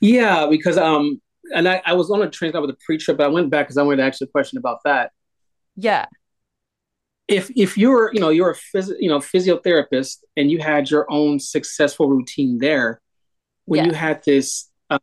Yeah, 0.00 0.48
because 0.50 0.76
um, 0.76 1.22
and 1.54 1.68
I, 1.68 1.80
I 1.86 1.92
was 1.92 2.10
on 2.10 2.22
a 2.22 2.28
train 2.28 2.52
with 2.60 2.70
a 2.70 2.76
pre-trip, 2.84 3.18
but 3.18 3.26
I 3.26 3.28
went 3.28 3.50
back 3.50 3.66
because 3.66 3.76
I 3.76 3.84
wanted 3.84 3.98
to 3.98 4.02
ask 4.02 4.20
you 4.20 4.26
a 4.26 4.30
question 4.30 4.58
about 4.58 4.80
that. 4.84 5.12
Yeah 5.76 6.06
if 7.28 7.50
if 7.56 7.76
you're 7.76 8.10
you 8.12 8.20
know 8.20 8.30
you're 8.30 8.50
a 8.50 8.54
phys, 8.54 8.90
you 8.98 9.08
know 9.08 9.18
physiotherapist 9.18 10.18
and 10.36 10.50
you 10.50 10.58
had 10.58 10.90
your 10.90 11.06
own 11.10 11.38
successful 11.38 12.08
routine 12.08 12.58
there 12.58 13.00
when 13.66 13.78
yeah. 13.78 13.86
you 13.86 13.92
had 13.92 14.22
this 14.24 14.70
uh, 14.90 14.98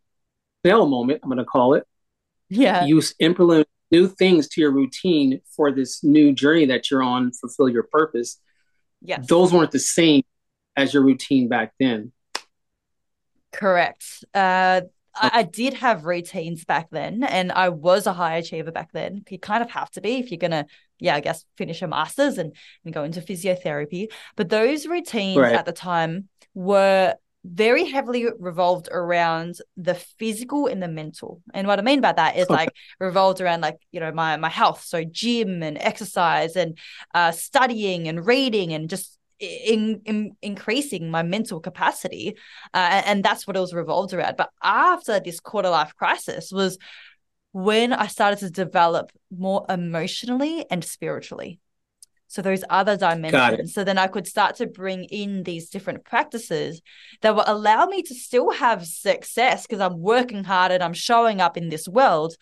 moment 0.64 1.20
i'm 1.24 1.30
going 1.30 1.38
to 1.38 1.46
call 1.46 1.76
it 1.76 1.86
yeah. 2.50 2.86
you 2.86 3.02
implement 3.20 3.68
new 3.92 4.08
things 4.08 4.48
to 4.48 4.62
your 4.62 4.72
routine 4.72 5.40
for 5.56 5.72
this 5.72 6.04
new 6.04 6.34
journey 6.34 6.66
that 6.66 6.90
you're 6.90 7.04
on 7.04 7.32
fulfill 7.32 7.70
your 7.70 7.84
purpose 7.84 8.40
yeah 9.02 9.20
those 9.28 9.54
weren't 9.54 9.72
the 9.72 9.80
same 9.80 10.24
as 10.76 10.94
your 10.94 11.04
routine 11.04 11.48
back 11.48 11.74
then. 11.80 12.12
Correct. 13.52 14.26
Uh 14.34 14.82
I, 15.16 15.32
I 15.34 15.44
did 15.44 15.74
have 15.76 16.06
routines 16.06 16.66
back 16.66 16.90
then, 16.92 17.24
and 17.24 17.52
I 17.52 17.70
was 17.70 18.08
a 18.08 18.14
high 18.14 18.38
achiever 18.38 18.72
back 18.72 18.92
then. 18.94 19.24
You 19.30 19.40
kind 19.40 19.64
of 19.64 19.72
have 19.72 19.90
to 19.92 20.02
be 20.02 20.18
if 20.18 20.32
you're 20.32 20.38
gonna, 20.38 20.66
yeah, 21.00 21.16
I 21.16 21.22
guess 21.22 21.46
finish 21.58 21.82
a 21.82 21.88
master's 21.88 22.38
and, 22.38 22.56
and 22.84 22.94
go 22.94 23.04
into 23.04 23.22
physiotherapy. 23.22 24.08
But 24.36 24.50
those 24.50 24.86
routines 24.86 25.38
right. 25.38 25.54
at 25.54 25.66
the 25.66 25.74
time 25.74 26.30
were 26.54 27.16
very 27.46 27.86
heavily 27.86 28.26
revolved 28.40 28.90
around 28.92 29.58
the 29.78 29.94
physical 29.94 30.66
and 30.66 30.82
the 30.82 30.88
mental. 30.88 31.42
And 31.54 31.68
what 31.68 31.78
I 31.78 31.84
mean 31.84 32.02
by 32.02 32.12
that 32.12 32.38
is 32.38 32.50
like 32.50 32.70
revolved 33.00 33.40
around 33.40 33.62
like, 33.62 33.78
you 33.92 34.00
know, 34.00 34.12
my 34.12 34.36
my 34.38 34.50
health. 34.50 34.84
So 34.84 35.04
gym 35.04 35.62
and 35.62 35.78
exercise 35.78 36.56
and 36.56 36.78
uh 37.14 37.32
studying 37.32 38.08
and 38.08 38.26
reading 38.26 38.74
and 38.74 38.90
just 38.90 39.20
in, 39.40 40.02
in 40.06 40.36
increasing 40.42 41.12
my 41.12 41.24
mental 41.24 41.60
capacity 41.60 42.36
uh, 42.74 43.02
and 43.06 43.24
that's 43.24 43.46
what 43.46 43.58
it 43.58 43.60
was 43.60 43.74
revolved 43.74 44.14
around. 44.14 44.38
But 44.38 44.50
after 44.64 45.20
this 45.20 45.40
quarter 45.40 45.70
life 45.70 45.96
crisis 45.96 46.52
was 46.52 46.78
when 47.52 47.94
i 47.94 48.06
started 48.08 48.40
to 48.40 48.50
develop 48.50 49.12
more 49.32 49.66
emotionally 49.70 50.66
and 50.70 50.84
spiritually. 50.84 51.62
So 52.28 52.42
those 52.42 52.66
other 52.70 52.98
dimensions. 52.98 53.74
So 53.74 53.86
then 53.86 53.98
i 53.98 54.08
could 54.08 54.28
start 54.28 54.56
to 54.58 54.68
bring 54.68 55.06
in 55.06 55.44
these 55.44 55.70
different 55.70 56.04
practices 56.04 56.82
that 57.22 57.34
will 57.34 57.46
allow 57.48 57.86
me 57.86 58.02
to 58.04 58.14
still 58.14 58.52
have 58.52 58.86
success 58.86 59.66
because 59.66 59.80
i'm 59.80 60.02
working 60.02 60.44
hard 60.44 60.74
and 60.74 60.84
i'm 60.84 60.94
showing 60.94 61.40
up 61.40 61.56
in 61.56 61.70
this 61.70 61.88
world 61.88 62.36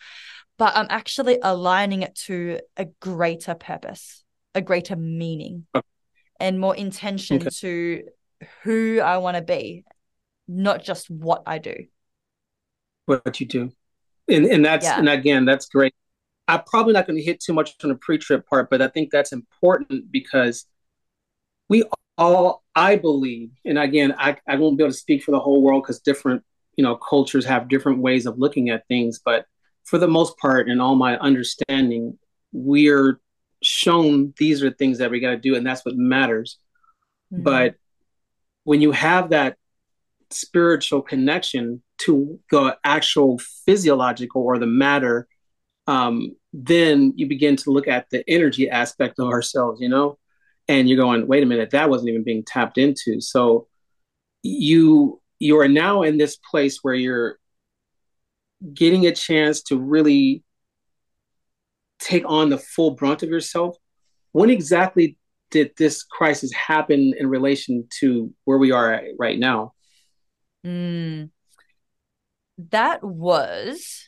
but 0.58 0.76
i'm 0.76 0.88
actually 0.90 1.38
aligning 1.42 2.02
it 2.02 2.14
to 2.16 2.58
a 2.76 2.86
greater 3.00 3.54
purpose 3.54 4.24
a 4.56 4.62
greater 4.62 4.96
meaning. 4.96 5.66
Okay 5.74 5.86
and 6.44 6.60
more 6.60 6.76
intention 6.76 7.36
okay. 7.38 7.48
to 7.48 8.02
who 8.62 9.00
I 9.00 9.16
want 9.16 9.38
to 9.38 9.42
be, 9.42 9.84
not 10.46 10.84
just 10.84 11.08
what 11.08 11.42
I 11.46 11.56
do. 11.56 11.86
What 13.06 13.40
you 13.40 13.46
do. 13.46 13.72
And 14.28 14.44
and 14.44 14.62
that's 14.62 14.84
yeah. 14.84 14.98
and 14.98 15.08
again, 15.08 15.46
that's 15.46 15.66
great. 15.66 15.94
I'm 16.46 16.62
probably 16.64 16.92
not 16.92 17.06
going 17.06 17.16
to 17.16 17.24
hit 17.24 17.40
too 17.40 17.54
much 17.54 17.74
on 17.82 17.88
the 17.88 17.94
pre-trip 17.94 18.46
part, 18.46 18.68
but 18.68 18.82
I 18.82 18.88
think 18.88 19.10
that's 19.10 19.32
important 19.32 20.12
because 20.12 20.66
we 21.70 21.84
all, 22.18 22.62
I 22.74 22.96
believe, 22.96 23.52
and 23.64 23.78
again, 23.78 24.14
I, 24.18 24.36
I 24.46 24.56
won't 24.56 24.76
be 24.76 24.84
able 24.84 24.92
to 24.92 24.98
speak 24.98 25.22
for 25.22 25.30
the 25.30 25.40
whole 25.40 25.62
world 25.62 25.82
because 25.82 26.00
different, 26.00 26.42
you 26.76 26.84
know, 26.84 26.96
cultures 26.96 27.46
have 27.46 27.70
different 27.70 28.00
ways 28.00 28.26
of 28.26 28.38
looking 28.38 28.68
at 28.68 28.86
things. 28.88 29.20
But 29.24 29.46
for 29.84 29.96
the 29.96 30.06
most 30.06 30.36
part, 30.36 30.68
in 30.68 30.82
all 30.82 30.96
my 30.96 31.16
understanding, 31.16 32.18
we're 32.52 33.20
shown 33.64 34.32
these 34.38 34.62
are 34.62 34.70
things 34.70 34.98
that 34.98 35.10
we 35.10 35.20
got 35.20 35.30
to 35.30 35.36
do 35.36 35.56
and 35.56 35.66
that's 35.66 35.84
what 35.84 35.96
matters 35.96 36.58
mm-hmm. 37.32 37.42
but 37.42 37.74
when 38.64 38.80
you 38.80 38.92
have 38.92 39.30
that 39.30 39.56
spiritual 40.30 41.02
connection 41.02 41.82
to 41.98 42.38
the 42.50 42.76
actual 42.84 43.38
physiological 43.64 44.42
or 44.42 44.58
the 44.58 44.66
matter 44.66 45.28
um, 45.86 46.34
then 46.52 47.12
you 47.16 47.26
begin 47.26 47.56
to 47.56 47.70
look 47.70 47.86
at 47.86 48.08
the 48.10 48.28
energy 48.28 48.68
aspect 48.68 49.18
of 49.18 49.28
ourselves 49.28 49.80
you 49.80 49.88
know 49.88 50.18
and 50.68 50.88
you're 50.88 50.98
going 50.98 51.26
wait 51.26 51.42
a 51.42 51.46
minute 51.46 51.70
that 51.70 51.90
wasn't 51.90 52.08
even 52.08 52.24
being 52.24 52.44
tapped 52.44 52.78
into 52.78 53.20
so 53.20 53.66
you 54.42 55.20
you 55.38 55.58
are 55.58 55.68
now 55.68 56.02
in 56.02 56.16
this 56.16 56.36
place 56.36 56.78
where 56.82 56.94
you're 56.94 57.38
getting 58.72 59.06
a 59.06 59.12
chance 59.12 59.62
to 59.62 59.78
really 59.78 60.42
take 61.98 62.24
on 62.26 62.50
the 62.50 62.58
full 62.58 62.92
brunt 62.92 63.22
of 63.22 63.28
yourself. 63.28 63.76
When 64.32 64.50
exactly 64.50 65.16
did 65.50 65.72
this 65.76 66.02
crisis 66.02 66.52
happen 66.52 67.14
in 67.18 67.28
relation 67.28 67.86
to 68.00 68.32
where 68.44 68.58
we 68.58 68.72
are 68.72 68.92
at 68.92 69.04
right 69.18 69.38
now? 69.38 69.72
Mm, 70.66 71.30
that 72.70 73.04
was, 73.04 74.04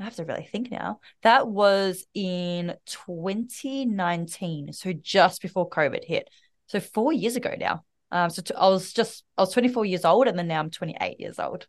I 0.00 0.04
have 0.04 0.16
to 0.16 0.24
really 0.24 0.48
think 0.50 0.70
now. 0.70 1.00
That 1.22 1.48
was 1.48 2.04
in 2.14 2.74
2019. 2.86 4.72
So 4.72 4.92
just 4.92 5.42
before 5.42 5.68
COVID 5.68 6.04
hit. 6.04 6.28
So 6.66 6.80
four 6.80 7.12
years 7.12 7.36
ago 7.36 7.54
now. 7.58 7.84
Um, 8.10 8.30
so 8.30 8.42
t- 8.42 8.54
I 8.54 8.68
was 8.68 8.92
just, 8.92 9.24
I 9.36 9.42
was 9.42 9.52
24 9.52 9.84
years 9.84 10.04
old 10.04 10.28
and 10.28 10.38
then 10.38 10.48
now 10.48 10.60
I'm 10.60 10.70
28 10.70 11.20
years 11.20 11.38
old, 11.38 11.66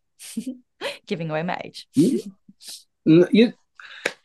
giving 1.05 1.29
away 1.29 1.43
my 1.43 1.61
age. 1.63 1.87
you, 3.31 3.53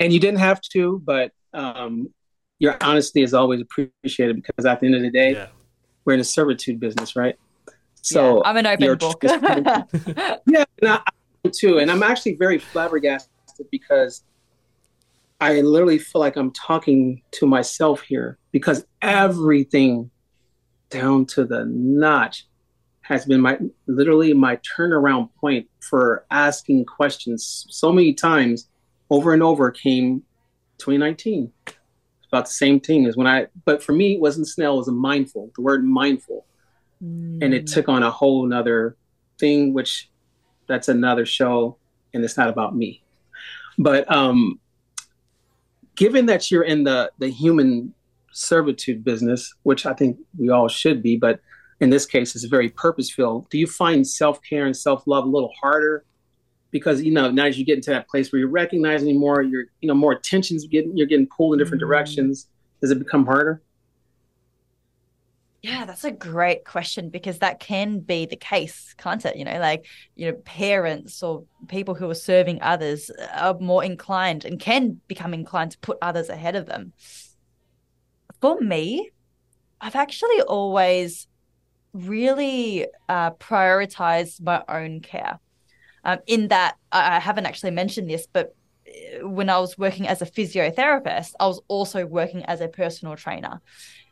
and 0.05 0.13
you 0.13 0.21
didn't 0.21 0.41
have 0.41 0.61
to, 0.61 1.01
but 1.03 1.33
um, 1.55 2.13
your 2.59 2.77
honesty 2.83 3.23
is 3.23 3.33
always 3.33 3.63
appreciated 3.63 4.37
because 4.37 4.67
at 4.67 4.81
the 4.81 4.87
end 4.87 4.95
of 4.97 5.01
the 5.01 5.11
day, 5.11 5.33
yeah. 5.33 5.47
we're 6.05 6.13
in 6.13 6.21
a 6.21 6.25
servitude 6.25 6.79
business, 6.79 7.17
right? 7.17 7.37
So 8.03 8.37
yeah, 8.37 8.43
I'm 8.45 8.57
an 8.59 8.67
open 8.67 8.99
book. 8.99 9.23
yeah, 10.47 10.65
and 10.83 10.91
I, 10.91 11.01
too, 11.51 11.79
and 11.79 11.91
I'm 11.91 12.03
actually 12.03 12.35
very 12.35 12.59
flabbergasted 12.59 13.31
because 13.71 14.25
I 15.41 15.63
literally 15.63 15.99
feel 15.99 16.21
like 16.21 16.37
I'm 16.37 16.51
talking 16.53 17.23
to 17.33 17.47
myself 17.47 18.03
here 18.03 18.37
because 18.53 18.85
everything 19.01 20.11
down 20.91 21.25
to 21.27 21.47
the 21.47 21.65
notch 21.65 22.47
has 23.01 23.25
been 23.25 23.41
my 23.41 23.59
literally 23.87 24.35
my 24.35 24.59
turnaround 24.59 25.31
point 25.41 25.67
for 25.81 26.27
asking 26.31 26.85
questions 26.85 27.67
so 27.71 27.91
many 27.91 28.13
times 28.13 28.69
over 29.11 29.33
and 29.33 29.43
over 29.43 29.71
came 29.71 30.23
2019 30.79 31.53
about 32.29 32.47
the 32.47 32.53
same 32.53 32.81
thing 32.81 33.07
as 33.07 33.17
when 33.17 33.27
i 33.27 33.47
but 33.65 33.83
for 33.83 33.93
me 33.93 34.15
it 34.15 34.21
wasn't 34.21 34.47
snell 34.47 34.75
it 34.75 34.79
was 34.79 34.89
a 34.89 34.93
mindful 34.93 35.51
the 35.57 35.63
word 35.63 35.85
mindful. 35.85 36.47
Mm. 37.03 37.43
and 37.43 37.55
it 37.55 37.67
took 37.67 37.89
on 37.89 38.03
a 38.03 38.11
whole 38.11 38.47
nother 38.47 38.97
thing 39.39 39.73
which 39.75 40.11
that's 40.67 40.89
another 40.89 41.27
show 41.27 41.77
and 42.15 42.25
it's 42.25 42.37
not 42.37 42.49
about 42.49 42.77
me. 42.77 43.03
But 43.77 44.11
um 44.11 44.61
given 45.97 46.27
that 46.27 46.51
you're 46.51 46.63
in 46.63 46.85
the 46.85 47.11
the 47.19 47.29
human 47.29 47.93
servitude 48.33 49.05
business 49.05 49.55
which 49.63 49.87
i 49.87 49.93
think 49.93 50.19
we 50.39 50.51
all 50.51 50.67
should 50.67 51.03
be 51.03 51.17
but 51.17 51.41
in 51.81 51.91
this 51.91 52.05
case 52.05 52.35
is 52.35 52.45
very 52.45 52.69
purposeful 52.69 53.47
do 53.49 53.59
you 53.59 53.67
find 53.67 54.07
self-care 54.07 54.67
and 54.67 54.77
self-love 54.77 55.25
a 55.25 55.29
little 55.29 55.53
harder 55.61 56.05
because 56.75 57.01
you 57.01 57.13
know 57.13 57.31
now 57.31 57.47
as 57.47 57.57
you 57.57 57.65
get 57.65 57.77
into 57.77 57.91
that 57.91 58.09
place 58.09 58.33
where 58.33 58.41
you're 58.41 58.49
recognizing 58.49 59.19
more 59.19 59.41
you're 59.41 59.67
you 59.81 59.87
know 59.87 59.95
more 59.95 60.13
attention's 60.13 60.67
getting 60.67 60.95
you're 60.97 61.07
getting 61.07 61.29
pulled 61.29 61.55
in 61.55 61.59
different 61.59 61.81
mm. 61.81 61.87
directions 61.87 62.49
does 62.83 62.91
it 62.91 62.99
become 62.99 63.25
harder 63.25 63.63
yeah, 65.63 65.87
that's 65.87 66.05
a 66.05 66.11
great 66.11 66.67
question 66.67 67.09
because 67.09 67.39
that 67.39 67.59
can 67.59 68.01
be 68.01 68.27
the 68.27 68.37
case, 68.37 68.95
can't 68.99 69.25
it? 69.25 69.37
You 69.37 69.47
know, 69.47 69.59
like, 69.59 69.87
you 70.15 70.31
know, 70.31 70.37
parents 70.45 71.23
or 71.23 71.45
people 71.69 71.95
who 71.95 72.11
are 72.11 72.15
serving 72.15 72.61
others 72.61 73.11
are 73.33 73.59
more 73.59 73.83
inclined 73.83 74.45
and 74.45 74.61
can 74.61 75.01
become 75.09 75.33
inclined 75.33 75.71
to 75.71 75.79
put 75.79 75.97
others 76.03 76.29
ahead 76.29 76.55
of 76.55 76.67
them. 76.67 76.93
For 78.43 78.61
me, 78.61 79.11
I've 79.81 79.97
actually 79.97 80.43
always 80.43 81.29
really 81.95 82.87
uh, 83.09 83.31
prioritize 83.31 84.43
my 84.43 84.63
own 84.69 85.01
care. 85.01 85.41
Um, 86.05 86.19
in 86.27 86.49
that, 86.49 86.77
I 86.93 87.19
haven't 87.19 87.47
actually 87.47 87.71
mentioned 87.71 88.11
this, 88.11 88.27
but 88.33 88.55
uh, 88.87 89.29
when 89.29 89.49
I 89.49 89.59
was 89.59 89.79
working 89.79 90.07
as 90.07 90.23
a 90.23 90.27
physiotherapist, 90.27 91.33
I 91.41 91.47
was 91.47 91.61
also 91.69 92.07
working 92.07 92.45
as 92.45 92.61
a 92.61 92.69
personal 92.69 93.17
trainer. 93.17 93.61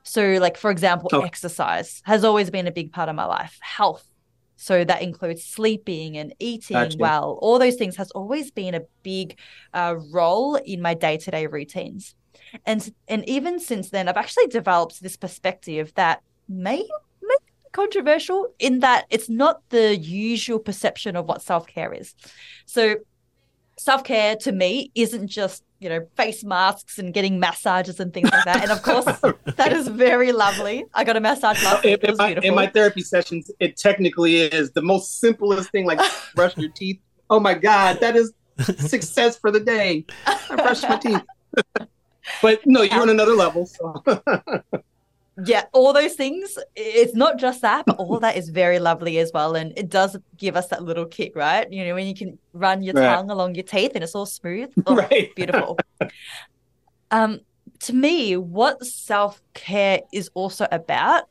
So, 0.04 0.38
like 0.40 0.56
for 0.56 0.70
example, 0.70 1.10
oh. 1.12 1.20
exercise 1.20 2.02
has 2.04 2.24
always 2.24 2.50
been 2.50 2.66
a 2.66 2.72
big 2.72 2.92
part 2.92 3.08
of 3.08 3.14
my 3.14 3.24
life. 3.24 3.58
Health, 3.60 4.04
so 4.56 4.84
that 4.84 5.02
includes 5.02 5.44
sleeping 5.44 6.16
and 6.16 6.34
eating 6.38 6.76
gotcha. 6.76 6.96
well. 6.98 7.38
All 7.42 7.58
those 7.58 7.76
things 7.76 7.96
has 7.96 8.10
always 8.12 8.50
been 8.50 8.74
a 8.74 8.82
big 9.02 9.38
uh, 9.74 9.96
role 10.12 10.56
in 10.56 10.80
my 10.80 10.94
day 10.94 11.16
to 11.18 11.30
day 11.30 11.46
routines. 11.46 12.14
And 12.64 12.92
and 13.08 13.28
even 13.28 13.58
since 13.58 13.90
then, 13.90 14.08
I've 14.08 14.16
actually 14.16 14.46
developed 14.46 15.02
this 15.02 15.16
perspective 15.16 15.92
that 15.94 16.22
may 16.48 16.86
controversial 17.72 18.48
in 18.58 18.80
that 18.80 19.06
it's 19.10 19.28
not 19.28 19.62
the 19.70 19.96
usual 19.96 20.58
perception 20.58 21.16
of 21.16 21.26
what 21.26 21.42
self 21.42 21.66
care 21.66 21.92
is. 21.92 22.14
So, 22.66 22.96
self 23.78 24.04
care 24.04 24.36
to 24.36 24.52
me 24.52 24.90
isn't 24.94 25.28
just 25.28 25.64
you 25.80 25.88
know 25.88 26.06
face 26.16 26.44
masks 26.44 26.98
and 26.98 27.12
getting 27.12 27.40
massages 27.40 27.98
and 27.98 28.14
things 28.14 28.30
like 28.30 28.44
that. 28.44 28.62
And 28.62 28.70
of 28.70 28.82
course, 28.82 29.04
that 29.56 29.72
is 29.72 29.88
very 29.88 30.32
lovely. 30.32 30.84
I 30.94 31.04
got 31.04 31.16
a 31.16 31.20
massage 31.20 31.62
last 31.64 31.84
week. 31.84 32.02
In, 32.04 32.16
my, 32.16 32.30
in 32.30 32.54
my 32.54 32.66
therapy 32.68 33.02
sessions, 33.02 33.50
it 33.58 33.76
technically 33.76 34.36
is 34.36 34.70
the 34.72 34.82
most 34.82 35.18
simplest 35.18 35.70
thing, 35.70 35.86
like 35.86 36.00
brush 36.34 36.56
your 36.56 36.70
teeth. 36.70 37.00
Oh 37.28 37.40
my 37.40 37.54
god, 37.54 37.98
that 38.00 38.14
is 38.16 38.32
success 38.78 39.36
for 39.38 39.50
the 39.50 39.60
day. 39.60 40.04
I 40.26 40.56
brushed 40.56 40.88
my 40.88 40.96
teeth. 40.98 41.22
but 42.42 42.60
no, 42.64 42.82
you're 42.82 43.00
on 43.00 43.08
another 43.08 43.34
level. 43.34 43.66
So 43.66 44.02
yeah, 45.46 45.64
all 45.72 45.92
those 45.92 46.14
things. 46.14 46.58
It's 46.76 47.14
not 47.14 47.38
just 47.38 47.62
that, 47.62 47.86
but 47.86 47.96
all 47.96 48.20
that 48.20 48.36
is 48.36 48.50
very 48.50 48.78
lovely 48.78 49.18
as 49.18 49.30
well. 49.32 49.54
And 49.54 49.72
it 49.78 49.88
does 49.88 50.16
give 50.36 50.56
us 50.56 50.68
that 50.68 50.82
little 50.82 51.06
kick, 51.06 51.34
right? 51.34 51.70
You 51.72 51.86
know, 51.86 51.94
when 51.94 52.06
you 52.06 52.14
can 52.14 52.38
run 52.52 52.82
your 52.82 52.94
right. 52.94 53.14
tongue 53.14 53.30
along 53.30 53.54
your 53.54 53.64
teeth 53.64 53.92
and 53.94 54.04
it's 54.04 54.14
all 54.14 54.26
smooth. 54.26 54.70
Oh, 54.86 54.96
right. 54.96 55.34
Beautiful. 55.34 55.78
um, 57.10 57.40
to 57.80 57.92
me, 57.92 58.36
what 58.36 58.84
self 58.84 59.40
care 59.54 60.00
is 60.12 60.30
also 60.34 60.66
about 60.70 61.24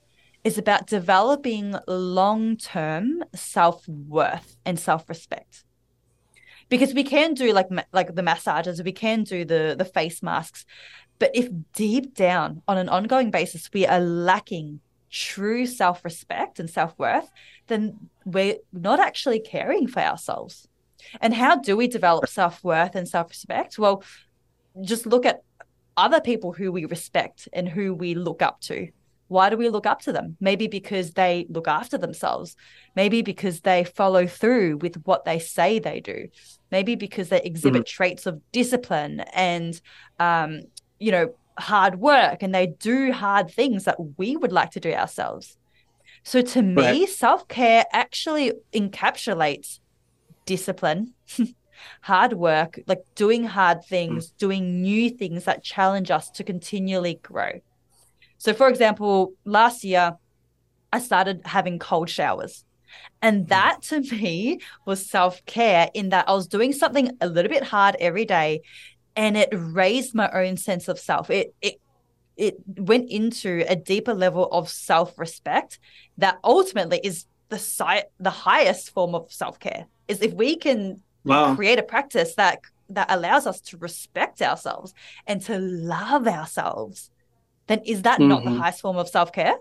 is 0.43 0.57
about 0.57 0.87
developing 0.87 1.75
long 1.87 2.57
term 2.57 3.23
self 3.35 3.87
worth 3.87 4.55
and 4.65 4.79
self 4.79 5.07
respect. 5.09 5.63
Because 6.69 6.93
we 6.93 7.03
can 7.03 7.33
do 7.33 7.51
like 7.51 7.67
like 7.91 8.15
the 8.15 8.23
massages, 8.23 8.81
we 8.81 8.93
can 8.93 9.23
do 9.23 9.45
the 9.45 9.75
the 9.77 9.85
face 9.85 10.23
masks, 10.23 10.65
but 11.21 11.29
if 11.35 11.47
deep 11.73 12.15
down 12.15 12.63
on 12.67 12.79
an 12.79 12.89
ongoing 12.89 13.29
basis 13.29 13.69
we 13.71 13.85
are 13.85 13.99
lacking 13.99 14.79
true 15.11 15.67
self 15.67 16.03
respect 16.03 16.59
and 16.59 16.67
self 16.67 16.97
worth, 16.97 17.29
then 17.67 18.09
we're 18.25 18.55
not 18.73 18.99
actually 18.99 19.39
caring 19.39 19.87
for 19.87 19.99
ourselves. 19.99 20.67
And 21.19 21.31
how 21.31 21.57
do 21.57 21.77
we 21.77 21.87
develop 21.87 22.27
self 22.27 22.63
worth 22.63 22.95
and 22.95 23.07
self 23.07 23.29
respect? 23.29 23.77
Well, 23.77 24.03
just 24.81 25.05
look 25.05 25.27
at 25.27 25.43
other 25.95 26.21
people 26.21 26.53
who 26.53 26.71
we 26.71 26.85
respect 26.85 27.47
and 27.53 27.69
who 27.69 27.93
we 27.93 28.15
look 28.15 28.41
up 28.41 28.59
to. 28.61 28.87
Why 29.27 29.51
do 29.51 29.57
we 29.57 29.69
look 29.69 29.85
up 29.85 30.01
to 30.01 30.11
them? 30.11 30.37
Maybe 30.39 30.67
because 30.67 31.11
they 31.11 31.45
look 31.49 31.67
after 31.67 31.99
themselves. 31.99 32.55
Maybe 32.95 33.21
because 33.21 33.61
they 33.61 33.83
follow 33.83 34.25
through 34.25 34.77
with 34.77 34.95
what 35.05 35.23
they 35.23 35.37
say 35.37 35.77
they 35.77 35.99
do. 35.99 36.29
Maybe 36.71 36.95
because 36.95 37.29
they 37.29 37.41
exhibit 37.41 37.83
mm-hmm. 37.83 37.95
traits 37.95 38.25
of 38.25 38.41
discipline 38.51 39.19
and 39.33 39.79
um, 40.19 40.63
you 41.01 41.11
know, 41.11 41.33
hard 41.57 41.99
work 41.99 42.41
and 42.43 42.53
they 42.53 42.67
do 42.67 43.11
hard 43.11 43.51
things 43.51 43.85
that 43.85 43.97
we 44.17 44.37
would 44.37 44.51
like 44.51 44.71
to 44.71 44.79
do 44.79 44.93
ourselves. 44.93 45.57
So 46.23 46.41
to 46.41 46.61
me, 46.61 46.81
right. 46.83 47.09
self 47.09 47.47
care 47.47 47.85
actually 47.91 48.53
encapsulates 48.73 49.79
discipline, 50.45 51.13
hard 52.01 52.33
work, 52.33 52.79
like 52.85 53.03
doing 53.15 53.43
hard 53.43 53.83
things, 53.83 54.27
mm. 54.27 54.37
doing 54.37 54.81
new 54.81 55.09
things 55.09 55.45
that 55.45 55.63
challenge 55.63 56.11
us 56.11 56.29
to 56.31 56.43
continually 56.43 57.19
grow. 57.23 57.61
So, 58.37 58.53
for 58.53 58.67
example, 58.67 59.33
last 59.45 59.83
year, 59.83 60.17
I 60.93 60.99
started 60.99 61.41
having 61.45 61.79
cold 61.79 62.09
showers. 62.09 62.65
And 63.21 63.45
mm. 63.45 63.49
that 63.49 63.81
to 63.83 64.01
me 64.15 64.59
was 64.85 65.09
self 65.09 65.43
care 65.45 65.89
in 65.95 66.09
that 66.09 66.29
I 66.29 66.33
was 66.33 66.47
doing 66.47 66.73
something 66.73 67.17
a 67.19 67.27
little 67.27 67.49
bit 67.49 67.63
hard 67.63 67.95
every 67.99 68.25
day 68.25 68.61
and 69.15 69.37
it 69.37 69.49
raised 69.51 70.15
my 70.15 70.29
own 70.31 70.57
sense 70.57 70.87
of 70.87 70.99
self. 70.99 71.29
It 71.29 71.53
it 71.61 71.79
it 72.37 72.55
went 72.77 73.09
into 73.09 73.63
a 73.67 73.75
deeper 73.75 74.13
level 74.13 74.47
of 74.51 74.69
self-respect 74.69 75.79
that 76.17 76.39
ultimately 76.43 76.99
is 77.03 77.25
the 77.49 77.59
si- 77.59 78.03
the 78.19 78.29
highest 78.29 78.91
form 78.91 79.13
of 79.15 79.31
self-care. 79.31 79.85
Is 80.07 80.21
if 80.21 80.33
we 80.33 80.55
can 80.55 81.01
wow. 81.23 81.55
create 81.55 81.79
a 81.79 81.83
practice 81.83 82.35
that 82.35 82.59
that 82.89 83.07
allows 83.09 83.47
us 83.47 83.61
to 83.61 83.77
respect 83.77 84.41
ourselves 84.41 84.93
and 85.27 85.41
to 85.43 85.57
love 85.57 86.27
ourselves, 86.27 87.09
then 87.67 87.79
is 87.85 88.01
that 88.03 88.19
mm-hmm. 88.19 88.29
not 88.29 88.43
the 88.43 88.49
mm-hmm. 88.49 88.59
highest 88.59 88.81
form 88.81 88.97
of 88.97 89.07
self-care? 89.07 89.55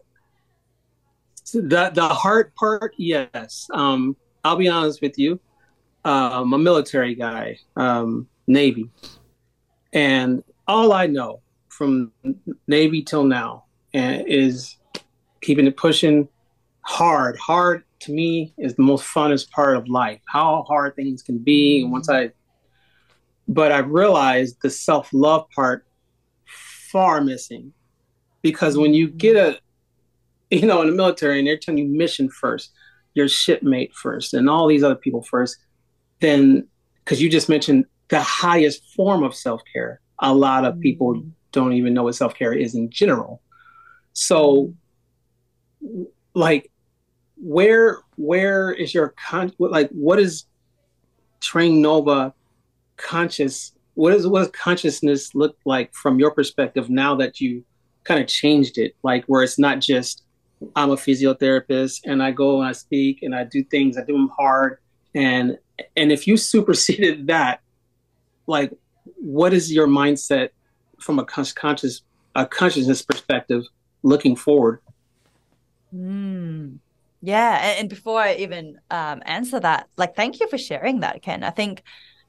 The 1.53 1.91
the 1.93 2.09
heart 2.09 2.55
part, 2.55 2.95
yes. 2.97 3.69
Um, 3.73 4.17
I'll 4.45 4.57
be 4.57 4.69
honest 4.69 5.03
with 5.03 5.19
you. 5.19 5.41
Uh, 6.05 6.31
I'm 6.33 6.53
a 6.53 6.59
military 6.59 7.15
guy, 7.15 7.59
um, 7.77 8.29
Navy. 8.47 8.89
And 9.93 10.43
all 10.67 10.93
I 10.93 11.07
know 11.07 11.41
from 11.69 12.13
Navy 12.67 13.03
till 13.03 13.25
now 13.25 13.65
is 13.93 14.77
keeping 15.41 15.67
it 15.67 15.77
pushing 15.77 16.29
hard. 16.83 17.37
Hard 17.39 17.85
to 18.01 18.13
me 18.13 18.53
is 18.57 18.75
the 18.75 18.83
most 18.83 19.05
funnest 19.05 19.51
part 19.51 19.77
of 19.77 19.89
life. 19.89 20.21
How 20.27 20.65
hard 20.69 20.97
things 20.97 21.23
can 21.23 21.39
be. 21.39 21.83
And 21.83 21.93
once 21.93 22.09
I, 22.09 22.31
but 23.49 23.73
I 23.73 23.79
realized 23.79 24.57
the 24.63 24.71
self 24.71 25.11
love 25.13 25.49
part 25.51 25.87
far 26.91 27.21
missing 27.21 27.73
because 28.43 28.77
when 28.77 28.95
you 28.95 29.09
get 29.09 29.37
a, 29.37 29.59
you 30.51 30.67
know, 30.67 30.83
in 30.83 30.89
the 30.89 30.95
military 30.95 31.39
and 31.39 31.47
they're 31.47 31.57
telling 31.57 31.79
you 31.79 31.87
mission 31.87 32.29
first, 32.29 32.73
your 33.15 33.29
shipmate 33.29 33.95
first, 33.95 34.35
and 34.35 34.49
all 34.49 34.67
these 34.67 34.83
other 34.83 34.95
people 34.95 35.23
first, 35.23 35.57
then 36.21 36.67
because 37.05 37.21
you 37.21 37.29
just 37.29 37.49
mentioned 37.49 37.87
the 38.11 38.21
highest 38.21 38.85
form 38.95 39.23
of 39.23 39.35
self 39.35 39.63
care. 39.73 40.01
A 40.19 40.35
lot 40.35 40.65
of 40.65 40.79
people 40.81 41.15
mm-hmm. 41.15 41.29
don't 41.53 41.73
even 41.73 41.95
know 41.95 42.05
what 42.05 42.15
self 42.15 42.35
care 42.35 42.53
is 42.53 42.75
in 42.75 42.91
general. 42.91 43.41
So, 44.13 44.75
like, 46.35 46.71
where 47.37 48.01
where 48.17 48.73
is 48.73 48.93
your 48.93 49.15
con? 49.17 49.53
Like, 49.59 49.89
what 49.91 50.19
is 50.19 50.45
Trang 51.41 51.79
Nova 51.81 52.35
conscious? 52.97 53.73
What 53.95 54.13
is 54.13 54.27
what 54.27 54.41
does 54.41 54.51
consciousness 54.51 55.35
look 55.35 55.57
like 55.65 55.95
from 55.95 56.19
your 56.19 56.33
perspective 56.33 56.91
now 56.91 57.15
that 57.17 57.41
you 57.41 57.65
kind 58.05 58.21
of 58.21 58.27
changed 58.27 58.77
it? 58.77 58.95
Like, 59.03 59.25
where 59.27 59.43
it's 59.43 59.59
not 59.59 59.81
just 59.81 60.25
I'm 60.77 60.91
a 60.91 60.97
physiotherapist 60.97 62.01
and 62.05 62.23
I 62.23 62.33
go 62.33 62.61
and 62.61 62.69
I 62.69 62.73
speak 62.73 63.23
and 63.23 63.35
I 63.35 63.45
do 63.45 63.65
things, 63.65 63.97
I 63.97 64.05
do 64.05 64.13
them 64.13 64.31
hard. 64.37 64.79
And 65.15 65.59
and 65.97 66.11
if 66.11 66.27
you 66.27 66.37
superseded 66.53 67.29
that 67.29 67.61
like 68.51 68.73
what 69.17 69.53
is 69.55 69.73
your 69.73 69.87
mindset 69.87 70.51
from 70.99 71.19
a 71.19 71.25
conscious 71.25 72.03
a 72.35 72.47
consciousness 72.47 73.03
perspective 73.03 73.65
looking 74.03 74.37
forward 74.37 74.81
mm. 75.95 76.79
Yeah, 77.23 77.75
and, 77.79 77.89
before 77.89 78.19
I 78.19 78.37
even 78.37 78.81
um, 78.91 79.23
answer 79.27 79.61
that, 79.61 79.89
like, 79.99 80.17
thank 80.17 80.41
you 80.41 80.49
for 80.49 80.57
sharing 80.57 81.01
that, 81.01 81.21
Ken. 81.21 81.45
I 81.45 81.51
think 81.51 81.83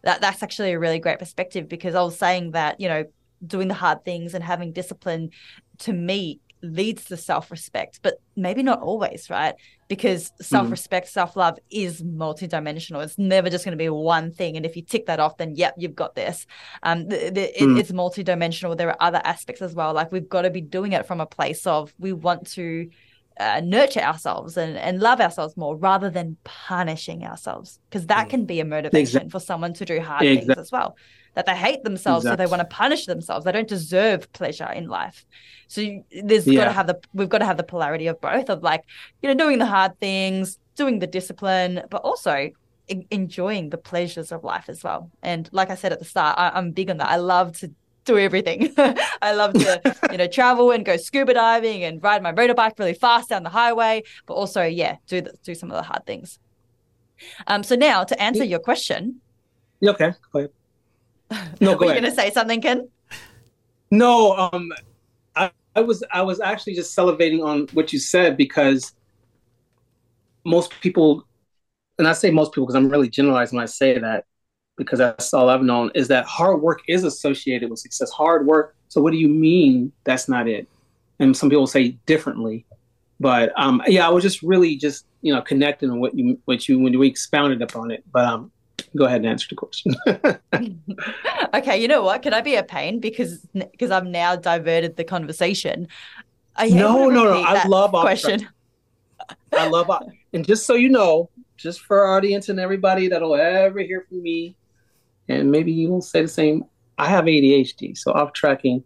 that 0.03 0.19
that's 0.19 0.43
actually 0.43 0.73
a 0.73 0.79
really 0.79 0.99
great 0.99 1.19
perspective 1.19 1.69
because 1.69 1.95
I 1.95 2.01
was 2.01 2.17
saying 2.17 2.51
that 2.51 2.79
you 2.81 2.89
know 2.89 3.05
doing 3.45 3.67
the 3.67 3.73
hard 3.73 4.03
things 4.03 4.33
and 4.33 4.43
having 4.43 4.71
discipline 4.71 5.31
to 5.79 5.93
me 5.93 6.39
leads 6.63 7.05
to 7.05 7.17
self-respect 7.17 7.99
but 8.01 8.15
maybe 8.35 8.63
not 8.63 8.81
always 8.81 9.29
right? 9.29 9.55
Because 9.87 10.31
self-respect 10.41 11.07
mm. 11.07 11.11
self-love 11.11 11.59
is 11.69 12.01
multidimensional. 12.01 13.03
It's 13.03 13.17
never 13.17 13.49
just 13.49 13.65
going 13.65 13.77
to 13.77 13.83
be 13.83 13.89
one 13.89 14.31
thing 14.31 14.57
and 14.57 14.65
if 14.65 14.75
you 14.75 14.81
tick 14.81 15.05
that 15.07 15.19
off 15.19 15.37
then 15.37 15.55
yep 15.55 15.75
you've 15.77 15.95
got 15.95 16.15
this. 16.15 16.45
Um 16.83 17.07
the, 17.07 17.29
the, 17.29 17.41
mm. 17.59 17.77
it, 17.77 17.79
it's 17.79 17.91
multidimensional. 17.91 18.77
There 18.77 18.89
are 18.89 18.97
other 18.99 19.21
aspects 19.23 19.61
as 19.61 19.73
well. 19.73 19.93
Like 19.93 20.11
we've 20.11 20.29
got 20.29 20.43
to 20.43 20.49
be 20.49 20.61
doing 20.61 20.93
it 20.93 21.05
from 21.05 21.21
a 21.21 21.25
place 21.25 21.67
of 21.67 21.93
we 21.99 22.13
want 22.13 22.47
to 22.51 22.89
uh, 23.39 23.61
nurture 23.63 24.01
ourselves 24.01 24.57
and, 24.57 24.77
and 24.77 24.99
love 24.99 25.21
ourselves 25.21 25.55
more 25.55 25.75
rather 25.75 26.09
than 26.09 26.37
punishing 26.43 27.23
ourselves 27.23 27.79
because 27.89 28.07
that 28.07 28.29
can 28.29 28.45
be 28.45 28.59
a 28.59 28.65
motivation 28.65 29.01
exactly. 29.01 29.29
for 29.29 29.39
someone 29.39 29.73
to 29.73 29.85
do 29.85 29.99
hard 29.99 30.23
exactly. 30.23 30.53
things 30.53 30.57
as 30.59 30.71
well 30.71 30.95
that 31.33 31.45
they 31.45 31.55
hate 31.55 31.83
themselves 31.83 32.25
exactly. 32.25 32.43
so 32.43 32.47
they 32.47 32.51
want 32.51 32.69
to 32.69 32.75
punish 32.75 33.05
themselves 33.05 33.45
they 33.45 33.51
don't 33.51 33.67
deserve 33.67 34.31
pleasure 34.33 34.69
in 34.71 34.87
life 34.87 35.25
so 35.67 35.81
you, 35.81 36.03
there's 36.23 36.45
yeah. 36.45 36.59
got 36.59 36.65
to 36.65 36.71
have 36.73 36.87
the 36.87 36.99
we've 37.13 37.29
got 37.29 37.39
to 37.39 37.45
have 37.45 37.57
the 37.57 37.63
polarity 37.63 38.07
of 38.07 38.19
both 38.19 38.49
of 38.49 38.61
like 38.63 38.83
you 39.21 39.29
know 39.29 39.35
doing 39.35 39.57
the 39.57 39.65
hard 39.65 39.97
things 39.99 40.59
doing 40.75 40.99
the 40.99 41.07
discipline 41.07 41.81
but 41.89 42.01
also 42.01 42.49
enjoying 43.09 43.69
the 43.69 43.77
pleasures 43.77 44.31
of 44.33 44.43
life 44.43 44.67
as 44.67 44.83
well 44.83 45.09
and 45.23 45.47
like 45.53 45.69
i 45.69 45.75
said 45.75 45.93
at 45.93 45.99
the 45.99 46.05
start 46.05 46.37
I, 46.37 46.49
i'm 46.49 46.71
big 46.71 46.89
on 46.89 46.97
that 46.97 47.09
i 47.09 47.15
love 47.15 47.57
to 47.59 47.71
do 48.05 48.17
everything. 48.17 48.73
I 49.21 49.33
love 49.33 49.53
to, 49.53 49.95
you 50.11 50.17
know, 50.17 50.27
travel 50.27 50.71
and 50.71 50.85
go 50.85 50.97
scuba 50.97 51.33
diving 51.33 51.83
and 51.83 52.01
ride 52.01 52.23
my 52.23 52.31
motorbike 52.31 52.77
really 52.79 52.93
fast 52.93 53.29
down 53.29 53.43
the 53.43 53.49
highway, 53.49 54.03
but 54.25 54.33
also, 54.33 54.63
yeah, 54.63 54.97
do 55.07 55.21
the, 55.21 55.33
do 55.43 55.55
some 55.55 55.71
of 55.71 55.77
the 55.77 55.83
hard 55.83 56.05
things. 56.05 56.39
Um, 57.47 57.63
so 57.63 57.75
now 57.75 58.03
to 58.03 58.21
answer 58.21 58.43
your 58.43 58.59
question. 58.59 59.21
Okay, 59.83 60.13
go 60.31 60.39
ahead. 60.39 60.51
No, 61.61 61.75
go 61.75 61.85
Were 61.85 61.93
you 61.93 62.01
going 62.01 62.11
to 62.11 62.11
say 62.11 62.29
something, 62.29 62.61
Ken? 62.61 62.89
No, 63.89 64.35
um, 64.35 64.71
I, 65.35 65.51
I 65.75 65.81
was 65.81 66.03
I 66.11 66.21
was 66.21 66.41
actually 66.41 66.73
just 66.73 66.95
salivating 66.95 67.43
on 67.43 67.67
what 67.73 67.93
you 67.93 67.99
said 67.99 68.35
because 68.35 68.93
most 70.43 70.77
people, 70.81 71.25
and 71.97 72.07
I 72.07 72.13
say 72.13 72.31
most 72.31 72.51
people 72.51 72.65
because 72.65 72.75
I'm 72.75 72.89
really 72.89 73.09
generalizing 73.09 73.57
when 73.57 73.63
I 73.63 73.67
say 73.67 73.97
that 73.97 74.25
because 74.81 74.99
that's 74.99 75.33
all 75.33 75.49
I've 75.49 75.61
known 75.61 75.91
is 75.93 76.07
that 76.07 76.25
hard 76.25 76.61
work 76.61 76.81
is 76.87 77.03
associated 77.03 77.69
with 77.69 77.79
success. 77.79 78.09
Hard 78.09 78.47
work. 78.47 78.75
So 78.89 78.99
what 79.01 79.11
do 79.11 79.17
you 79.17 79.27
mean 79.27 79.91
that's 80.03 80.27
not 80.27 80.47
it? 80.47 80.67
And 81.19 81.37
some 81.37 81.49
people 81.49 81.67
say 81.67 81.89
differently. 82.05 82.65
But 83.19 83.53
um, 83.55 83.83
yeah, 83.85 84.07
I 84.07 84.09
was 84.09 84.23
just 84.23 84.41
really 84.41 84.75
just 84.75 85.05
you 85.21 85.31
know 85.33 85.41
connecting 85.41 85.99
what 85.99 86.15
you 86.15 86.39
what 86.45 86.67
you 86.67 86.79
when 86.79 86.97
we 86.97 87.07
expounded 87.07 87.61
upon 87.61 87.91
it. 87.91 88.03
But 88.11 88.25
um, 88.25 88.51
go 88.97 89.05
ahead 89.05 89.21
and 89.21 89.27
answer 89.27 89.47
the 89.49 89.55
question. 89.55 89.95
okay, 91.53 91.79
you 91.79 91.87
know 91.87 92.01
what? 92.01 92.23
Can 92.23 92.33
I 92.33 92.41
be 92.41 92.55
a 92.55 92.63
pain 92.63 92.99
because 92.99 93.45
because 93.53 93.91
I've 93.91 94.07
now 94.07 94.35
diverted 94.35 94.97
the 94.97 95.03
conversation? 95.03 95.87
I 96.55 96.69
no, 96.69 97.09
no, 97.09 97.23
no. 97.25 97.43
I 97.43 97.65
love 97.65 97.91
question. 97.91 98.47
I 99.53 99.67
love 99.67 99.89
and 100.33 100.45
just 100.45 100.65
so 100.65 100.73
you 100.73 100.89
know, 100.89 101.29
just 101.57 101.81
for 101.81 102.03
our 102.03 102.17
audience 102.17 102.49
and 102.49 102.59
everybody 102.59 103.07
that'll 103.07 103.35
ever 103.35 103.79
hear 103.79 104.05
from 104.09 104.23
me, 104.23 104.55
and 105.31 105.51
maybe 105.51 105.71
you 105.71 105.89
will 105.89 106.01
say 106.01 106.21
the 106.21 106.27
same. 106.27 106.65
I 106.97 107.07
have 107.07 107.25
ADHD, 107.25 107.97
so 107.97 108.11
off 108.11 108.33
tracking 108.33 108.83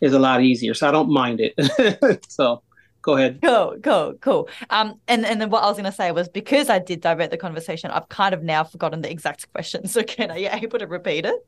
is 0.00 0.12
a 0.12 0.18
lot 0.18 0.42
easier, 0.42 0.74
so 0.74 0.88
I 0.88 0.92
don't 0.92 1.10
mind 1.10 1.40
it. 1.40 2.24
so 2.28 2.62
go 3.02 3.16
ahead. 3.16 3.40
Cool, 3.42 3.76
cool, 3.82 4.14
cool. 4.20 4.48
Um, 4.70 5.00
and 5.08 5.24
and 5.26 5.40
then 5.40 5.50
what 5.50 5.62
I 5.64 5.66
was 5.66 5.76
going 5.76 5.90
to 5.90 5.92
say 5.92 6.12
was 6.12 6.28
because 6.28 6.68
I 6.68 6.78
did 6.78 7.00
divert 7.00 7.30
the 7.30 7.36
conversation, 7.36 7.90
I've 7.90 8.08
kind 8.08 8.34
of 8.34 8.42
now 8.42 8.64
forgotten 8.64 9.02
the 9.02 9.10
exact 9.10 9.50
question. 9.52 9.86
So 9.88 10.02
can 10.02 10.30
I 10.30 10.34
are 10.34 10.38
you 10.38 10.48
able 10.52 10.78
to 10.78 10.86
repeat 10.86 11.26
it? 11.26 11.46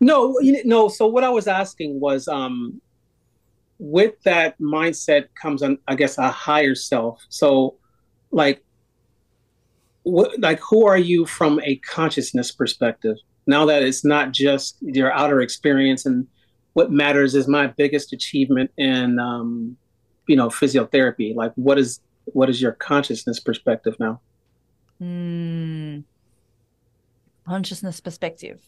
No, 0.00 0.38
no. 0.64 0.88
So 0.88 1.06
what 1.06 1.24
I 1.24 1.30
was 1.30 1.46
asking 1.46 2.00
was, 2.00 2.26
um, 2.26 2.80
with 3.80 4.14
that 4.22 4.58
mindset 4.60 5.28
comes 5.34 5.62
on, 5.62 5.78
I 5.88 5.94
guess, 5.94 6.18
a 6.18 6.28
higher 6.28 6.74
self. 6.74 7.24
So, 7.28 7.76
like, 8.30 8.62
what, 10.02 10.38
like, 10.40 10.60
who 10.60 10.86
are 10.86 10.98
you 10.98 11.26
from 11.26 11.60
a 11.64 11.76
consciousness 11.76 12.52
perspective? 12.52 13.16
Now 13.46 13.66
that 13.66 13.82
it's 13.82 14.04
not 14.04 14.32
just 14.32 14.76
your 14.80 15.12
outer 15.12 15.40
experience, 15.40 16.06
and 16.06 16.26
what 16.74 16.90
matters 16.92 17.34
is 17.34 17.48
my 17.48 17.66
biggest 17.66 18.12
achievement 18.12 18.70
in 18.76 19.18
um, 19.18 19.76
you 20.26 20.36
know 20.36 20.48
physiotherapy. 20.48 21.34
Like 21.34 21.52
what 21.56 21.78
is 21.78 22.00
what 22.24 22.48
is 22.48 22.62
your 22.62 22.72
consciousness 22.72 23.40
perspective 23.40 23.96
now? 23.98 24.20
Mm. 25.02 26.04
consciousness 27.46 28.00
perspective. 28.00 28.60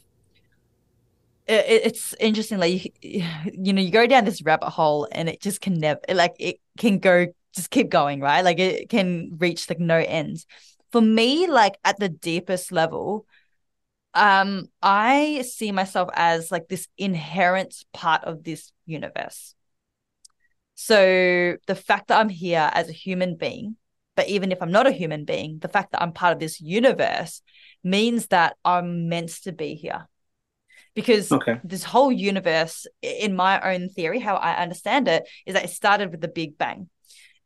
It's 1.47 2.15
interesting 2.21 2.59
like 2.59 2.95
you, 3.03 3.25
you 3.53 3.73
know 3.73 3.83
you 3.83 3.91
go 3.91 4.07
down 4.07 4.25
this 4.25 4.43
rabbit 4.43 4.71
hole 4.71 5.09
and 5.13 5.29
it 5.29 5.41
just 5.41 5.61
can 5.61 5.75
never 5.75 6.01
like 6.15 6.35
it 6.39 6.57
can 6.79 6.99
go 6.99 7.27
just 7.55 7.71
keep 7.71 7.91
going 7.91 8.21
right? 8.21 8.43
Like 8.43 8.59
it 8.59 8.89
can 8.89 9.37
reach 9.39 9.69
like 9.69 9.79
no 9.79 9.97
end 9.97 10.45
for 10.93 11.01
me 11.01 11.47
like 11.47 11.79
at 11.85 11.99
the 11.99 12.09
deepest 12.09 12.71
level 12.71 13.27
um 14.15 14.67
i 14.83 15.43
see 15.43 15.73
myself 15.73 16.09
as 16.15 16.53
like 16.53 16.69
this 16.69 16.87
inherent 16.99 17.75
part 17.93 18.23
of 18.25 18.45
this 18.45 18.71
universe 18.87 19.55
so 20.75 21.57
the 21.67 21.75
fact 21.77 22.09
that 22.09 22.19
I'm 22.19 22.29
here 22.29 22.69
as 22.73 22.89
a 22.89 22.93
human 22.93 23.37
being, 23.37 23.77
but 24.17 24.29
even 24.29 24.51
if 24.51 24.61
I'm 24.61 24.73
not 24.73 24.89
a 24.89 24.93
human 24.93 25.25
being, 25.25 25.61
the 25.61 25.69
fact 25.69 25.93
that 25.93 26.03
I'm 26.03 26.13
part 26.13 26.33
of 26.33 26.41
this 26.41 26.61
universe 26.61 27.41
means 27.85 28.27
that 28.29 28.57
I'm 28.65 29.09
meant 29.09 29.31
to 29.45 29.53
be 29.53 29.75
here. 29.75 30.09
Because 30.95 31.31
okay. 31.31 31.61
this 31.63 31.85
whole 31.85 32.11
universe, 32.11 32.89
in 33.01 33.37
my 33.37 33.61
own 33.61 33.91
theory, 33.91 34.19
how 34.19 34.35
I 34.35 34.61
understand 34.61 35.07
it, 35.07 35.29
is 35.47 35.55
that 35.55 35.65
it 35.65 35.71
started 35.71 36.11
with 36.11 36.21
the 36.21 36.27
Big 36.27 36.59
Bang. 36.59 36.89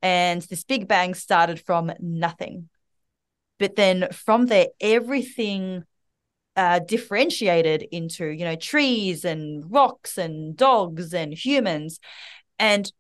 And 0.01 0.41
this 0.41 0.65
Big 0.65 0.89
Bang 0.89 1.13
started 1.13 1.61
from 1.61 1.93
nothing. 2.01 2.71
But 3.59 3.77
then 3.77 4.09
from 4.13 4.47
there, 4.47 4.69
everything 4.81 5.85
uh, 6.57 6.79
differentiated 6.81 7.87
into, 7.93 8.27
you 8.27 8.45
know, 8.45 8.57
trees 8.57 9.25
and 9.25 9.65
rocks 9.71 10.19
and 10.19 10.57
dogs 10.57 11.13
and 11.13 11.33
humans. 11.33 12.01
And 12.59 12.91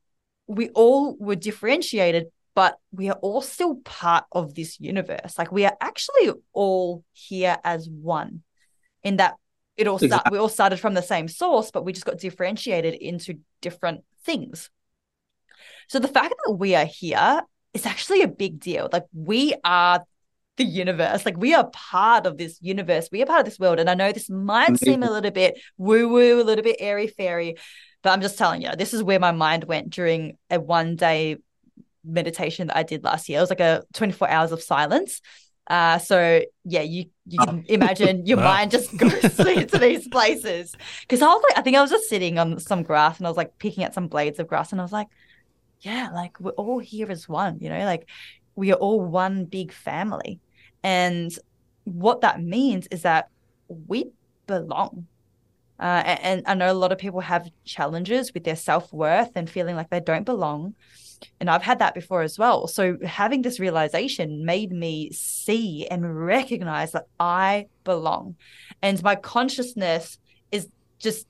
we 0.46 0.68
all 0.70 1.16
were 1.18 1.36
differentiated, 1.36 2.26
but 2.54 2.78
we 2.92 3.08
are 3.08 3.18
all 3.22 3.40
still 3.40 3.76
part 3.76 4.24
of 4.32 4.54
this 4.54 4.78
universe. 4.80 5.38
Like 5.38 5.52
we 5.52 5.64
are 5.64 5.76
actually 5.80 6.32
all 6.52 7.04
here 7.12 7.56
as 7.64 7.88
one 7.88 8.42
in 9.02 9.16
that 9.16 9.36
it 9.76 9.86
all 9.86 9.98
start, 9.98 10.30
we 10.30 10.38
all 10.38 10.48
started 10.48 10.80
from 10.80 10.94
the 10.94 11.02
same 11.02 11.28
source, 11.28 11.70
but 11.70 11.84
we 11.84 11.92
just 11.92 12.06
got 12.06 12.18
differentiated 12.18 12.94
into 12.94 13.40
different 13.60 14.04
things. 14.24 14.70
So 15.88 15.98
the 15.98 16.08
fact 16.08 16.34
that 16.44 16.52
we 16.54 16.74
are 16.74 16.86
here 16.86 17.42
is 17.74 17.84
actually 17.84 18.22
a 18.22 18.28
big 18.28 18.58
deal. 18.58 18.88
Like 18.90 19.04
we 19.12 19.54
are 19.64 20.02
the 20.56 20.64
universe. 20.64 21.24
Like 21.24 21.36
we 21.36 21.54
are 21.54 21.68
part 21.70 22.26
of 22.26 22.36
this 22.38 22.58
universe. 22.60 23.08
We 23.12 23.22
are 23.22 23.26
part 23.26 23.40
of 23.40 23.44
this 23.44 23.58
world. 23.58 23.78
And 23.78 23.88
I 23.90 23.94
know 23.94 24.12
this 24.12 24.30
might 24.30 24.68
Amazing. 24.68 24.86
seem 24.86 25.02
a 25.02 25.10
little 25.10 25.30
bit 25.30 25.60
woo 25.76 26.08
woo, 26.08 26.40
a 26.40 26.44
little 26.44 26.64
bit 26.64 26.76
airy 26.78 27.06
fairy, 27.06 27.56
but 28.02 28.10
I'm 28.10 28.20
just 28.20 28.38
telling 28.38 28.62
you, 28.62 28.70
this 28.76 28.94
is 28.94 29.02
where 29.02 29.18
my 29.18 29.32
mind 29.32 29.64
went 29.64 29.90
during 29.90 30.38
a 30.50 30.60
one 30.60 30.96
day 30.96 31.38
meditation 32.04 32.68
that 32.68 32.76
I 32.76 32.82
did 32.82 33.04
last 33.04 33.28
year. 33.28 33.38
It 33.38 33.42
was 33.42 33.50
like 33.50 33.60
a 33.60 33.82
24 33.94 34.28
hours 34.28 34.52
of 34.52 34.62
silence. 34.62 35.20
Uh, 35.68 35.98
so 35.98 36.42
yeah, 36.64 36.82
you 36.82 37.06
you 37.26 37.40
can 37.40 37.64
imagine 37.68 38.24
your 38.24 38.36
mind 38.52 38.70
just 38.70 38.96
goes 38.96 39.20
to 39.36 39.78
these 39.78 40.06
places. 40.08 40.74
Because 41.00 41.22
I 41.22 41.26
was 41.26 41.42
like, 41.42 41.58
I 41.58 41.62
think 41.62 41.76
I 41.76 41.82
was 41.82 41.90
just 41.90 42.08
sitting 42.08 42.38
on 42.38 42.60
some 42.60 42.82
grass 42.84 43.18
and 43.18 43.26
I 43.26 43.30
was 43.30 43.36
like 43.36 43.58
picking 43.58 43.82
at 43.82 43.94
some 43.94 44.06
blades 44.06 44.38
of 44.38 44.46
grass 44.46 44.70
and 44.70 44.80
I 44.80 44.84
was 44.84 44.92
like, 44.92 45.08
yeah, 45.80 46.10
like 46.14 46.38
we're 46.40 46.52
all 46.52 46.78
here 46.78 47.10
as 47.10 47.28
one, 47.28 47.58
you 47.60 47.68
know, 47.68 47.84
like 47.84 48.08
we 48.54 48.72
are 48.72 48.76
all 48.76 49.00
one 49.00 49.44
big 49.44 49.72
family. 49.72 50.40
And 50.86 51.36
what 51.82 52.20
that 52.20 52.40
means 52.40 52.86
is 52.92 53.02
that 53.02 53.28
we 53.68 54.12
belong. 54.46 55.08
Uh, 55.80 56.02
and, 56.06 56.20
and 56.22 56.42
I 56.46 56.54
know 56.54 56.72
a 56.72 56.78
lot 56.78 56.92
of 56.92 56.98
people 56.98 57.18
have 57.18 57.50
challenges 57.64 58.32
with 58.32 58.44
their 58.44 58.54
self 58.54 58.92
worth 58.92 59.32
and 59.34 59.50
feeling 59.50 59.74
like 59.74 59.90
they 59.90 59.98
don't 59.98 60.24
belong. 60.24 60.76
And 61.40 61.50
I've 61.50 61.64
had 61.64 61.80
that 61.80 61.92
before 61.92 62.22
as 62.22 62.38
well. 62.38 62.68
So 62.68 62.98
having 63.04 63.42
this 63.42 63.58
realization 63.58 64.44
made 64.44 64.70
me 64.70 65.10
see 65.10 65.88
and 65.88 66.24
recognize 66.24 66.92
that 66.92 67.08
I 67.18 67.66
belong. 67.82 68.36
And 68.80 69.02
my 69.02 69.16
consciousness 69.16 70.18
is 70.52 70.68
just 71.00 71.26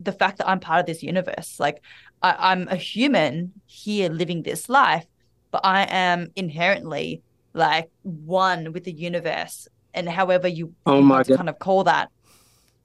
the 0.00 0.12
fact 0.12 0.36
that 0.36 0.48
I'm 0.48 0.60
part 0.60 0.80
of 0.80 0.86
this 0.86 1.02
universe. 1.02 1.58
Like 1.58 1.80
I, 2.20 2.52
am 2.52 2.68
a 2.68 2.76
human 2.76 3.52
here 3.64 4.10
living 4.10 4.42
this 4.42 4.68
life, 4.68 5.06
but 5.50 5.62
I 5.64 5.84
am 5.88 6.28
inherently 6.36 7.22
like 7.58 7.90
one 8.02 8.72
with 8.72 8.84
the 8.84 8.92
universe. 8.92 9.68
And 9.94 10.08
however 10.08 10.48
you, 10.48 10.74
oh 10.86 11.06
God. 11.06 11.26
kind 11.28 11.48
of 11.48 11.58
call 11.58 11.84
that. 11.84 12.10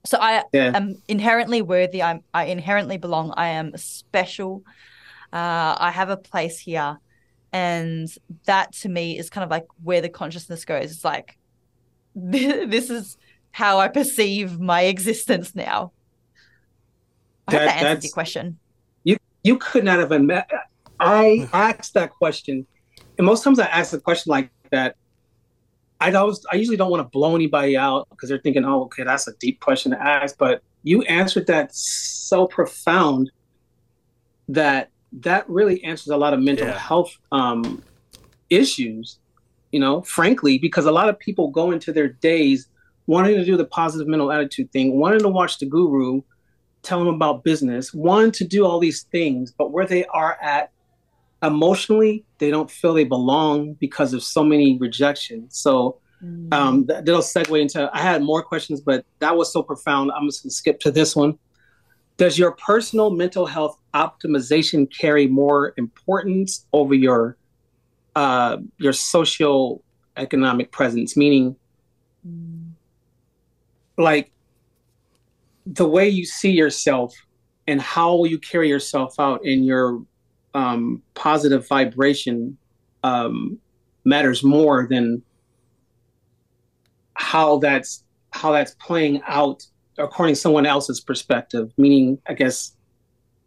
So 0.04 0.18
I 0.20 0.42
yeah. 0.52 0.72
am 0.74 0.96
inherently 1.08 1.62
worthy. 1.62 2.02
I'm, 2.02 2.22
I 2.32 2.46
inherently 2.46 2.98
belong. 2.98 3.32
I 3.36 3.48
am 3.48 3.76
special. 3.76 4.62
Uh, 5.32 5.76
I 5.78 5.90
have 5.90 6.10
a 6.10 6.16
place 6.16 6.58
here. 6.58 6.98
And 7.52 8.08
that 8.46 8.72
to 8.80 8.88
me 8.88 9.18
is 9.18 9.30
kind 9.30 9.44
of 9.44 9.50
like 9.50 9.66
where 9.82 10.00
the 10.00 10.08
consciousness 10.08 10.64
goes. 10.64 10.90
It's 10.90 11.04
like, 11.04 11.38
this 12.14 12.90
is 12.90 13.16
how 13.50 13.78
I 13.78 13.88
perceive 13.88 14.58
my 14.58 14.82
existence 14.82 15.54
now. 15.54 15.92
I 17.46 17.52
hope 17.52 17.60
That- 17.60 17.66
that 17.66 17.86
answers 17.86 18.04
your 18.04 18.12
question. 18.12 18.58
You 19.04 19.16
you 19.42 19.58
could 19.58 19.84
not 19.84 19.98
have 19.98 20.10
met. 20.22 20.50
I 20.98 21.48
asked 21.52 21.94
that 21.94 22.10
question, 22.10 22.66
and 23.18 23.26
most 23.26 23.44
times 23.44 23.58
I 23.58 23.66
ask 23.66 23.90
the 23.90 24.00
question 24.00 24.30
like 24.30 24.50
that. 24.74 24.96
I 26.00 26.12
always 26.12 26.44
I 26.52 26.56
usually 26.56 26.76
don't 26.76 26.90
want 26.90 27.02
to 27.06 27.08
blow 27.08 27.34
anybody 27.34 27.76
out 27.76 28.08
because 28.10 28.28
they're 28.28 28.44
thinking, 28.46 28.64
"Oh, 28.64 28.82
okay, 28.84 29.04
that's 29.04 29.26
a 29.28 29.32
deep 29.40 29.60
question 29.60 29.92
to 29.92 30.02
ask." 30.02 30.36
But 30.38 30.62
you 30.82 31.02
answered 31.02 31.46
that 31.46 31.74
so 31.74 32.46
profound 32.46 33.30
that 34.48 34.90
that 35.20 35.48
really 35.48 35.82
answers 35.84 36.08
a 36.08 36.16
lot 36.16 36.34
of 36.34 36.40
mental 36.40 36.66
Yeah. 36.66 36.78
health 36.78 37.12
um, 37.32 37.82
issues. 38.50 39.18
You 39.72 39.80
know, 39.80 40.02
frankly, 40.02 40.58
because 40.58 40.86
a 40.86 40.92
lot 40.92 41.08
of 41.08 41.18
people 41.18 41.50
go 41.50 41.72
into 41.72 41.92
their 41.92 42.08
days 42.08 42.68
wanting 43.06 43.36
to 43.36 43.44
do 43.44 43.56
the 43.56 43.64
positive 43.66 44.06
mental 44.08 44.30
attitude 44.32 44.70
thing, 44.72 44.98
wanting 44.98 45.20
to 45.20 45.28
watch 45.28 45.58
the 45.58 45.66
guru, 45.66 46.22
tell 46.82 46.98
them 46.98 47.08
about 47.08 47.44
business, 47.44 47.92
wanting 47.92 48.32
to 48.32 48.44
do 48.46 48.64
all 48.64 48.78
these 48.78 49.02
things, 49.10 49.52
but 49.56 49.72
where 49.72 49.86
they 49.86 50.04
are 50.06 50.38
at 50.40 50.70
emotionally, 51.44 52.24
they 52.38 52.50
don't 52.50 52.70
feel 52.70 52.94
they 52.94 53.04
belong 53.04 53.74
because 53.74 54.12
of 54.14 54.22
so 54.22 54.42
many 54.44 54.78
rejections. 54.78 55.58
So 55.58 56.00
um, 56.52 56.86
that, 56.86 57.04
that'll 57.04 57.20
segue 57.20 57.60
into. 57.60 57.90
I 57.92 58.00
had 58.00 58.22
more 58.22 58.42
questions, 58.42 58.80
but 58.80 59.04
that 59.18 59.36
was 59.36 59.52
so 59.52 59.62
profound. 59.62 60.10
I'm 60.16 60.26
just 60.26 60.42
gonna 60.42 60.52
skip 60.52 60.80
to 60.80 60.90
this 60.90 61.14
one. 61.14 61.38
Does 62.16 62.38
your 62.38 62.52
personal 62.52 63.10
mental 63.10 63.44
health 63.44 63.78
optimization 63.92 64.90
carry 64.90 65.26
more 65.26 65.74
importance 65.76 66.66
over 66.72 66.94
your 66.94 67.36
uh, 68.16 68.58
your 68.78 68.92
social 68.92 69.82
economic 70.16 70.70
presence? 70.72 71.16
Meaning, 71.16 71.56
Mm. 72.26 72.70
like 73.98 74.32
the 75.66 75.86
way 75.86 76.08
you 76.08 76.24
see 76.24 76.52
yourself 76.52 77.14
and 77.66 77.82
how 77.82 78.24
you 78.24 78.38
carry 78.38 78.68
yourself 78.68 79.14
out 79.18 79.44
in 79.44 79.62
your 79.62 80.02
um, 80.54 81.02
positive 81.14 81.66
vibration 81.66 82.56
um, 83.02 83.58
matters 84.04 84.42
more 84.42 84.86
than 84.88 85.22
how 87.14 87.58
that's 87.58 88.04
how 88.32 88.52
that's 88.52 88.74
playing 88.74 89.20
out 89.26 89.64
according 89.98 90.34
to 90.34 90.40
someone 90.40 90.66
else's 90.66 91.00
perspective. 91.00 91.72
Meaning 91.76 92.18
i 92.26 92.34
guess 92.34 92.76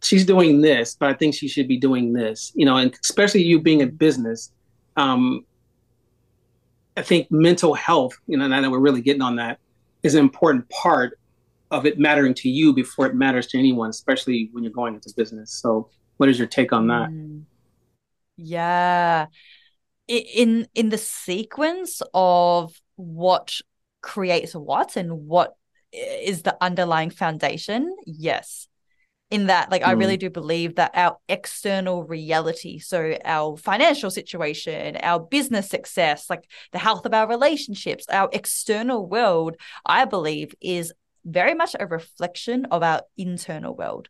she's 0.02 0.26
doing 0.26 0.62
this 0.62 0.96
but 1.00 1.10
i 1.10 1.14
think 1.14 1.34
she 1.34 1.48
should 1.48 1.68
be 1.68 1.78
doing 1.78 2.14
this 2.14 2.52
you 2.54 2.66
know 2.66 2.78
and 2.78 2.96
especially 3.04 3.42
you 3.42 3.60
being 3.60 3.82
in 3.82 3.90
business 3.90 4.52
um, 4.96 5.44
i 6.96 7.02
think 7.02 7.30
mental 7.32 7.74
health 7.74 8.14
you 8.28 8.38
know 8.38 8.46
and 8.46 8.54
i 8.54 8.60
know 8.60 8.70
we're 8.70 8.80
really 8.80 9.02
getting 9.02 9.24
on 9.24 9.36
that 9.36 9.60
is 10.04 10.14
an 10.14 10.20
important 10.20 10.70
part 10.70 11.18
of 11.72 11.86
it 11.86 12.00
mattering 12.00 12.34
to 12.34 12.50
you 12.50 12.74
before 12.74 13.06
it 13.06 13.16
matters 13.16 13.48
to 13.48 13.58
anyone 13.58 13.90
especially 13.90 14.50
when 14.52 14.64
you're 14.64 14.72
going 14.72 14.94
into 14.94 15.12
business. 15.16 15.52
So 15.52 15.90
what 16.18 16.30
is 16.30 16.38
your 16.38 16.48
take 16.48 16.74
on 16.74 16.88
that 16.88 17.10
Mm. 17.10 17.44
Yeah. 18.38 19.28
In 20.08 20.68
in 20.74 20.90
the 20.90 20.98
sequence 20.98 22.02
of 22.14 22.80
what 22.96 23.60
creates 24.02 24.54
what 24.54 24.96
and 24.96 25.28
what 25.28 25.56
is 25.92 26.44
the 26.44 26.56
underlying 26.62 27.10
foundation, 27.10 27.94
yes. 28.06 28.68
In 29.30 29.48
that, 29.48 29.70
like, 29.70 29.84
I 29.84 29.92
really 29.92 30.16
do 30.16 30.30
believe 30.30 30.76
that 30.76 30.92
our 30.94 31.18
external 31.28 32.06
reality, 32.06 32.80
so 32.80 33.18
our 33.26 33.58
financial 33.58 34.10
situation, 34.10 34.96
our 35.04 35.20
business 35.20 35.70
success, 35.70 36.30
like 36.30 36.48
the 36.72 36.80
health 36.80 37.06
of 37.06 37.14
our 37.14 37.28
relationships, 37.28 38.06
our 38.10 38.30
external 38.32 39.06
world, 39.06 39.58
I 39.86 40.06
believe 40.06 40.56
is 40.62 40.94
very 41.26 41.54
much 41.54 41.76
a 41.78 41.86
reflection 41.86 42.66
of 42.72 42.84
our 42.84 43.02
internal 43.18 43.76
world 43.76 44.08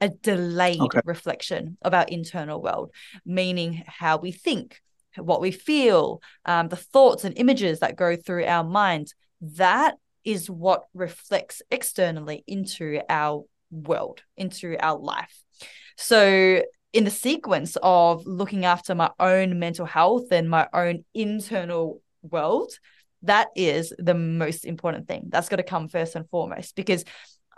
a 0.00 0.08
delayed 0.08 0.80
Okay. 0.82 1.00
reflection 1.04 1.78
of 1.82 1.94
our 1.94 2.04
internal 2.04 2.60
world, 2.60 2.90
meaning 3.24 3.82
how 3.86 4.18
we 4.18 4.32
think, 4.32 4.80
what 5.16 5.40
we 5.40 5.50
feel, 5.50 6.20
um, 6.44 6.68
the 6.68 6.76
thoughts 6.76 7.24
and 7.24 7.38
images 7.38 7.80
that 7.80 7.96
go 7.96 8.16
through 8.16 8.44
our 8.44 8.64
mind. 8.64 9.14
That 9.40 9.96
is 10.24 10.50
what 10.50 10.84
reflects 10.92 11.62
externally 11.70 12.44
into 12.46 13.00
our 13.08 13.44
world, 13.70 14.22
into 14.36 14.76
our 14.78 14.98
life. 14.98 15.42
So, 15.96 16.62
in 16.92 17.04
the 17.04 17.10
sequence 17.10 17.76
of 17.82 18.26
looking 18.26 18.64
after 18.64 18.94
my 18.94 19.10
own 19.20 19.58
mental 19.58 19.86
health 19.86 20.30
and 20.30 20.48
my 20.48 20.66
own 20.72 21.04
internal 21.14 22.00
world, 22.22 22.72
that 23.22 23.48
is 23.54 23.92
the 23.98 24.14
most 24.14 24.64
important 24.64 25.08
thing. 25.08 25.24
That's 25.28 25.48
got 25.48 25.56
to 25.56 25.62
come 25.62 25.88
first 25.88 26.16
and 26.16 26.28
foremost 26.30 26.74
because 26.74 27.04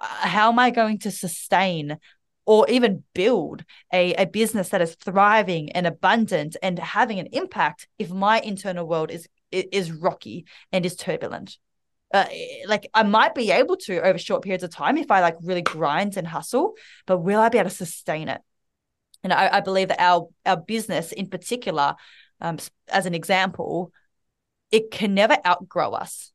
uh, 0.01 0.07
how 0.07 0.51
am 0.51 0.59
I 0.59 0.71
going 0.71 0.99
to 1.01 1.11
sustain 1.11 1.99
or 2.49 2.67
even 2.71 3.05
build 3.13 3.63
a, 3.93 4.15
a 4.15 4.25
business 4.25 4.71
that 4.71 4.81
is 4.81 4.95
thriving 4.95 5.71
and 5.73 5.87
abundant 5.87 6.57
and 6.63 6.79
having 6.79 7.19
an 7.19 7.29
impact 7.33 7.87
if 7.99 8.09
my 8.09 8.41
internal 8.41 8.89
world 8.89 9.11
is 9.11 9.29
is 9.53 9.93
rocky 9.93 10.47
and 10.73 10.87
is 10.87 10.97
turbulent. 10.97 11.59
Uh, 12.13 12.25
like 12.67 12.89
i 12.95 13.03
might 13.03 13.35
be 13.35 13.51
able 13.51 13.77
to 13.77 14.01
over 14.01 14.17
short 14.17 14.43
periods 14.43 14.65
of 14.65 14.71
time 14.71 14.97
if 14.97 15.11
i 15.11 15.21
like 15.21 15.37
really 15.43 15.61
grind 15.61 16.17
and 16.17 16.27
hustle 16.27 16.73
but 17.05 17.19
will 17.19 17.39
i 17.39 17.51
be 17.51 17.59
able 17.59 17.69
to 17.69 17.77
sustain 17.77 18.31
it? 18.31 18.41
And 19.23 19.31
i, 19.31 19.59
I 19.59 19.61
believe 19.61 19.89
that 19.89 20.01
our 20.01 20.29
our 20.47 20.57
business 20.57 21.13
in 21.13 21.29
particular 21.29 21.97
um, 22.41 22.57
as 22.89 23.05
an 23.05 23.15
example 23.15 23.93
it 24.71 24.91
can 24.91 25.13
never 25.13 25.37
outgrow 25.47 25.91
us 25.91 26.33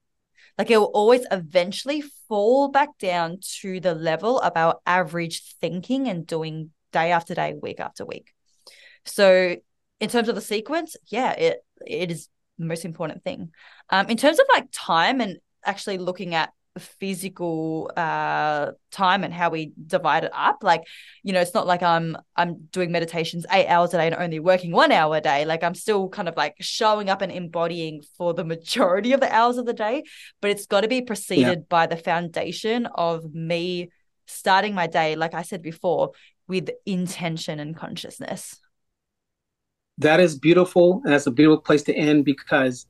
like 0.57 0.69
it 0.69 0.77
will 0.77 0.91
always 0.93 1.25
eventually 1.31 2.03
fall 2.27 2.69
back 2.69 2.97
down 2.99 3.39
to 3.61 3.79
the 3.79 3.95
level 3.95 4.39
of 4.39 4.53
our 4.55 4.79
average 4.85 5.41
thinking 5.59 6.07
and 6.07 6.27
doing 6.27 6.71
day 6.91 7.11
after 7.11 7.33
day, 7.33 7.53
week 7.59 7.79
after 7.79 8.05
week. 8.05 8.31
So 9.05 9.55
in 9.99 10.09
terms 10.09 10.29
of 10.29 10.35
the 10.35 10.41
sequence, 10.41 10.95
yeah, 11.07 11.31
it 11.31 11.65
it 11.85 12.11
is 12.11 12.29
the 12.57 12.65
most 12.65 12.85
important 12.85 13.23
thing. 13.23 13.51
Um, 13.89 14.07
in 14.07 14.17
terms 14.17 14.39
of 14.39 14.45
like 14.51 14.67
time 14.71 15.21
and 15.21 15.37
actually 15.65 15.97
looking 15.97 16.35
at 16.35 16.51
physical 16.79 17.91
uh 17.95 18.71
time 18.91 19.23
and 19.23 19.33
how 19.33 19.49
we 19.49 19.73
divide 19.87 20.23
it 20.23 20.31
up. 20.33 20.63
Like 20.63 20.83
you 21.21 21.33
know 21.33 21.39
it's 21.39 21.53
not 21.53 21.67
like 21.67 21.83
i'm 21.83 22.17
i'm 22.35 22.67
doing 22.71 22.91
meditations 22.91 23.45
eight 23.51 23.67
hours 23.67 23.93
a 23.93 23.97
day 23.97 24.07
and 24.07 24.15
only 24.15 24.39
working 24.39 24.71
one 24.71 24.91
hour 24.91 25.17
a 25.17 25.21
day. 25.21 25.45
Like 25.45 25.63
i'm 25.63 25.75
still 25.75 26.09
kind 26.09 26.27
of 26.27 26.35
like 26.35 26.55
showing 26.59 27.09
up 27.09 27.21
and 27.21 27.31
embodying 27.31 28.01
for 28.17 28.33
the 28.33 28.43
majority 28.43 29.13
of 29.13 29.19
the 29.19 29.33
hours 29.33 29.57
of 29.57 29.65
the 29.65 29.73
day. 29.73 30.03
But 30.41 30.51
it's 30.51 30.65
got 30.65 30.81
to 30.81 30.87
be 30.87 31.01
preceded 31.01 31.69
by 31.69 31.87
the 31.87 31.97
foundation 31.97 32.87
of 32.87 33.33
me 33.33 33.89
starting 34.25 34.73
my 34.73 34.87
day 34.87 35.17
like 35.17 35.33
i 35.33 35.41
said 35.41 35.61
before 35.61 36.11
with 36.47 36.69
intention 36.85 37.59
and 37.59 37.75
consciousness. 37.75 38.59
That 39.97 40.19
is 40.19 40.37
beautiful 40.37 41.01
and 41.03 41.13
that's 41.13 41.27
a 41.27 41.31
beautiful 41.31 41.61
place 41.61 41.83
to 41.83 41.95
end 41.95 42.25
because 42.25 42.85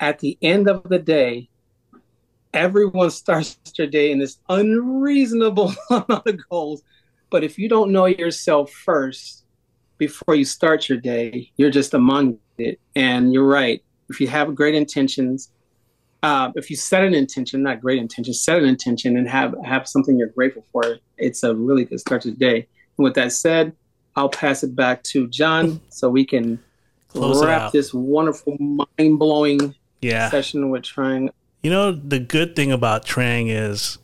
at 0.00 0.18
the 0.18 0.38
end 0.42 0.68
of 0.68 0.82
the 0.88 0.98
day 0.98 1.49
everyone 2.52 3.10
starts 3.10 3.58
their 3.76 3.86
day 3.86 4.10
in 4.10 4.18
this 4.18 4.38
unreasonable 4.48 5.72
amount 5.90 6.26
of 6.26 6.38
goals 6.50 6.82
but 7.30 7.44
if 7.44 7.58
you 7.58 7.68
don't 7.68 7.92
know 7.92 8.06
yourself 8.06 8.70
first 8.72 9.44
before 9.98 10.34
you 10.34 10.44
start 10.44 10.88
your 10.88 10.98
day 10.98 11.50
you're 11.56 11.70
just 11.70 11.94
among 11.94 12.38
it 12.58 12.80
and 12.96 13.32
you're 13.32 13.46
right 13.46 13.82
if 14.08 14.20
you 14.20 14.26
have 14.26 14.54
great 14.54 14.74
intentions 14.74 15.50
uh, 16.22 16.50
if 16.54 16.68
you 16.68 16.76
set 16.76 17.02
an 17.02 17.14
intention 17.14 17.62
not 17.62 17.80
great 17.80 17.98
intention 17.98 18.34
set 18.34 18.58
an 18.58 18.68
intention 18.68 19.16
and 19.16 19.28
have 19.28 19.54
have 19.64 19.86
something 19.86 20.18
you're 20.18 20.28
grateful 20.28 20.64
for 20.72 20.98
it's 21.18 21.42
a 21.42 21.54
really 21.54 21.84
good 21.84 22.00
start 22.00 22.22
to 22.22 22.30
the 22.30 22.36
day 22.36 22.56
and 22.98 23.04
with 23.04 23.14
that 23.14 23.32
said 23.32 23.72
I'll 24.16 24.28
pass 24.28 24.64
it 24.64 24.74
back 24.74 25.04
to 25.04 25.28
John 25.28 25.80
so 25.88 26.10
we 26.10 26.26
can 26.26 26.58
Close 27.08 27.44
wrap 27.44 27.72
this 27.72 27.92
wonderful, 27.94 28.56
mind 28.58 29.18
blowing 29.18 29.74
Yeah. 30.00 30.30
session 30.30 30.70
with 30.70 30.82
Trang. 30.82 31.30
You 31.62 31.70
know, 31.70 31.92
the 31.92 32.18
good 32.18 32.56
thing 32.56 32.72
about 32.72 33.04
Trang 33.04 33.48
is, 33.48 33.98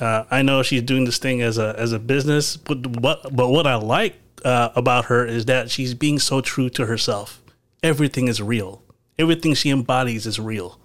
uh, 0.00 0.24
I 0.30 0.42
know 0.42 0.62
she's 0.62 0.82
doing 0.82 1.04
this 1.04 1.18
thing 1.18 1.42
as 1.42 1.58
a 1.58 1.74
as 1.78 1.92
a 1.92 1.98
business, 1.98 2.56
but 2.56 2.86
what 2.86 3.34
but 3.34 3.48
what 3.48 3.66
I 3.66 3.74
like 3.74 4.14
uh, 4.44 4.70
about 4.74 5.06
her 5.06 5.26
is 5.26 5.44
that 5.46 5.70
she's 5.70 5.94
being 5.94 6.18
so 6.18 6.40
true 6.40 6.70
to 6.70 6.86
herself. 6.86 7.42
Everything 7.82 8.28
is 8.28 8.40
real. 8.40 8.82
Everything 9.18 9.54
she 9.54 9.70
embodies 9.70 10.26
is 10.26 10.38
real. 10.40 10.78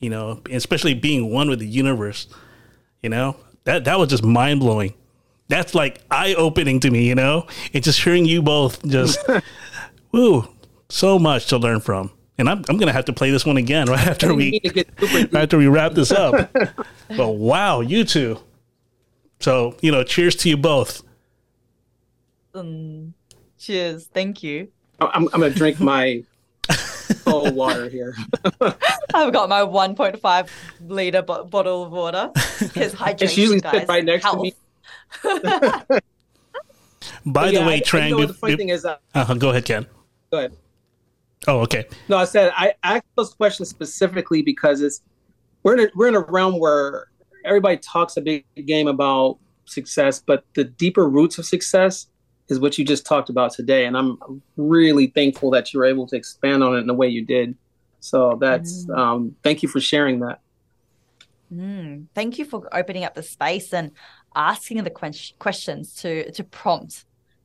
You 0.00 0.10
know, 0.10 0.42
especially 0.50 0.94
being 0.94 1.30
one 1.30 1.48
with 1.48 1.58
the 1.58 1.66
universe. 1.66 2.28
You 3.02 3.08
know, 3.08 3.36
that 3.64 3.84
that 3.84 3.98
was 3.98 4.10
just 4.10 4.22
mind 4.22 4.60
blowing. 4.60 4.94
That's 5.48 5.74
like 5.74 6.02
eye 6.10 6.34
opening 6.34 6.80
to 6.80 6.90
me. 6.90 7.08
You 7.08 7.14
know, 7.14 7.46
and 7.72 7.82
just 7.82 8.02
hearing 8.02 8.26
you 8.26 8.42
both 8.42 8.86
just, 8.86 9.18
woo, 10.12 10.46
so 10.90 11.18
much 11.18 11.46
to 11.46 11.58
learn 11.58 11.80
from. 11.80 12.10
And 12.40 12.48
I'm 12.48 12.64
I'm 12.68 12.76
gonna 12.78 12.92
have 12.92 13.04
to 13.04 13.12
play 13.12 13.30
this 13.30 13.44
one 13.46 13.56
again 13.58 13.86
right 13.88 14.06
after 14.06 14.28
We 14.28 14.34
we 14.44 14.50
need 14.52 14.60
to 14.64 14.70
get 14.70 14.88
super 14.98 15.18
deep. 15.18 15.34
after 15.34 15.58
we 15.58 15.68
wrap 15.68 15.92
this 15.92 16.10
up. 16.10 16.50
but 17.16 17.28
wow, 17.28 17.80
you 17.80 18.02
two. 18.04 18.40
So, 19.40 19.76
you 19.80 19.92
know, 19.92 20.02
cheers 20.04 20.34
to 20.36 20.48
you 20.48 20.56
both. 20.56 21.02
um, 22.54 23.14
cheers 23.58 24.06
thank 24.06 24.42
you 24.42 24.68
I'm, 25.00 25.28
I'm 25.32 25.40
gonna 25.40 25.50
drink 25.50 25.80
my 25.80 26.24
cold 27.24 27.54
water 27.54 27.88
here. 27.88 28.14
I've 29.14 29.32
got 29.32 29.48
my 29.48 29.60
1.5 29.62 30.48
liter 30.86 31.22
bo- 31.22 31.44
bottle 31.44 31.84
of 31.84 31.92
water 31.92 32.30
because 32.60 32.94
hydration, 32.94 33.22
It's 33.22 33.36
usually 33.38 33.60
guys, 33.60 33.86
right 33.88 34.04
next 34.04 34.24
to 34.30 34.36
me. 34.36 34.54
By 37.26 37.50
Yeah, 37.50 37.60
the 37.60 37.66
way, 37.66 37.74
I- 37.76 37.80
Trang, 37.80 38.08
You 38.10 38.16
know 38.18 38.26
the 38.26 38.34
funny 38.34 38.52
if- 38.54 38.58
thing 38.58 38.68
is? 38.70 38.84
Uh, 38.84 38.96
uh-huh, 39.14 39.34
go 39.34 39.50
ahead, 39.50 39.64
Ken. 39.64 39.86
go 40.30 40.38
ahead. 40.38 40.56
Oh, 41.48 41.60
okay. 41.60 41.86
No, 42.08 42.18
I 42.18 42.24
said 42.24 42.52
I 42.56 42.74
asked 42.82 43.06
those 43.16 43.34
questions 43.34 43.68
specifically 43.68 44.42
because 44.42 44.82
it's 44.82 45.02
we're 45.62 45.74
in 45.74 45.80
a, 45.80 45.90
we're 45.94 46.08
in 46.08 46.14
a 46.14 46.20
realm 46.20 46.58
where 46.58 47.06
everybody 47.44 47.78
talks 47.78 48.16
a 48.16 48.20
big 48.20 48.44
game 48.66 48.88
about 48.88 49.38
success, 49.64 50.22
but 50.24 50.44
the 50.54 50.64
deeper 50.64 51.08
roots 51.08 51.38
of 51.38 51.46
success 51.46 52.06
is 52.48 52.58
what 52.58 52.76
you 52.78 52.84
just 52.84 53.06
talked 53.06 53.30
about 53.30 53.52
today, 53.52 53.86
and 53.86 53.96
I'm 53.96 54.18
really 54.56 55.06
thankful 55.08 55.50
that 55.52 55.72
you 55.72 55.78
were 55.80 55.86
able 55.86 56.06
to 56.08 56.16
expand 56.16 56.62
on 56.64 56.74
it 56.74 56.78
in 56.78 56.86
the 56.88 56.94
way 56.94 57.08
you 57.08 57.24
did. 57.24 57.54
So 58.00 58.36
that's 58.40 58.86
Mm. 58.86 58.98
um, 58.98 59.36
thank 59.42 59.62
you 59.62 59.68
for 59.68 59.80
sharing 59.80 60.20
that. 60.20 60.40
Mm, 61.52 62.06
thank 62.14 62.38
you 62.38 62.44
for 62.44 62.68
opening 62.72 63.04
up 63.04 63.14
the 63.14 63.22
space 63.22 63.72
and 63.72 63.92
asking 64.34 64.82
the 64.84 64.90
que- 64.90 65.34
questions 65.38 65.94
to 65.96 66.30
to 66.32 66.44
prompt 66.44 67.04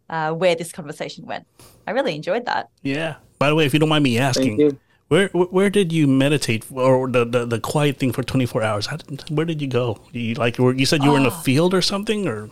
uh, 0.10 0.32
where 0.32 0.56
this 0.56 0.72
conversation 0.72 1.26
went. 1.26 1.46
I 1.88 1.91
really 1.91 2.16
enjoyed 2.16 2.46
that. 2.46 2.70
Yeah. 2.84 3.16
By 3.40 3.50
the 3.50 3.56
way, 3.56 3.66
if 3.66 3.74
you 3.74 3.80
don't 3.80 3.90
mind 3.90 4.04
me 4.04 4.18
asking, 4.18 4.78
where 5.08 5.28
where 5.30 5.46
where 5.46 5.70
did 5.70 5.92
you 5.92 6.08
meditate 6.08 6.66
or 6.72 7.08
the, 7.08 7.26
the, 7.26 7.46
the 7.46 7.60
quiet 7.60 7.98
thing 7.98 8.12
for 8.12 8.24
24 8.24 8.64
hours? 8.64 8.86
How 8.88 8.98
did, 8.98 9.30
where 9.30 9.46
did 9.46 9.62
you 9.62 9.68
go? 9.68 10.00
You 10.12 10.36
like 10.36 10.58
you 10.58 10.86
said 10.86 11.04
you 11.04 11.12
were 11.12 11.18
in 11.18 11.24
the 11.24 11.30
Oh. 11.30 11.34
Ah. 11.34 11.42
field 11.42 11.74
or 11.74 11.82
something 11.82 12.28
or 12.28 12.50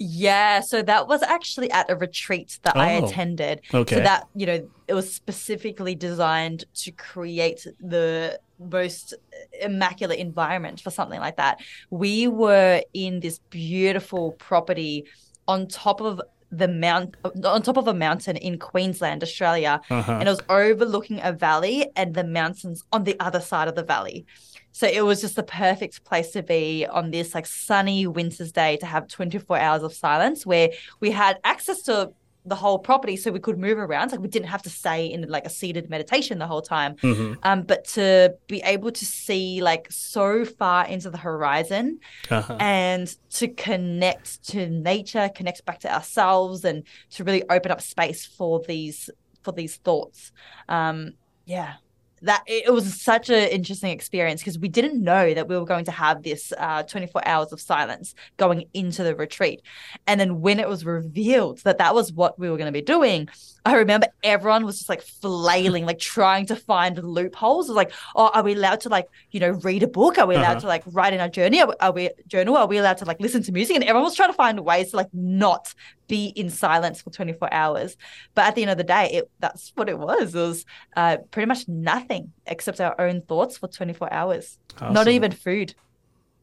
Yeah, 0.00 0.60
so 0.60 0.80
that 0.82 1.08
was 1.08 1.22
actually 1.24 1.70
at 1.72 1.90
a 1.90 1.96
retreat 1.96 2.60
that 2.62 2.76
I 2.76 3.00
Oh, 3.00 3.06
attended. 3.06 3.62
okay. 3.74 3.96
So 3.96 4.00
that, 4.02 4.28
you 4.36 4.46
know, 4.46 4.68
it 4.86 4.94
was 4.94 5.12
specifically 5.12 5.96
designed 5.96 6.64
to 6.84 6.92
create 6.92 7.66
the 7.80 8.38
most 8.60 9.14
immaculate 9.60 10.20
environment 10.20 10.80
for 10.80 10.90
something 10.90 11.18
like 11.18 11.36
that. 11.36 11.58
We 11.90 12.28
were 12.28 12.80
in 12.94 13.18
this 13.18 13.40
beautiful 13.50 14.32
property 14.32 15.04
on 15.48 15.66
top 15.66 16.00
of 16.00 16.20
the 16.50 16.68
mount 16.68 17.16
on 17.44 17.62
top 17.62 17.76
of 17.76 17.88
a 17.88 17.94
mountain 17.94 18.36
in 18.36 18.58
Queensland, 18.58 19.22
Australia, 19.22 19.80
uh-huh. 19.90 20.12
and 20.12 20.28
it 20.28 20.30
was 20.30 20.42
overlooking 20.48 21.20
a 21.22 21.32
valley 21.32 21.90
and 21.96 22.14
the 22.14 22.24
mountains 22.24 22.84
on 22.92 23.04
the 23.04 23.18
other 23.20 23.40
side 23.40 23.68
of 23.68 23.74
the 23.74 23.82
valley. 23.82 24.26
So 24.72 24.86
it 24.86 25.04
was 25.04 25.20
just 25.20 25.36
the 25.36 25.42
perfect 25.42 26.04
place 26.04 26.30
to 26.32 26.42
be 26.42 26.86
on 26.86 27.10
this 27.10 27.34
like 27.34 27.46
sunny 27.46 28.06
winter's 28.06 28.52
day 28.52 28.76
to 28.78 28.86
have 28.86 29.08
24 29.08 29.58
hours 29.58 29.82
of 29.82 29.92
silence 29.92 30.46
where 30.46 30.70
we 31.00 31.10
had 31.10 31.38
access 31.44 31.82
to 31.82 32.12
the 32.48 32.54
whole 32.54 32.78
property 32.78 33.16
so 33.16 33.30
we 33.30 33.40
could 33.40 33.58
move 33.58 33.78
around. 33.78 34.10
Like 34.12 34.20
we 34.20 34.28
didn't 34.28 34.48
have 34.48 34.62
to 34.62 34.70
stay 34.70 35.06
in 35.06 35.28
like 35.28 35.46
a 35.46 35.50
seated 35.50 35.88
meditation 35.90 36.38
the 36.38 36.46
whole 36.46 36.62
time. 36.62 36.96
Mhm. 36.96 37.36
Um, 37.42 37.62
but 37.62 37.84
to 37.96 38.34
be 38.46 38.60
able 38.64 38.90
to 38.92 39.04
see 39.04 39.60
like 39.60 39.86
so 39.90 40.44
far 40.44 40.86
into 40.86 41.10
the 41.10 41.18
horizon 41.18 42.00
Uh-huh. 42.30 42.56
and 42.60 43.14
to 43.30 43.48
connect 43.48 44.42
to 44.48 44.68
nature, 44.68 45.28
connect 45.34 45.64
back 45.64 45.78
to 45.80 45.94
ourselves, 45.94 46.64
and 46.64 46.84
to 47.10 47.24
really 47.24 47.42
open 47.50 47.70
up 47.70 47.80
space 47.80 48.24
for 48.26 48.60
these 48.66 49.10
for 49.42 49.52
these 49.52 49.76
thoughts. 49.76 50.32
Um, 50.68 51.12
yeah, 51.46 51.74
that 52.22 52.42
it 52.46 52.72
was 52.72 53.00
such 53.00 53.30
an 53.30 53.48
interesting 53.48 53.90
experience 53.90 54.40
because 54.40 54.58
we 54.58 54.68
didn't 54.68 55.02
know 55.02 55.34
that 55.34 55.48
we 55.48 55.56
were 55.56 55.64
going 55.64 55.84
to 55.84 55.90
have 55.90 56.22
this 56.22 56.52
uh, 56.58 56.82
24 56.82 57.26
hours 57.26 57.52
of 57.52 57.60
silence 57.60 58.14
going 58.36 58.64
into 58.74 59.02
the 59.02 59.14
retreat, 59.14 59.62
and 60.06 60.20
then 60.20 60.40
when 60.40 60.60
it 60.60 60.68
was 60.68 60.84
revealed 60.84 61.58
that 61.58 61.78
that 61.78 61.94
was 61.94 62.12
what 62.12 62.38
we 62.38 62.50
were 62.50 62.56
going 62.56 62.66
to 62.66 62.72
be 62.72 62.82
doing. 62.82 63.28
I 63.68 63.74
remember 63.74 64.06
everyone 64.22 64.64
was 64.64 64.78
just 64.78 64.88
like 64.88 65.02
flailing, 65.02 65.84
like 65.84 65.98
trying 65.98 66.46
to 66.46 66.56
find 66.56 66.96
loopholes. 66.96 67.68
It 67.68 67.72
was 67.72 67.76
like, 67.76 67.92
oh, 68.16 68.30
are 68.32 68.42
we 68.42 68.54
allowed 68.54 68.80
to 68.80 68.88
like, 68.88 69.04
you 69.30 69.40
know, 69.40 69.50
read 69.50 69.82
a 69.82 69.86
book? 69.86 70.16
Are 70.16 70.26
we 70.26 70.36
allowed 70.36 70.52
Uh-huh. 70.52 70.60
to 70.60 70.66
like 70.68 70.84
write 70.86 71.12
in 71.12 71.20
our 71.20 71.28
journey? 71.28 71.60
Are 71.60 71.66
we, 71.68 71.74
are 71.78 71.92
we 71.92 72.10
journal? 72.26 72.56
Are 72.56 72.66
we 72.66 72.78
allowed 72.78 72.96
to 72.98 73.04
like 73.04 73.20
listen 73.20 73.42
to 73.42 73.52
music? 73.52 73.76
And 73.76 73.84
everyone 73.84 74.04
was 74.04 74.14
trying 74.16 74.30
to 74.30 74.34
find 74.34 74.58
ways 74.60 74.92
to 74.92 74.96
like 74.96 75.10
not 75.12 75.74
be 76.08 76.28
in 76.28 76.48
silence 76.48 77.02
for 77.02 77.10
24 77.10 77.52
hours. 77.52 77.94
But 78.34 78.46
at 78.46 78.54
the 78.54 78.62
end 78.62 78.70
of 78.70 78.78
the 78.78 78.84
day, 78.84 79.10
it 79.12 79.30
that's 79.38 79.70
what 79.74 79.90
it 79.90 79.98
was. 79.98 80.34
It 80.34 80.38
was 80.40 80.64
uh, 80.96 81.18
pretty 81.30 81.46
much 81.46 81.68
nothing 81.68 82.32
except 82.46 82.80
our 82.80 82.98
own 82.98 83.20
thoughts 83.20 83.58
for 83.58 83.68
24 83.68 84.10
hours. 84.10 84.56
Not 84.80 85.08
even 85.08 85.30
food. 85.32 85.74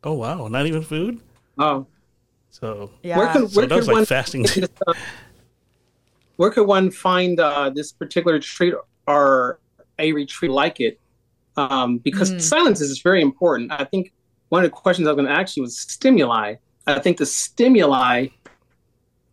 Oh 0.04 0.14
wow, 0.14 0.48
not 0.48 0.68
even 0.68 0.84
food. 0.84 1.22
Oh, 1.58 1.88
So 2.52 2.92
Yeah. 3.02 3.18
where 3.18 3.28
can 3.30 3.48
so 3.48 3.62
where 3.62 3.66
that 3.68 3.76
was 3.76 3.88
could 3.88 3.94
like 3.94 3.96
one 4.02 4.06
fasting. 4.06 4.46
Where 6.38 6.52
could 6.52 6.68
one 6.68 6.92
find 6.92 7.40
uh, 7.40 7.70
this 7.70 7.92
particular 7.92 8.36
retreat 8.36 8.74
or 9.08 9.60
a 10.00 10.12
retreat 10.14 10.52
like 10.52 10.80
it? 10.80 11.00
Um, 11.58 12.00
because 12.00 12.34
Mm. 12.34 12.42
silence 12.42 12.82
is 12.82 13.02
very 13.02 13.22
important. 13.22 13.72
I 13.72 13.86
think 13.86 14.12
one 14.50 14.64
of 14.64 14.70
the 14.70 14.76
questions 14.76 15.08
I 15.08 15.12
was 15.12 15.16
going 15.16 15.28
to 15.28 15.34
ask 15.42 15.56
you 15.56 15.64
was 15.64 15.80
stimuli. 15.80 16.56
I 16.86 17.00
think 17.00 17.18
the 17.18 17.26
stimuli 17.26 18.28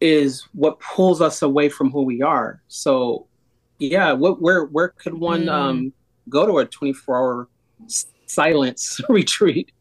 is 0.00 0.44
what 0.52 0.80
pulls 0.80 1.20
us 1.20 1.42
away 1.42 1.68
from 1.68 1.90
who 1.90 2.02
we 2.02 2.22
are. 2.22 2.60
So, 2.68 3.28
yeah, 3.78 4.12
what 4.12 4.40
where 4.40 4.64
where 4.66 4.88
could 4.88 5.14
one 5.14 5.46
Mm. 5.46 5.52
um, 5.52 5.92
go 6.28 6.46
to 6.46 6.58
a 6.58 6.66
twenty 6.66 6.92
four 6.92 7.16
hour 7.16 7.48
silence 8.26 9.00
retreat? 9.08 9.72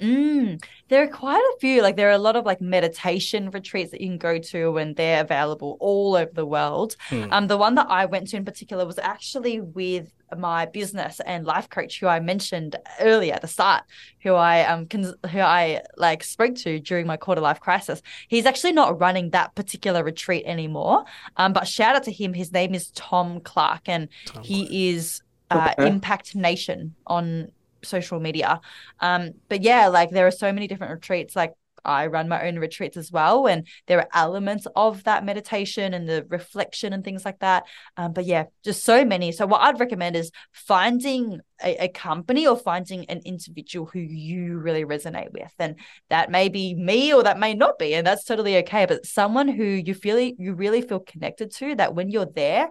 Mm, 0.00 0.62
there 0.92 1.02
are 1.02 1.08
quite 1.08 1.40
a 1.40 1.58
few. 1.58 1.80
Like 1.80 1.96
there 1.96 2.08
are 2.08 2.12
a 2.12 2.18
lot 2.18 2.36
of 2.36 2.44
like 2.44 2.60
meditation 2.60 3.50
retreats 3.50 3.92
that 3.92 4.02
you 4.02 4.08
can 4.08 4.18
go 4.18 4.38
to, 4.38 4.76
and 4.76 4.94
they're 4.94 5.22
available 5.22 5.78
all 5.80 6.14
over 6.14 6.30
the 6.34 6.44
world. 6.44 6.96
Hmm. 7.08 7.32
Um, 7.32 7.46
the 7.46 7.56
one 7.56 7.76
that 7.76 7.86
I 7.88 8.04
went 8.04 8.28
to 8.28 8.36
in 8.36 8.44
particular 8.44 8.84
was 8.84 8.98
actually 8.98 9.62
with 9.62 10.12
my 10.36 10.66
business 10.66 11.18
and 11.24 11.46
life 11.46 11.70
coach, 11.70 11.98
who 11.98 12.08
I 12.08 12.20
mentioned 12.20 12.76
earlier 13.00 13.32
at 13.32 13.40
the 13.40 13.48
start, 13.48 13.84
who 14.22 14.34
I 14.34 14.64
um 14.64 14.86
cons- 14.86 15.14
who 15.30 15.40
I 15.40 15.80
like 15.96 16.22
spoke 16.22 16.56
to 16.56 16.78
during 16.78 17.06
my 17.06 17.16
quarter 17.16 17.40
life 17.40 17.60
crisis. 17.60 18.02
He's 18.28 18.44
actually 18.44 18.72
not 18.72 19.00
running 19.00 19.30
that 19.30 19.54
particular 19.54 20.04
retreat 20.04 20.44
anymore. 20.44 21.04
Um, 21.38 21.54
but 21.54 21.66
shout 21.66 21.96
out 21.96 22.04
to 22.04 22.12
him. 22.12 22.34
His 22.34 22.52
name 22.52 22.74
is 22.74 22.90
Tom 22.90 23.40
Clark, 23.40 23.88
and 23.88 24.08
Tom 24.26 24.42
he 24.42 24.90
is 24.90 25.22
uh, 25.50 25.72
Okay. 25.78 25.88
Impact 25.88 26.34
Nation 26.34 26.94
on 27.06 27.50
social 27.84 28.20
media. 28.20 28.60
Um, 29.00 29.32
but 29.48 29.62
yeah, 29.62 29.88
like 29.88 30.10
there 30.10 30.26
are 30.26 30.32
so 30.32 30.52
many 30.52 30.66
different 30.66 30.92
retreats. 30.92 31.36
Like 31.36 31.52
I 31.84 32.06
run 32.06 32.28
my 32.28 32.46
own 32.46 32.58
retreats 32.58 32.96
as 32.96 33.10
well, 33.10 33.46
and 33.46 33.66
there 33.86 33.98
are 33.98 34.08
elements 34.14 34.66
of 34.76 35.04
that 35.04 35.24
meditation 35.24 35.94
and 35.94 36.08
the 36.08 36.24
reflection 36.28 36.92
and 36.92 37.04
things 37.04 37.24
like 37.24 37.40
that. 37.40 37.64
Um, 37.96 38.12
but 38.12 38.24
yeah, 38.24 38.44
just 38.62 38.84
so 38.84 39.04
many. 39.04 39.32
So 39.32 39.46
what 39.46 39.62
I'd 39.62 39.80
recommend 39.80 40.16
is 40.16 40.30
finding 40.52 41.40
a, 41.62 41.84
a 41.84 41.88
company 41.88 42.46
or 42.46 42.56
finding 42.56 43.06
an 43.06 43.22
individual 43.24 43.86
who 43.86 43.98
you 43.98 44.58
really 44.58 44.84
resonate 44.84 45.32
with, 45.32 45.52
and 45.58 45.76
that 46.08 46.30
may 46.30 46.48
be 46.48 46.74
me 46.74 47.12
or 47.12 47.22
that 47.24 47.38
may 47.38 47.54
not 47.54 47.78
be, 47.78 47.94
and 47.94 48.06
that's 48.06 48.24
totally 48.24 48.58
okay. 48.58 48.86
But 48.86 49.06
someone 49.06 49.48
who 49.48 49.64
you 49.64 49.94
feel 49.94 50.18
you 50.18 50.54
really 50.54 50.82
feel 50.82 51.00
connected 51.00 51.52
to, 51.54 51.74
that 51.76 51.94
when 51.94 52.10
you're 52.10 52.26
there, 52.26 52.70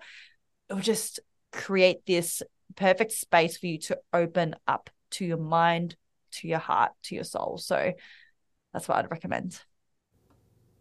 it'll 0.70 0.82
just 0.82 1.20
create 1.52 2.06
this 2.06 2.42
perfect 2.76 3.12
space 3.12 3.58
for 3.58 3.66
you 3.66 3.78
to 3.78 3.98
open 4.14 4.56
up 4.68 4.90
to 5.12 5.26
your 5.26 5.38
mind, 5.38 5.96
to 6.34 6.48
your 6.48 6.60
heart, 6.60 6.92
to 7.04 7.16
your 7.16 7.24
soul. 7.24 7.58
So 7.58 7.94
that's 8.74 8.88
what 8.88 8.98
I'd 9.00 9.12
recommend. 9.12 9.60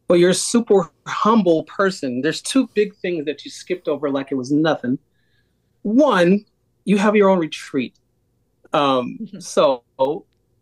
Well, 0.09 0.19
you're 0.19 0.31
a 0.31 0.35
super 0.35 0.91
humble 1.07 1.65
person. 1.65 2.21
There's 2.21 2.43
two 2.43 2.69
big 2.75 2.95
things 2.97 3.27
that 3.27 3.45
you 3.45 3.51
skipped 3.51 3.87
over 3.89 4.11
like 4.11 4.33
it 4.33 4.35
was 4.35 4.51
nothing. 4.51 4.99
One, 5.83 6.45
you 6.85 6.99
have 6.99 7.17
your 7.17 7.31
own 7.31 7.39
retreat. 7.41 7.97
Um, 8.73 9.21
Mhm. 9.21 9.41
so 9.41 9.85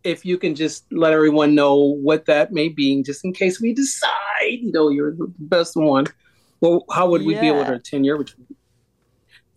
if 0.03 0.25
you 0.25 0.37
can 0.37 0.55
just 0.55 0.85
let 0.91 1.13
everyone 1.13 1.55
know 1.55 1.75
what 1.77 2.25
that 2.27 2.53
may 2.53 2.69
be, 2.69 3.03
just 3.03 3.25
in 3.25 3.33
case 3.33 3.61
we 3.61 3.73
decide, 3.73 4.59
you 4.61 4.71
know, 4.71 4.89
you're 4.89 5.15
the 5.15 5.33
best 5.39 5.75
one. 5.75 6.05
Well, 6.61 6.85
how 6.91 7.09
would 7.09 7.23
we 7.23 7.35
be 7.35 7.47
able 7.47 7.65
to 7.65 7.73
Yeah. 7.73 7.75
attend 7.75 8.05
your 8.05 8.17
retreat? 8.17 8.47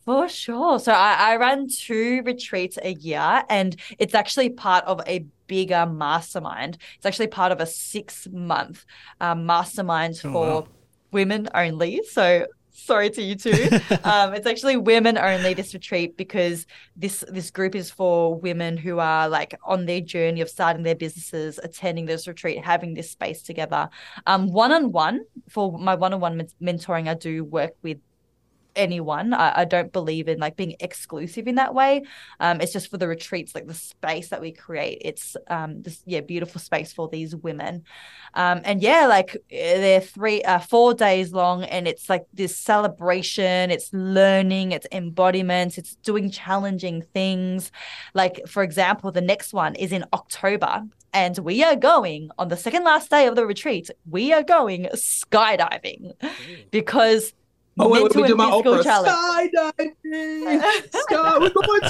For 0.04 0.28
sure. 0.28 0.78
So 0.80 0.92
I, 0.92 1.32
I 1.32 1.36
run 1.36 1.68
two 1.68 2.22
retreats 2.24 2.76
a 2.82 2.94
year, 2.94 3.44
and 3.48 3.76
it's 3.98 4.14
actually 4.14 4.50
part 4.50 4.84
of 4.84 5.00
a 5.06 5.24
bigger 5.46 5.86
mastermind. 5.86 6.78
It's 6.96 7.06
actually 7.06 7.28
part 7.28 7.52
of 7.52 7.60
a 7.60 7.66
six 7.66 8.26
month 8.32 8.84
um, 9.20 9.46
mastermind 9.46 10.20
Oh, 10.24 10.32
for 10.32 10.46
wow. 10.62 10.68
women 11.12 11.48
only. 11.54 12.02
So 12.10 12.46
sorry 12.72 13.10
to 13.10 13.22
you 13.22 13.36
too. 13.36 13.68
um, 14.04 14.34
it's 14.34 14.46
actually 14.46 14.76
women 14.76 15.16
only 15.18 15.54
this 15.54 15.72
retreat 15.72 16.16
because 16.16 16.66
this 16.96 17.22
this 17.28 17.50
group 17.52 17.76
is 17.76 17.88
for 17.90 18.34
women 18.34 18.76
who 18.76 18.98
are 18.98 19.28
like 19.28 19.54
on 19.64 19.86
their 19.86 20.00
journey 20.00 20.40
of 20.40 20.48
starting 20.48 20.82
their 20.82 20.96
businesses, 20.96 21.60
attending 21.62 22.06
this 22.06 22.26
retreat, 22.26 22.64
having 22.64 22.94
this 22.94 23.10
space 23.10 23.42
together. 23.42 23.88
Um, 24.26 24.48
one 24.52 24.72
on 24.72 24.90
one 24.90 25.20
for 25.48 25.78
my 25.78 25.94
one 25.94 26.12
on 26.12 26.18
one 26.18 26.48
mentoring, 26.60 27.08
I 27.08 27.14
do 27.14 27.44
work 27.44 27.74
with 27.82 27.98
anyone. 28.76 29.34
I, 29.34 29.60
I, 29.60 29.64
don't 29.64 29.92
believe 29.92 30.28
in 30.28 30.38
like 30.38 30.56
being 30.56 30.76
exclusive 30.80 31.46
in 31.46 31.56
that 31.56 31.74
way. 31.74 32.02
Um, 32.40 32.60
it's 32.60 32.72
just 32.72 32.90
for 32.90 32.98
the 32.98 33.08
retreats, 33.08 33.54
like 33.54 33.66
the 33.66 33.74
space 33.74 34.28
that 34.28 34.40
we 34.40 34.52
create. 34.52 35.02
It's 35.04 35.36
um, 35.48 35.82
this 35.82 36.02
yeah 36.06 36.20
beautiful 36.20 36.60
space 36.60 36.92
for 36.92 37.08
these 37.08 37.34
women, 37.36 37.84
um, 38.34 38.60
and 38.64 38.82
yeah, 38.82 39.06
like 39.06 39.36
they're 39.50 40.00
three 40.00 40.42
uh, 40.42 40.58
four 40.58 40.94
days 40.94 41.32
long, 41.32 41.64
and 41.64 41.86
it's 41.86 42.08
like 42.08 42.24
this 42.32 42.56
celebration. 42.56 43.70
It's 43.70 43.92
learning, 43.92 44.72
it's 44.72 44.86
embodiment, 44.92 45.78
it's 45.78 45.96
doing 45.96 46.30
challenging 46.30 47.02
things. 47.14 47.70
Like 48.14 48.46
for 48.46 48.62
example, 48.62 49.12
the 49.12 49.20
next 49.20 49.52
one 49.52 49.74
is 49.74 49.92
in 49.92 50.04
October. 50.12 50.82
And 51.14 51.36
we 51.38 51.62
are 51.62 51.76
going 51.76 52.30
on 52.38 52.48
the 52.48 52.56
second 52.56 52.84
last 52.84 53.10
day 53.10 53.26
of 53.26 53.36
the 53.36 53.44
retreat. 53.44 53.90
We 54.08 54.32
are 54.32 54.42
going 54.42 54.88
skydiving 54.94 56.12
because 56.70 57.34
Oh, 57.78 57.88
wait, 57.88 58.02
wait, 58.02 58.14
we 58.14 58.26
do 58.26 58.36
my 58.36 58.50
Oprah. 58.50 58.82
Skydiving. 58.82 59.92
Sky, 60.94 61.38
we're 61.38 61.50
going 61.50 61.80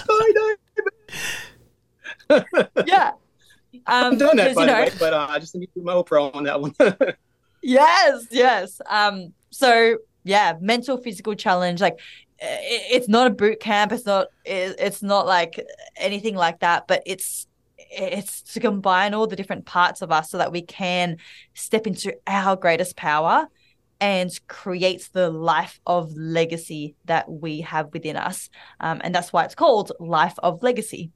skydiving. 2.31 2.87
yeah. 2.87 3.13
Um, 3.87 4.13
I'm 4.13 4.19
doing 4.19 4.37
that, 4.37 4.55
by 4.55 4.67
the 4.67 4.73
way, 4.73 4.91
but 4.99 5.13
uh, 5.13 5.27
I 5.29 5.39
just 5.39 5.55
need 5.55 5.67
to 5.67 5.81
do 5.81 5.83
my 5.83 5.95
Oprah 5.95 6.35
on 6.35 6.45
that 6.45 6.61
one. 6.61 6.75
yes, 7.63 8.27
yes. 8.31 8.81
Um, 8.89 9.33
so 9.51 9.99
yeah, 10.25 10.55
mental 10.61 10.99
physical 10.99 11.35
challenge. 11.35 11.81
Like, 11.81 11.99
it's 12.39 13.09
not 13.09 13.27
a 13.27 13.31
boot 13.31 13.59
camp. 13.61 13.91
It's 13.93 14.07
not. 14.07 14.29
It's 14.45 15.03
not 15.03 15.27
like 15.27 15.65
anything 15.97 16.37
like 16.37 16.61
that. 16.61 16.87
But 16.87 17.03
it's 17.07 17.47
it's 17.79 18.43
to 18.43 18.61
combine 18.61 19.15
all 19.15 19.27
the 19.27 19.37
different 19.37 19.67
parts 19.67 20.01
of 20.03 20.13
us 20.13 20.31
so 20.31 20.39
that 20.39 20.53
we 20.53 20.63
can 20.63 21.17
step 21.55 21.87
into 21.87 22.15
our 22.27 22.57
greatest 22.57 22.97
power 22.97 23.49
and 24.03 24.37
creates 24.49 25.11
the 25.11 25.31
life 25.31 25.81
of 25.87 26.13
legacy 26.17 26.97
that 27.05 27.31
we 27.31 27.61
have 27.61 27.93
within 27.93 28.17
us. 28.17 28.51
Um, 28.81 29.01
and 29.05 29.15
that's 29.15 29.33
why 29.33 29.45
it's 29.45 29.55
called 29.55 29.93
Life 30.01 30.35
of 30.43 30.61
Legacy. 30.61 31.13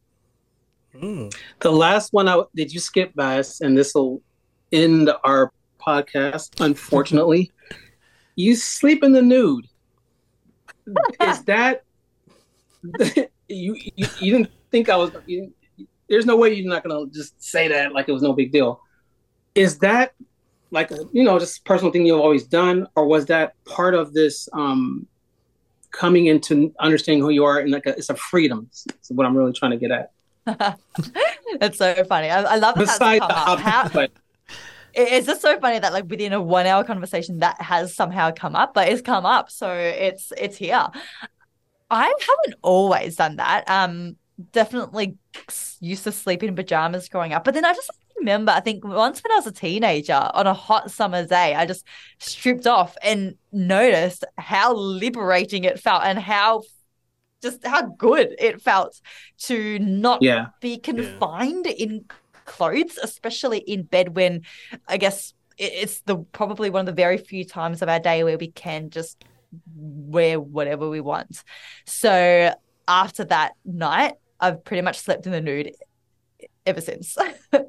Mm. 0.94 1.34
The 1.58 1.72
last 1.72 2.12
one, 2.12 2.28
I, 2.28 2.40
did 2.54 2.72
you 2.72 2.78
skip 2.78 3.12
by 3.16 3.40
us, 3.40 3.60
And 3.60 3.76
this 3.76 3.92
will 3.92 4.22
end 4.70 5.10
our 5.24 5.52
podcast, 5.84 6.64
unfortunately. 6.64 7.50
you 8.36 8.54
sleep 8.54 9.02
in 9.02 9.10
the 9.10 9.20
nude. 9.20 9.66
Is 11.20 11.42
that 11.46 11.82
you, 13.48 13.74
you? 13.96 14.06
You 14.20 14.32
didn't 14.32 14.50
think 14.70 14.88
I 14.88 14.96
was. 14.96 15.10
You, 15.26 15.52
there's 16.08 16.24
no 16.24 16.36
way 16.36 16.54
you're 16.54 16.68
not 16.68 16.84
gonna 16.84 17.10
just 17.10 17.42
say 17.42 17.66
that 17.66 17.92
like 17.92 18.08
it 18.08 18.12
was 18.12 18.22
no 18.22 18.32
big 18.32 18.52
deal. 18.52 18.80
Is 19.56 19.78
that 19.78 20.14
like 20.70 20.90
a, 20.90 20.98
you 21.12 21.22
know 21.22 21.38
just 21.38 21.64
personal 21.64 21.92
thing 21.92 22.06
you've 22.06 22.20
always 22.20 22.44
done? 22.44 22.86
Or 22.94 23.06
was 23.06 23.26
that 23.26 23.54
part 23.64 23.94
of 23.94 24.12
this 24.12 24.48
um 24.52 25.06
coming 25.96 26.26
into 26.26 26.72
understanding 26.78 27.22
who 27.22 27.30
you 27.30 27.44
are 27.44 27.58
and 27.58 27.70
like 27.70 27.86
a, 27.86 27.96
it's 27.96 28.10
a 28.10 28.14
freedom 28.14 28.68
That's 28.86 29.10
what 29.10 29.26
i'm 29.26 29.34
really 29.36 29.52
trying 29.52 29.70
to 29.70 29.78
get 29.78 29.90
at. 29.90 30.10
That's 31.60 31.78
so 31.78 32.04
funny. 32.04 32.30
I, 32.30 32.42
I 32.42 32.56
love 32.56 32.76
that 32.76 32.86
Besides 32.86 33.20
come 33.20 33.58
How, 33.58 33.88
but, 33.88 34.12
it's 34.94 35.26
just 35.26 35.42
so 35.42 35.58
funny 35.58 35.78
that 35.78 35.92
like 35.92 36.04
within 36.08 36.32
a 36.32 36.40
one 36.40 36.66
hour 36.66 36.84
conversation 36.84 37.40
that 37.40 37.60
has 37.60 37.94
somehow 37.94 38.30
come 38.30 38.56
up 38.56 38.72
but 38.72 38.88
it's 38.88 39.02
come 39.02 39.26
up 39.26 39.50
so 39.50 39.72
it's 39.72 40.32
it's 40.38 40.56
here. 40.56 40.86
I 41.90 42.04
haven't 42.04 42.58
always 42.62 43.16
done 43.16 43.36
that. 43.36 43.68
Um 43.68 44.16
definitely 44.52 45.16
used 45.80 46.04
to 46.04 46.12
sleep 46.12 46.42
in 46.42 46.54
pajamas 46.54 47.08
growing 47.08 47.32
up 47.32 47.42
but 47.42 47.54
then 47.54 47.64
i 47.64 47.72
just 47.72 47.90
remember, 48.18 48.52
I 48.52 48.60
think 48.60 48.84
once 48.84 49.22
when 49.22 49.32
I 49.32 49.36
was 49.36 49.46
a 49.46 49.52
teenager 49.52 50.30
on 50.34 50.46
a 50.46 50.54
hot 50.54 50.90
summer 50.90 51.26
day, 51.26 51.54
I 51.54 51.66
just 51.66 51.86
stripped 52.18 52.66
off 52.66 52.96
and 53.02 53.34
noticed 53.52 54.24
how 54.38 54.74
liberating 54.74 55.64
it 55.64 55.80
felt 55.80 56.02
and 56.04 56.18
how 56.18 56.62
just 57.42 57.64
how 57.66 57.82
good 57.82 58.34
it 58.38 58.62
felt 58.62 59.00
to 59.38 59.78
not 59.78 60.22
yeah. 60.22 60.46
be 60.60 60.78
confined 60.78 61.66
yeah. 61.66 61.72
in 61.72 62.04
clothes, 62.44 62.98
especially 63.02 63.58
in 63.58 63.82
bed 63.82 64.16
when 64.16 64.42
I 64.88 64.96
guess 64.96 65.34
it's 65.58 66.00
the 66.00 66.18
probably 66.18 66.70
one 66.70 66.80
of 66.80 66.86
the 66.86 67.02
very 67.02 67.18
few 67.18 67.44
times 67.44 67.82
of 67.82 67.88
our 67.88 68.00
day 68.00 68.24
where 68.24 68.38
we 68.38 68.48
can 68.50 68.90
just 68.90 69.24
wear 69.74 70.40
whatever 70.40 70.88
we 70.88 71.00
want. 71.00 71.42
So 71.86 72.54
after 72.88 73.24
that 73.24 73.52
night, 73.64 74.14
I've 74.40 74.64
pretty 74.64 74.82
much 74.82 74.98
slept 74.98 75.26
in 75.26 75.32
the 75.32 75.40
nude 75.40 75.72
ever 76.64 76.80
since. 76.80 77.16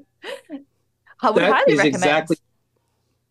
I 1.21 1.29
would 1.31 1.41
that 1.41 1.53
highly 1.53 1.77
recommend. 1.77 1.95
Exactly... 1.95 2.37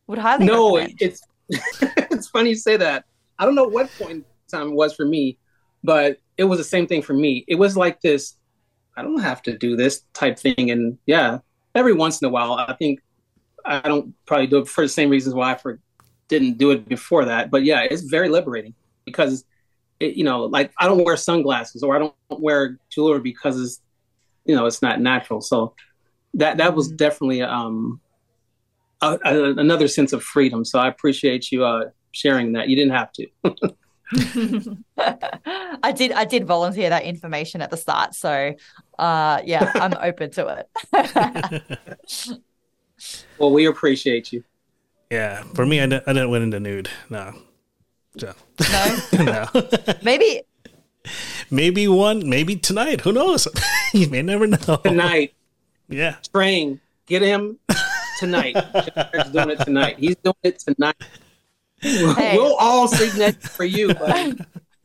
Would 0.06 0.18
highly 0.18 0.46
no, 0.46 0.76
recommend. 0.76 0.98
it's 1.00 1.22
it's 1.48 2.28
funny 2.28 2.50
you 2.50 2.56
say 2.56 2.76
that. 2.76 3.04
I 3.38 3.44
don't 3.44 3.54
know 3.54 3.64
what 3.64 3.90
point 3.98 4.10
in 4.12 4.24
time 4.50 4.68
it 4.68 4.74
was 4.74 4.94
for 4.94 5.04
me, 5.04 5.38
but 5.84 6.18
it 6.36 6.44
was 6.44 6.58
the 6.58 6.64
same 6.64 6.86
thing 6.86 7.02
for 7.02 7.14
me. 7.14 7.44
It 7.48 7.56
was 7.56 7.76
like 7.76 8.00
this. 8.00 8.34
I 8.96 9.02
don't 9.02 9.20
have 9.20 9.42
to 9.42 9.56
do 9.56 9.76
this 9.76 10.02
type 10.14 10.38
thing, 10.38 10.70
and 10.70 10.98
yeah, 11.06 11.38
every 11.74 11.92
once 11.92 12.20
in 12.20 12.26
a 12.26 12.30
while, 12.30 12.54
I 12.54 12.74
think 12.74 13.00
I 13.64 13.80
don't 13.80 14.14
probably 14.26 14.46
do 14.46 14.58
it 14.58 14.68
for 14.68 14.82
the 14.82 14.88
same 14.88 15.10
reasons 15.10 15.34
why 15.34 15.52
I 15.52 15.56
for, 15.56 15.80
didn't 16.28 16.58
do 16.58 16.70
it 16.70 16.88
before 16.88 17.24
that. 17.26 17.50
But 17.50 17.64
yeah, 17.64 17.82
it's 17.82 18.02
very 18.02 18.28
liberating 18.28 18.74
because 19.04 19.44
it, 20.00 20.14
you 20.14 20.24
know, 20.24 20.44
like 20.44 20.72
I 20.78 20.86
don't 20.86 21.04
wear 21.04 21.16
sunglasses 21.16 21.82
or 21.82 21.94
I 21.94 21.98
don't 21.98 22.14
wear 22.30 22.78
jewelry 22.90 23.20
because 23.20 23.60
it's 23.60 23.80
you 24.44 24.54
know 24.54 24.66
it's 24.66 24.82
not 24.82 25.00
natural. 25.00 25.40
So 25.40 25.74
that 26.36 26.58
that 26.58 26.74
was 26.74 26.88
mm-hmm. 26.88 26.96
definitely 26.96 27.42
um, 27.42 28.00
a, 29.02 29.18
a, 29.24 29.50
another 29.54 29.88
sense 29.88 30.12
of 30.12 30.22
freedom. 30.22 30.64
So 30.64 30.78
I 30.78 30.88
appreciate 30.88 31.50
you 31.50 31.64
uh, 31.64 31.86
sharing 32.12 32.52
that. 32.52 32.68
You 32.68 32.76
didn't 32.76 32.92
have 32.92 33.10
to. 33.12 33.26
I 35.82 35.92
did. 35.92 36.12
I 36.12 36.24
did 36.24 36.46
volunteer 36.46 36.90
that 36.90 37.02
information 37.02 37.60
at 37.60 37.70
the 37.70 37.76
start, 37.76 38.14
so 38.14 38.54
uh, 38.98 39.40
yeah, 39.44 39.72
I'm 39.74 39.94
open 40.00 40.30
to 40.32 40.64
it. 40.92 42.40
well, 43.38 43.50
we 43.50 43.66
appreciate 43.66 44.32
you. 44.32 44.44
Yeah, 45.10 45.42
for 45.54 45.66
me, 45.66 45.80
I 45.80 45.86
didn't, 45.86 46.04
I 46.06 46.12
didn't 46.12 46.30
went 46.30 46.44
into 46.44 46.60
nude. 46.60 46.88
No, 47.10 47.34
so. 48.16 48.32
no, 48.72 48.96
no. 49.24 49.46
Maybe, 50.02 50.42
maybe 51.50 51.88
one. 51.88 52.28
Maybe 52.28 52.56
tonight. 52.56 53.00
Who 53.00 53.12
knows? 53.12 53.48
you 53.92 54.08
may 54.08 54.22
never 54.22 54.46
know. 54.46 54.76
Tonight. 54.84 55.34
Yeah. 55.88 56.16
Trang. 56.32 56.80
Get 57.06 57.22
him 57.22 57.58
tonight. 58.18 58.56
He's 59.14 59.32
doing 59.32 59.50
it 59.50 59.60
tonight. 59.60 59.98
He's 59.98 60.16
doing 60.16 60.34
it 60.42 60.58
tonight. 60.58 60.96
Hey. 61.80 62.36
We'll 62.36 62.56
all 62.56 62.88
sing 62.88 63.18
that 63.18 63.42
for 63.42 63.64
you, 63.64 63.94
buddy. 63.94 64.38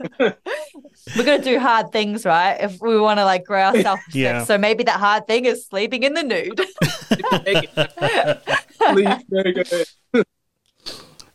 We're 0.20 1.24
gonna 1.24 1.44
do 1.44 1.60
hard 1.60 1.92
things, 1.92 2.26
right? 2.26 2.58
If 2.60 2.82
we 2.82 3.00
want 3.00 3.20
to 3.20 3.26
like 3.26 3.46
grow 3.46 3.62
ourselves, 3.62 4.02
Yeah. 4.14 4.44
So 4.44 4.58
maybe 4.58 4.84
that 4.84 5.00
hard 5.00 5.28
thing 5.28 5.46
is 5.46 5.66
sleeping 5.66 6.04
in 6.04 6.14
the 6.14 6.24
nude. 6.24 6.58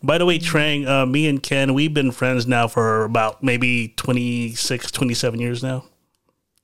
By 0.02 0.18
the 0.18 0.26
way, 0.26 0.38
Trang, 0.38 0.86
uh, 0.86 1.06
me 1.06 1.26
and 1.26 1.42
Ken, 1.42 1.74
we've 1.74 1.94
been 1.94 2.12
friends 2.12 2.46
now 2.46 2.68
for 2.68 3.04
about 3.04 3.42
maybe 3.42 3.94
26, 3.96 4.90
27 4.90 5.40
years 5.40 5.62
now. 5.62 5.84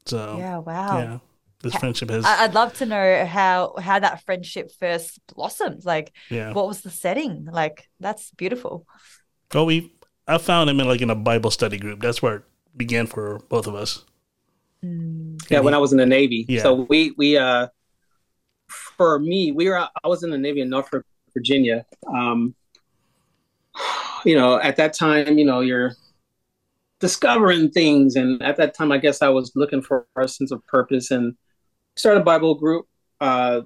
So 0.06 0.36
yeah, 0.38 0.58
wow. 0.58 0.98
Yeah 0.98 1.18
this 1.62 1.74
friendship 1.76 2.10
has. 2.10 2.24
I'd 2.24 2.54
love 2.54 2.74
to 2.74 2.86
know 2.86 3.24
how 3.24 3.74
how 3.80 3.98
that 3.98 4.24
friendship 4.24 4.72
first 4.78 5.20
blossomed. 5.34 5.84
Like, 5.84 6.12
yeah. 6.28 6.52
what 6.52 6.66
was 6.66 6.82
the 6.82 6.90
setting? 6.90 7.46
Like, 7.50 7.88
that's 8.00 8.30
beautiful. 8.32 8.86
Well, 9.54 9.66
we 9.66 9.92
I 10.26 10.38
found 10.38 10.70
him 10.70 10.80
in 10.80 10.86
like 10.86 11.00
in 11.00 11.10
a 11.10 11.14
Bible 11.14 11.50
study 11.50 11.78
group. 11.78 12.00
That's 12.00 12.22
where 12.22 12.36
it 12.36 12.42
began 12.76 13.06
for 13.06 13.40
both 13.48 13.66
of 13.66 13.74
us. 13.74 14.04
Mm. 14.84 15.40
Yeah, 15.50 15.60
when 15.60 15.74
I 15.74 15.78
was 15.78 15.92
in 15.92 15.98
the 15.98 16.06
Navy. 16.06 16.44
Yeah. 16.48 16.62
So 16.62 16.86
we 16.88 17.14
we 17.16 17.36
uh 17.36 17.68
for 18.68 19.18
me, 19.18 19.52
we 19.52 19.68
were 19.68 19.78
I 19.78 20.08
was 20.08 20.22
in 20.22 20.30
the 20.30 20.38
Navy 20.38 20.60
in 20.60 20.70
Norfolk, 20.70 21.04
Virginia. 21.34 21.86
Um 22.12 22.54
you 24.24 24.36
know, 24.36 24.58
at 24.58 24.76
that 24.76 24.94
time, 24.94 25.38
you 25.38 25.44
know, 25.44 25.60
you're 25.60 25.92
discovering 27.00 27.68
things 27.68 28.14
and 28.14 28.40
at 28.42 28.56
that 28.56 28.74
time 28.74 28.92
I 28.92 28.98
guess 28.98 29.22
I 29.22 29.28
was 29.28 29.52
looking 29.56 29.82
for 29.82 30.06
a 30.16 30.28
sense 30.28 30.52
of 30.52 30.64
purpose 30.66 31.10
and 31.10 31.36
started 31.96 32.20
a 32.20 32.24
Bible 32.24 32.54
group, 32.54 32.86
uh, 33.20 33.62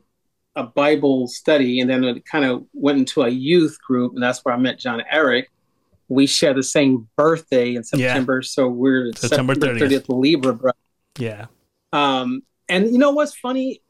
a 0.55 0.65
Bible 0.65 1.29
study, 1.29 1.81
and 1.81 1.89
then 1.89 2.05
it 2.05 2.25
kind 2.25 2.45
of 2.45 2.65
went 2.73 2.99
into 2.99 3.23
a 3.23 3.29
youth 3.29 3.79
group, 3.87 4.15
and 4.15 4.23
that's 4.23 4.45
where 4.45 4.55
I 4.55 4.59
met 4.59 4.79
John 4.79 5.03
Eric. 5.11 5.51
We 6.09 6.27
share 6.27 6.55
the 6.55 6.63
same 6.63 7.09
birthday 7.17 7.75
in 7.75 7.85
September, 7.85 8.41
yeah. 8.43 8.47
so 8.47 8.69
we're 8.69 9.13
September 9.15 9.55
30th, 9.55 10.07
Libra, 10.09 10.55
bro. 10.55 10.73
Yeah. 11.19 11.47
Um, 11.93 12.43
and 12.69 12.91
you 12.91 12.99
know 12.99 13.11
what's 13.11 13.37
funny? 13.37 13.83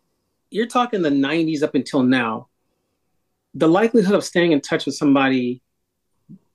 You're 0.51 0.67
talking 0.67 1.03
the 1.03 1.11
90s 1.11 1.63
up 1.63 1.75
until 1.75 2.03
now. 2.03 2.49
The 3.55 3.69
likelihood 3.69 4.15
of 4.15 4.25
staying 4.25 4.53
in 4.53 4.61
touch 4.61 4.87
with 4.87 4.95
somebody 4.95 5.63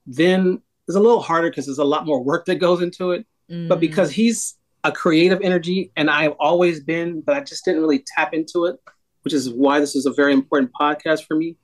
then 0.06 0.62
is 0.88 0.94
a 0.94 1.00
little 1.00 1.20
harder 1.20 1.50
because 1.50 1.66
there's 1.66 1.78
a 1.78 1.84
lot 1.84 2.06
more 2.06 2.22
work 2.22 2.46
that 2.46 2.56
goes 2.56 2.82
into 2.82 3.12
it. 3.12 3.26
Mm. 3.50 3.68
But 3.68 3.80
because 3.80 4.10
he's 4.10 4.56
a 4.84 4.92
creative 4.92 5.40
energy, 5.42 5.92
and 5.96 6.10
I've 6.10 6.34
always 6.40 6.80
been, 6.80 7.20
but 7.20 7.36
I 7.36 7.40
just 7.40 7.64
didn't 7.64 7.82
really 7.82 8.04
tap 8.16 8.34
into 8.34 8.64
it, 8.66 8.76
which 9.22 9.32
is 9.32 9.50
why 9.50 9.80
this 9.80 9.94
is 9.94 10.06
a 10.06 10.12
very 10.12 10.32
important 10.32 10.72
podcast 10.78 11.24
for 11.26 11.36
me. 11.36 11.56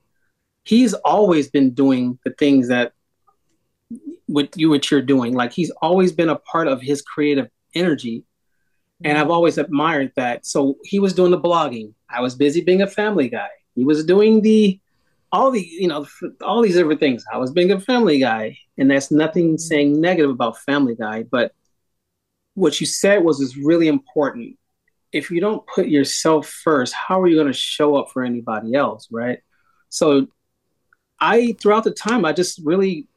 He's 0.63 0.93
always 0.93 1.49
been 1.49 1.71
doing 1.71 2.19
the 2.23 2.31
things 2.31 2.67
that 2.69 2.93
what 4.27 4.55
you 4.55 4.69
what 4.69 4.89
you're 4.89 5.01
doing. 5.01 5.33
Like 5.33 5.51
he's 5.51 5.71
always 5.81 6.11
been 6.11 6.29
a 6.29 6.35
part 6.35 6.67
of 6.67 6.81
his 6.81 7.01
creative 7.01 7.49
energy, 7.75 8.23
and 9.03 9.17
I've 9.17 9.31
always 9.31 9.57
admired 9.57 10.11
that. 10.15 10.45
So 10.45 10.75
he 10.83 10.99
was 10.99 11.13
doing 11.13 11.31
the 11.31 11.39
blogging. 11.39 11.93
I 12.09 12.21
was 12.21 12.35
busy 12.35 12.61
being 12.61 12.81
a 12.81 12.87
family 12.87 13.29
guy. 13.29 13.49
He 13.75 13.83
was 13.83 14.05
doing 14.05 14.41
the 14.41 14.79
all 15.31 15.51
the 15.51 15.61
you 15.61 15.87
know 15.87 16.05
all 16.41 16.61
these 16.61 16.75
different 16.75 16.99
things. 16.99 17.25
I 17.31 17.37
was 17.37 17.51
being 17.51 17.71
a 17.71 17.79
family 17.79 18.19
guy, 18.19 18.57
and 18.77 18.89
that's 18.89 19.11
nothing 19.11 19.57
saying 19.57 19.99
negative 19.99 20.31
about 20.31 20.59
Family 20.59 20.95
Guy, 20.95 21.23
but 21.23 21.53
what 22.59 22.79
you 22.79 22.85
said 22.85 23.23
was 23.23 23.39
is 23.39 23.57
really 23.57 23.87
important. 23.87 24.57
If 25.11 25.31
you 25.31 25.41
don't 25.41 25.65
put 25.65 25.87
yourself 25.87 26.47
first, 26.47 26.93
how 26.93 27.21
are 27.21 27.27
you 27.27 27.35
going 27.35 27.47
to 27.47 27.53
show 27.53 27.95
up 27.95 28.11
for 28.11 28.23
anybody 28.23 28.75
else, 28.75 29.07
right? 29.11 29.39
So, 29.89 30.27
I 31.19 31.55
throughout 31.59 31.83
the 31.83 31.91
time, 31.91 32.25
I 32.25 32.33
just 32.33 32.61
really 32.63 33.07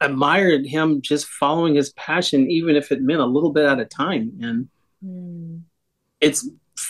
admired 0.00 0.66
him 0.66 1.00
just 1.02 1.26
following 1.26 1.74
his 1.74 1.92
passion, 1.94 2.50
even 2.50 2.76
if 2.76 2.92
it 2.92 3.02
meant 3.02 3.20
a 3.20 3.26
little 3.26 3.52
bit 3.52 3.66
at 3.66 3.80
a 3.80 3.84
time. 3.84 4.32
And 4.40 4.68
Mm. 5.04 5.62
it's 6.20 6.48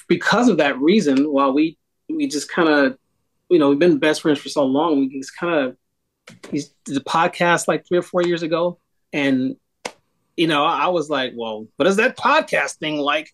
because 0.08 0.48
of 0.48 0.58
that 0.58 0.78
reason 0.78 1.32
while 1.32 1.52
we 1.52 1.76
we 2.08 2.28
just 2.28 2.48
kind 2.48 2.68
of 2.68 2.96
you 3.48 3.58
know 3.58 3.70
we've 3.70 3.78
been 3.78 3.98
best 3.98 4.22
friends 4.22 4.38
for 4.38 4.48
so 4.48 4.64
long 4.64 5.00
we 5.00 5.18
just 5.18 5.36
kind 5.36 5.54
of 5.54 5.76
a 6.28 7.00
podcast 7.00 7.66
like 7.66 7.86
three 7.86 7.98
or 7.98 8.02
four 8.02 8.22
years 8.22 8.42
ago 8.42 8.78
and 9.12 9.56
you 10.36 10.46
know 10.46 10.64
i 10.64 10.86
was 10.88 11.08
like 11.08 11.32
well 11.36 11.66
what 11.76 11.86
is 11.86 11.96
that 11.96 12.16
podcast 12.16 12.78
thing 12.78 12.98
like 12.98 13.30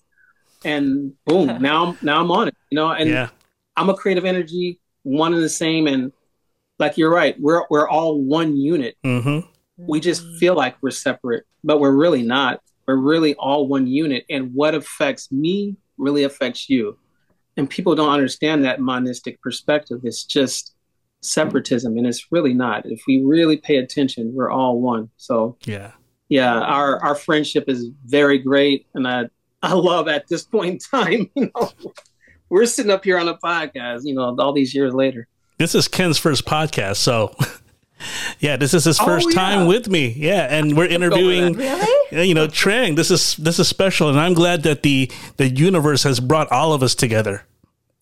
and 0.64 1.12
boom 1.26 1.46
now 1.62 1.86
I'm 1.86 1.98
now 2.02 2.20
i'm 2.20 2.30
on 2.30 2.48
it 2.48 2.56
you 2.70 2.76
know 2.76 2.90
and 2.90 3.08
yeah. 3.08 3.28
i'm 3.76 3.88
a 3.88 3.94
creative 3.94 4.24
energy 4.24 4.80
one 5.02 5.32
and 5.34 5.42
the 5.42 5.48
same 5.48 5.86
and 5.86 6.12
like 6.78 6.96
you're 6.98 7.12
right 7.12 7.36
we're 7.40 7.64
we're 7.70 7.88
all 7.88 8.20
one 8.20 8.56
unit 8.56 8.96
Mm-hmm. 9.04 9.40
we 9.86 10.00
just 10.00 10.26
feel 10.38 10.54
like 10.54 10.76
we're 10.82 10.90
separate, 10.90 11.44
but 11.64 11.80
we're 11.80 11.92
really 11.92 12.22
not. 12.22 12.60
We're 12.86 12.96
really 12.96 13.34
all 13.34 13.66
one 13.66 13.86
unit, 13.86 14.24
and 14.28 14.52
what 14.52 14.74
affects 14.74 15.30
me 15.32 15.76
really 15.96 16.24
affects 16.24 16.68
you. 16.68 16.98
And 17.56 17.68
people 17.68 17.94
don't 17.94 18.12
understand 18.12 18.64
that 18.64 18.80
monistic 18.80 19.40
perspective. 19.40 20.00
It's 20.04 20.24
just 20.24 20.74
separatism, 21.22 21.96
and 21.96 22.06
it's 22.06 22.26
really 22.30 22.52
not. 22.54 22.84
If 22.86 23.02
we 23.06 23.22
really 23.22 23.56
pay 23.56 23.76
attention, 23.76 24.34
we're 24.34 24.50
all 24.50 24.80
one. 24.80 25.10
So 25.16 25.56
Yeah. 25.64 25.92
Yeah, 26.30 26.58
our 26.58 26.98
our 27.02 27.14
friendship 27.14 27.68
is 27.68 27.90
very 28.06 28.38
great, 28.38 28.86
and 28.94 29.06
I 29.06 29.28
I 29.62 29.74
love 29.74 30.08
at 30.08 30.26
this 30.28 30.42
point 30.44 30.72
in 30.72 30.78
time, 30.78 31.30
you 31.36 31.50
know, 31.54 31.70
we're 32.48 32.64
sitting 32.64 32.90
up 32.90 33.04
here 33.04 33.18
on 33.18 33.28
a 33.28 33.36
podcast, 33.36 34.00
you 34.04 34.14
know, 34.14 34.34
all 34.38 34.54
these 34.54 34.74
years 34.74 34.94
later. 34.94 35.28
This 35.58 35.74
is 35.74 35.86
Ken's 35.88 36.16
first 36.16 36.46
podcast, 36.46 36.96
so 36.96 37.34
yeah, 38.40 38.56
this 38.56 38.72
is 38.72 38.84
his 38.84 38.98
Oh, 38.98 39.04
first 39.04 39.32
time 39.34 39.66
with 39.66 39.88
me. 39.90 40.08
Yeah, 40.16 40.46
and 40.48 40.74
we're 40.76 40.86
interviewing 40.86 41.52
Really? 41.52 42.18
Uh, 42.18 42.22
you 42.22 42.32
know 42.34 42.46
Trang. 42.48 42.96
This 42.96 43.10
is 43.10 43.36
this 43.36 43.58
is 43.58 43.68
special, 43.68 44.08
and 44.08 44.18
I'm 44.18 44.32
glad 44.34 44.62
that 44.62 44.82
the 44.82 45.10
the 45.36 45.48
universe 45.48 46.04
has 46.04 46.20
brought 46.20 46.50
all 46.50 46.72
of 46.72 46.82
us 46.82 46.94
together 46.94 47.44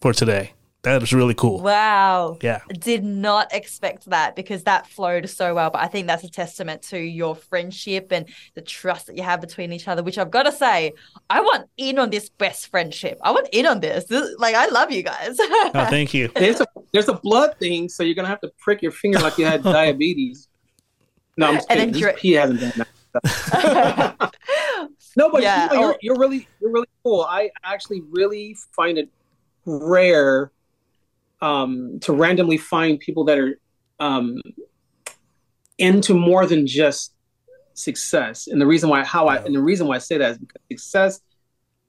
for 0.01 0.12
today. 0.12 0.53
That 0.89 1.03
is 1.03 1.12
really 1.12 1.34
cool. 1.34 1.61
Wow. 1.61 2.39
Yeah. 2.41 2.61
Did 2.78 3.05
not 3.05 3.53
expect 3.53 4.07
that 4.07 4.34
because 4.34 4.62
that 4.64 4.86
flowed 4.86 5.28
so 5.28 5.55
well. 5.55 5.68
But 5.68 5.82
I 5.82 5.86
think 5.86 6.07
that's 6.07 6.24
a 6.24 6.30
testament 6.30 6.80
to 6.84 6.99
your 6.99 7.36
friendship 7.36 8.11
and 8.11 8.26
the 8.55 8.62
trust 8.62 9.07
that 9.09 9.16
you 9.16 9.22
have 9.22 9.43
between 9.43 9.70
each 9.72 9.86
other, 9.86 10.03
which 10.03 10.16
I've 10.16 10.30
got 10.30 10.45
to 10.45 10.53
say, 10.53 10.95
I 11.28 11.43
want 11.43 11.68
in 11.76 11.99
on 11.99 12.09
this 12.09 12.30
best 12.30 12.68
friendship. 12.68 13.18
I 13.22 13.32
want 13.32 13.49
in 13.53 13.66
on 13.66 13.80
this. 13.80 14.05
this 14.05 14.34
like, 14.39 14.55
I 14.55 14.66
love 14.68 14.91
you 14.91 15.03
guys. 15.03 15.39
Oh, 15.74 15.84
thank 15.91 16.14
you. 16.14 16.28
There's 16.28 16.61
a 16.61 16.66
there's 16.93 17.09
a 17.09 17.14
blood 17.14 17.57
thing, 17.59 17.89
so 17.91 18.03
you're 18.03 18.14
gonna 18.14 18.28
have 18.28 18.41
to 18.41 18.51
prick 18.59 18.80
your 18.80 18.93
finger 18.93 19.18
like 19.18 19.36
you 19.36 19.45
had 19.45 19.62
diabetes. 19.78 20.49
No, 21.36 21.49
I'm 21.49 21.55
just 21.57 21.68
kidding. 21.68 21.84
then 21.84 21.93
This 21.93 22.01
dri- 22.01 22.14
P 22.16 22.32
hasn't 22.32 22.61
done 22.61 22.86
that. 23.12 24.32
No, 25.16 25.30
but 25.30 25.43
Yeah, 25.43 25.64
you 25.64 25.74
know, 25.74 25.80
you're, 25.80 25.97
you're 26.01 26.18
really 26.18 26.49
you're 26.61 26.70
really 26.72 26.86
cool. 27.03 27.22
I 27.22 27.51
actually 27.64 28.03
really 28.11 28.57
find 28.74 28.97
it 28.99 29.09
rare 29.66 30.53
um, 31.41 31.99
to 32.01 32.12
randomly 32.12 32.59
find 32.59 32.99
people 32.99 33.24
that 33.24 33.39
are 33.39 33.61
um, 34.01 34.41
into 35.78 36.14
more 36.14 36.47
than 36.47 36.66
just 36.66 37.14
success. 37.74 38.49
And 38.49 38.61
the 38.61 38.66
reason 38.66 38.89
why 38.89 39.05
how 39.05 39.26
I 39.26 39.36
and 39.36 39.55
the 39.55 39.62
reason 39.62 39.86
why 39.86 39.97
I 39.97 39.99
say 39.99 40.18
that 40.18 40.32
is 40.32 40.39
because 40.39 40.62
success 40.70 41.20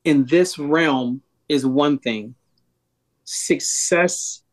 in 0.04 0.26
this 0.26 0.58
realm 0.58 1.22
is 1.48 1.66
one 1.66 2.00
thing. 2.00 2.36
Success 3.24 4.44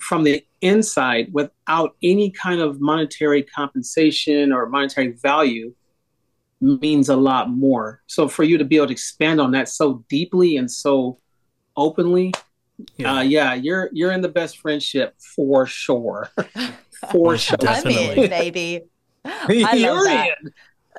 from 0.00 0.24
the 0.24 0.44
inside 0.60 1.32
without 1.32 1.96
any 2.02 2.30
kind 2.30 2.60
of 2.60 2.80
monetary 2.80 3.42
compensation 3.42 4.52
or 4.52 4.68
monetary 4.68 5.12
value 5.12 5.74
means 6.60 7.08
a 7.08 7.16
lot 7.16 7.50
more. 7.50 8.02
So 8.06 8.28
for 8.28 8.44
you 8.44 8.58
to 8.58 8.64
be 8.64 8.76
able 8.76 8.88
to 8.88 8.92
expand 8.92 9.40
on 9.40 9.52
that 9.52 9.68
so 9.68 10.04
deeply 10.08 10.56
and 10.56 10.70
so 10.70 11.18
openly, 11.76 12.32
Yeah. 12.96 13.16
uh, 13.16 13.20
yeah, 13.22 13.54
you're 13.54 13.88
you're 13.92 14.12
in 14.12 14.20
the 14.20 14.28
best 14.28 14.58
friendship 14.58 15.14
for 15.18 15.66
sure. 15.66 16.30
for 17.10 17.36
sure. 17.38 17.56
I'm 17.60 17.66
Definitely. 17.82 18.24
in, 18.24 18.30
baby. 18.30 18.80
I 19.24 19.74
love 19.74 19.78
You're 19.78 20.04
that. 20.04 20.28
in. 20.42 20.52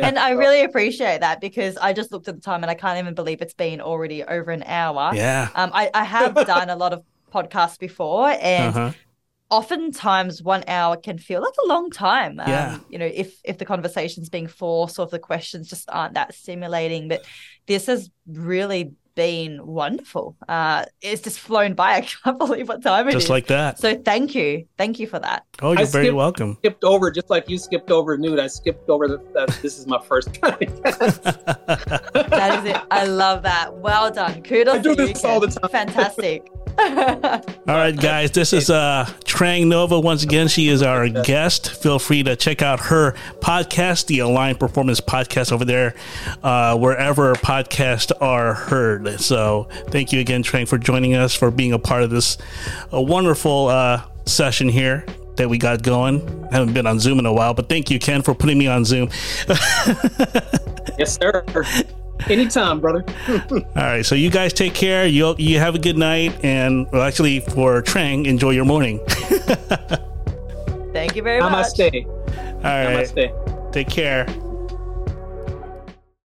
and 0.00 0.18
I 0.18 0.30
really 0.30 0.62
appreciate 0.62 1.20
that 1.20 1.40
because 1.40 1.76
I 1.76 1.92
just 1.92 2.12
looked 2.12 2.28
at 2.28 2.34
the 2.34 2.40
time 2.40 2.62
and 2.64 2.70
I 2.70 2.74
can't 2.74 2.98
even 2.98 3.14
believe 3.14 3.42
it's 3.42 3.52
been 3.54 3.80
already 3.80 4.22
over 4.24 4.50
an 4.50 4.62
hour. 4.62 5.10
Yeah. 5.14 5.48
Um, 5.54 5.70
I, 5.74 5.90
I 5.92 6.04
have 6.04 6.34
done 6.34 6.70
a 6.70 6.76
lot 6.76 6.92
of 6.94 7.02
podcasts 7.32 7.78
before, 7.78 8.28
and 8.40 8.74
Uh-huh. 8.74 8.92
oftentimes 9.50 10.42
one 10.42 10.64
hour 10.66 10.96
can 10.96 11.18
feel 11.18 11.42
like 11.42 11.54
a 11.64 11.68
long 11.68 11.90
time. 11.90 12.40
Um, 12.40 12.48
Yeah. 12.48 12.78
You 12.88 12.98
know, 12.98 13.06
if 13.06 13.34
if 13.44 13.58
the 13.58 13.64
conversation's 13.66 14.28
being 14.30 14.46
forced 14.46 14.98
or 14.98 15.04
if 15.04 15.10
the 15.10 15.18
questions 15.18 15.68
just 15.68 15.88
aren't 15.90 16.14
that 16.14 16.34
stimulating. 16.34 17.08
But 17.08 17.24
this 17.66 17.86
has 17.86 18.10
really 18.26 18.92
been 19.14 19.64
wonderful. 19.66 20.36
Uh, 20.48 20.84
it's 21.00 21.22
just 21.22 21.38
flown 21.40 21.74
by. 21.74 21.92
I 21.96 22.00
can't 22.02 22.38
believe 22.38 22.68
what 22.68 22.82
time 22.82 23.08
it 23.08 23.14
is. 23.14 23.22
Just 23.22 23.30
like 23.30 23.46
that. 23.48 23.78
so 23.78 23.94
thank 23.96 24.34
you, 24.34 24.66
thank 24.78 24.98
you 24.98 25.06
for 25.06 25.18
that. 25.18 25.44
Oh, 25.60 25.72
you're 25.72 25.80
I 25.82 25.84
very 25.84 26.04
skipped- 26.06 26.16
welcome. 26.16 26.54
Skipped 26.60 26.84
over 26.84 27.10
just 27.10 27.30
like 27.30 27.48
you 27.48 27.58
skipped 27.58 27.90
over 27.90 28.16
nude. 28.16 28.38
I 28.40 28.46
skipped 28.46 28.88
over 28.88 29.08
that. 29.08 29.58
This 29.62 29.78
is 29.78 29.86
my 29.86 30.00
first 30.02 30.32
time. 30.42 30.58
That 30.84 32.58
is 32.64 32.70
it. 32.70 32.80
I 32.90 33.04
love 33.06 33.42
that. 33.42 33.74
Well 33.74 34.10
done. 34.10 34.42
Kudos 34.42 34.74
I 34.74 34.78
do 34.78 34.94
to 34.96 35.02
you, 35.02 35.08
this 35.12 35.24
all 35.24 35.40
the 35.40 35.48
time. 35.48 35.70
Fantastic. 35.70 36.50
All 36.78 37.76
right, 37.76 37.98
guys, 37.98 38.30
this 38.30 38.52
is 38.52 38.70
uh, 38.70 39.06
Trang 39.24 39.66
Nova. 39.66 39.98
Once 40.00 40.22
again, 40.22 40.48
she 40.48 40.68
is 40.68 40.82
our 40.82 41.08
guest. 41.08 41.70
Feel 41.82 41.98
free 41.98 42.22
to 42.22 42.36
check 42.36 42.62
out 42.62 42.80
her 42.80 43.12
podcast, 43.40 44.06
the 44.06 44.20
Aligned 44.20 44.58
Performance 44.58 45.00
Podcast, 45.00 45.52
over 45.52 45.64
there, 45.64 45.94
uh, 46.42 46.76
wherever 46.76 47.34
podcasts 47.34 48.12
are 48.20 48.54
heard. 48.54 49.20
So, 49.20 49.68
thank 49.88 50.12
you 50.12 50.20
again, 50.20 50.42
Trang, 50.42 50.66
for 50.66 50.78
joining 50.78 51.14
us, 51.14 51.34
for 51.34 51.50
being 51.50 51.72
a 51.72 51.78
part 51.78 52.02
of 52.02 52.10
this 52.10 52.38
a 52.90 53.02
wonderful 53.02 53.68
uh, 53.68 54.02
session 54.26 54.68
here 54.68 55.04
that 55.36 55.48
we 55.48 55.58
got 55.58 55.82
going. 55.82 56.46
I 56.50 56.56
haven't 56.56 56.74
been 56.74 56.86
on 56.86 57.00
Zoom 57.00 57.18
in 57.18 57.26
a 57.26 57.32
while, 57.32 57.54
but 57.54 57.68
thank 57.68 57.90
you, 57.90 57.98
Ken, 57.98 58.22
for 58.22 58.34
putting 58.34 58.58
me 58.58 58.66
on 58.66 58.84
Zoom. 58.84 59.08
yes, 60.98 61.18
sir. 61.20 61.44
Anytime, 62.28 62.80
brother. 62.80 63.04
All 63.50 63.62
right, 63.74 64.04
so 64.04 64.14
you 64.14 64.30
guys 64.30 64.52
take 64.52 64.74
care. 64.74 65.06
You 65.06 65.34
you 65.38 65.58
have 65.58 65.74
a 65.74 65.78
good 65.78 65.96
night, 65.98 66.32
and 66.44 66.90
well, 66.92 67.02
actually, 67.02 67.40
for 67.40 67.82
Trang, 67.82 68.26
enjoy 68.26 68.50
your 68.50 68.64
morning. 68.64 69.00
Thank 70.92 71.16
you 71.16 71.22
very 71.22 71.40
much. 71.40 71.66
Namaste. 71.74 72.06
All 72.06 72.62
right, 72.62 73.06
Namaste. 73.06 73.72
take 73.72 73.88
care. 73.88 74.26